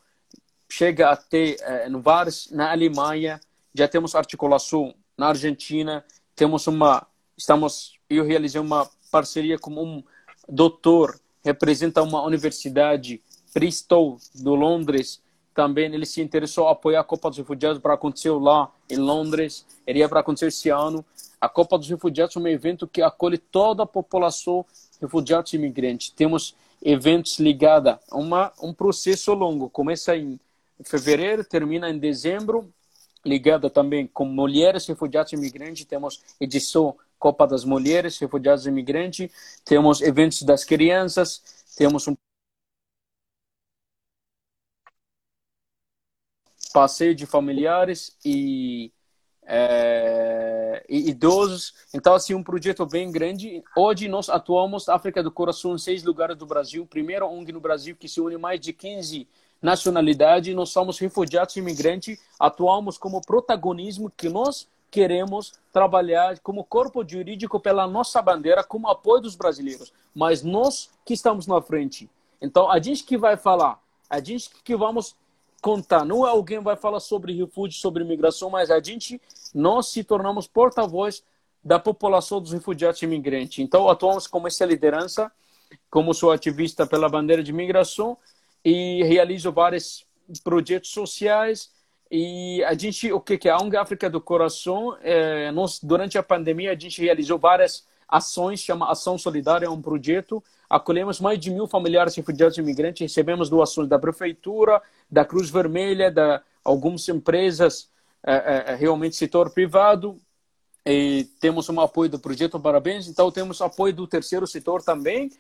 [0.68, 3.40] chega até é, no vários, na Alemanha,
[3.74, 6.05] já temos articulação na Argentina,
[6.35, 7.06] temos uma,
[7.36, 10.02] estamos, eu realizei uma parceria com um
[10.48, 13.23] doutor, representa uma universidade,
[13.55, 15.23] Bristol, do Londres,
[15.55, 19.64] também ele se interessou em apoiar a Copa dos Refugiados para acontecer lá em Londres,
[19.86, 21.05] iria para acontecer esse ano.
[21.41, 24.65] A Copa dos Refugiados é um evento que acolhe toda a população
[25.01, 26.11] refugiados e imigrantes.
[26.11, 30.41] Temos eventos ligados a uma, um processo longo, começa em
[30.85, 32.73] fevereiro, termina em dezembro,
[33.25, 39.31] ligada também com mulheres refugiadas e imigrantes, temos edição Copa das Mulheres Refugiadas e Imigrantes,
[39.65, 42.17] temos eventos das crianças, temos um
[46.73, 48.93] passeio de familiares e,
[49.47, 51.73] é, e, idosos.
[51.94, 53.62] Então, assim, um projeto bem grande.
[53.77, 56.85] Hoje nós atuamos África do Coração seis lugares do Brasil.
[56.85, 59.28] Primeiro ONG no Brasil que se une mais de 15
[59.62, 60.55] nacionalidades.
[60.55, 62.18] Nós somos refugiados e imigrantes.
[62.39, 69.23] Atuamos como protagonismo que nós queremos trabalhar como corpo jurídico pela nossa bandeira, como apoio
[69.23, 69.93] dos brasileiros.
[70.14, 72.10] Mas nós que estamos na frente.
[72.40, 75.14] Então, a gente que vai falar, a gente que vamos
[75.67, 76.05] contar.
[76.05, 79.21] Não é alguém vai falar sobre refúgio, sobre imigração, mas a gente,
[79.53, 81.25] nós se tornamos porta-voz
[81.65, 83.59] da população dos refugiados e imigrantes.
[83.59, 85.33] Então, atuamos como essa liderança,
[85.91, 88.17] como sou ativista pela bandeira de imigração
[88.65, 90.07] e realizo vários
[90.45, 91.73] projetos sociais.
[92.09, 96.17] E a gente, o que, que é a ONG África do Coração, é, nós, durante
[96.17, 100.43] a pandemia, a gente realizou várias ações, chama Ação Solidária, é um projeto.
[100.69, 106.11] Acolhemos mais de mil familiares refugiados e imigrantes, recebemos doações da prefeitura, da Cruz Vermelha,
[106.11, 107.89] da algumas empresas,
[108.24, 110.19] é, é, realmente setor privado.
[110.85, 115.31] E temos um apoio do projeto Parabéns, então temos apoio do terceiro setor também.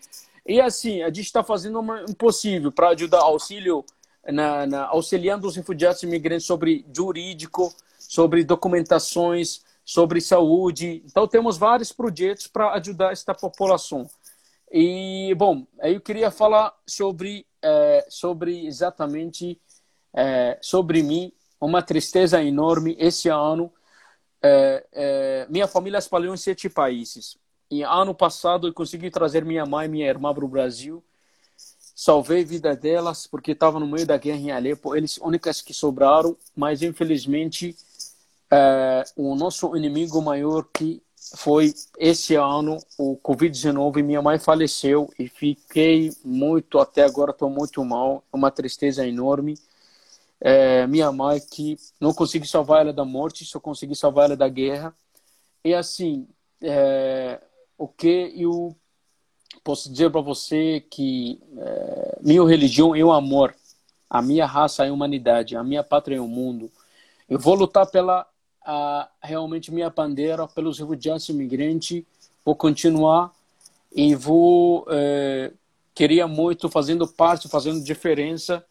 [0.46, 3.84] E assim, a gente está fazendo o impossível para ajudar auxílio,
[4.24, 11.00] na, na, auxiliando os refugiados e imigrantes sobre jurídico, sobre documentações, sobre saúde.
[11.06, 14.10] Então, temos vários projetos para ajudar esta população.
[14.72, 19.60] E, bom, eu queria falar sobre, é, sobre exatamente
[20.12, 23.72] é, sobre mim, uma tristeza enorme esse ano.
[24.42, 27.38] É, é minha família espalhou em sete países.
[27.70, 31.02] E ano passado eu consegui trazer minha mãe e minha irmã para o Brasil.
[31.94, 34.96] Salvei a vida delas porque estava no meio da guerra em Alepo.
[34.96, 37.76] Eles únicas que sobraram, mas infelizmente
[38.50, 41.02] é, o nosso inimigo maior que
[41.34, 44.02] foi esse ano o Covid-19.
[44.02, 49.54] Minha mãe faleceu e fiquei muito até agora estou muito mal, uma tristeza enorme.
[50.40, 54.48] É, minha mãe que não consegui salvar ela da morte, só consegui salvar ela da
[54.48, 54.94] guerra.
[55.64, 56.28] E assim,
[56.62, 57.40] é,
[57.76, 58.76] o que eu
[59.64, 63.54] posso dizer para você que é, minha religião é o amor,
[64.08, 66.70] a minha raça é a humanidade, a minha pátria é o mundo.
[67.28, 68.26] Eu vou lutar pela
[69.22, 72.02] realmente minha bandeira pelos refugiados imigrantes,
[72.44, 73.32] vou continuar
[73.94, 75.52] e vou é,
[75.94, 78.64] queria muito fazendo parte, fazendo diferença.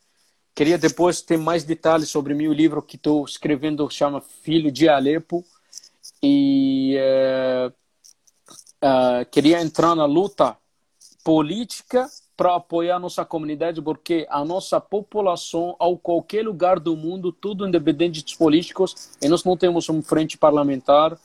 [0.54, 5.44] Queria depois ter mais detalhes sobre meu livro que estou escrevendo, chama Filho de Alepo.
[6.22, 7.72] E é,
[8.82, 10.56] uh, queria entrar na luta
[11.24, 17.32] política para apoiar a nossa comunidade, porque a nossa população, ao qualquer lugar do mundo,
[17.32, 21.18] tudo independente dos políticos, e nós não temos uma frente parlamentar.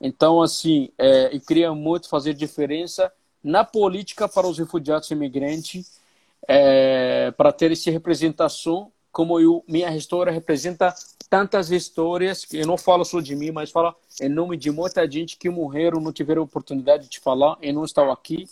[0.00, 3.10] Então, assim, é, eu queria muito fazer diferença
[3.42, 5.98] na política para os refugiados e imigrantes,
[6.46, 10.94] é, para ter essa representação, como eu, minha história representa
[11.28, 15.08] tantas histórias, que eu não falo só de mim, mas falo em nome de muita
[15.10, 18.48] gente que morreram, não tiveram oportunidade de falar e não estão aqui.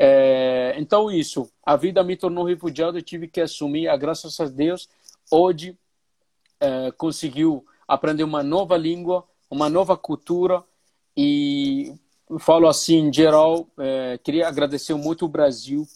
[0.00, 4.44] É, então, isso, a vida me tornou refugiado, eu tive que assumir, a graças a
[4.44, 4.88] Deus,
[5.28, 5.76] hoje
[6.60, 10.62] é, conseguiu aprender uma nova língua, uma nova cultura
[11.16, 11.92] e
[12.38, 15.86] falo assim, em geral, é, queria agradecer muito o Brasil.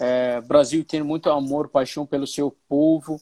[0.00, 3.20] É, Brasil tem muito amor, paixão pelo seu povo,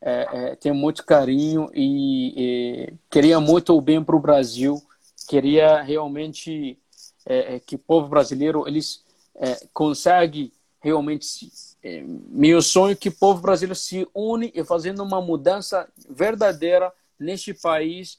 [0.00, 4.82] é, é, tenho muito carinho e, e, queria muito o bem para o Brasil.
[5.26, 6.78] Queria realmente
[7.24, 9.03] é, que o povo brasileiro eles
[9.36, 11.50] é, consegue realmente se,
[11.82, 16.92] é, meu sonho é que o povo brasileiro se une e fazendo uma mudança verdadeira
[17.18, 18.18] neste país,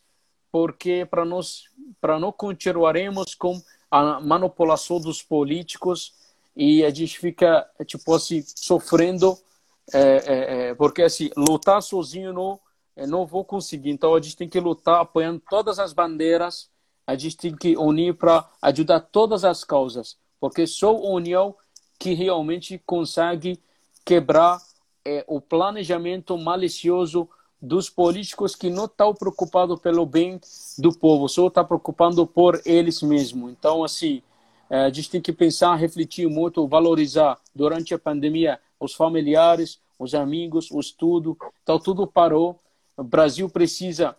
[0.51, 1.63] porque para nós
[2.01, 6.13] para não continuaremos com a manipulação dos políticos
[6.55, 9.37] e a gente fica tipo assim sofrendo
[9.93, 12.59] é, é, é, porque assim, lutar sozinho não,
[12.95, 13.91] é, não vou conseguir.
[13.91, 16.69] Então a gente tem que lutar apoiando todas as bandeiras,
[17.05, 21.55] a gente tem que unir para ajudar todas as causas, porque só a união
[21.97, 23.59] que realmente consegue
[24.05, 24.61] quebrar
[25.03, 27.27] é, o planejamento malicioso
[27.59, 30.39] dos políticos que não estão preocupados pelo bem
[30.77, 33.51] do povo, só estão preocupando por eles mesmos.
[33.51, 34.21] Então, assim,
[34.69, 40.13] é, a gente tem que pensar, refletir muito, valorizar durante a pandemia os familiares, os
[40.13, 41.35] amigos, o estudo.
[41.63, 42.59] Então, tudo parou.
[42.95, 44.15] O Brasil precisa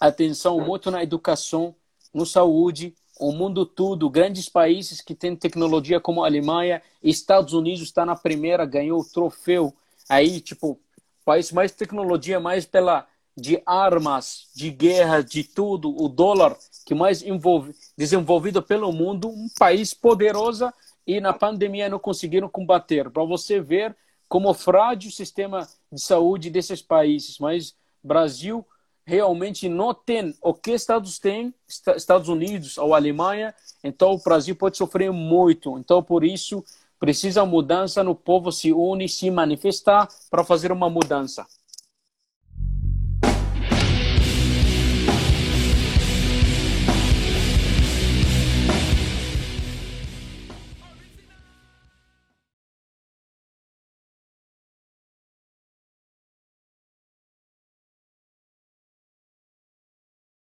[0.00, 1.74] atenção muito na educação,
[2.14, 7.82] no saúde, o mundo todo, grandes países que têm tecnologia como a Alemanha, Estados Unidos
[7.82, 9.74] está na primeira, ganhou o troféu.
[10.08, 10.78] Aí, tipo,
[11.24, 17.22] país mais tecnologia, mais pela de armas, de guerra, de tudo, o dólar que mais
[17.22, 20.72] envolve, desenvolvido pelo mundo, um país poderoso
[21.06, 23.10] e na pandemia não conseguiram combater.
[23.10, 23.96] Para você ver
[24.28, 28.66] como frágil o sistema de saúde desses países, mas Brasil
[29.08, 31.54] realmente não tem o que Estados têm,
[31.96, 35.78] Estados Unidos ou Alemanha, então o Brasil pode sofrer muito.
[35.78, 36.62] Então por isso
[37.00, 41.46] precisa mudança no povo se une, se manifestar para fazer uma mudança.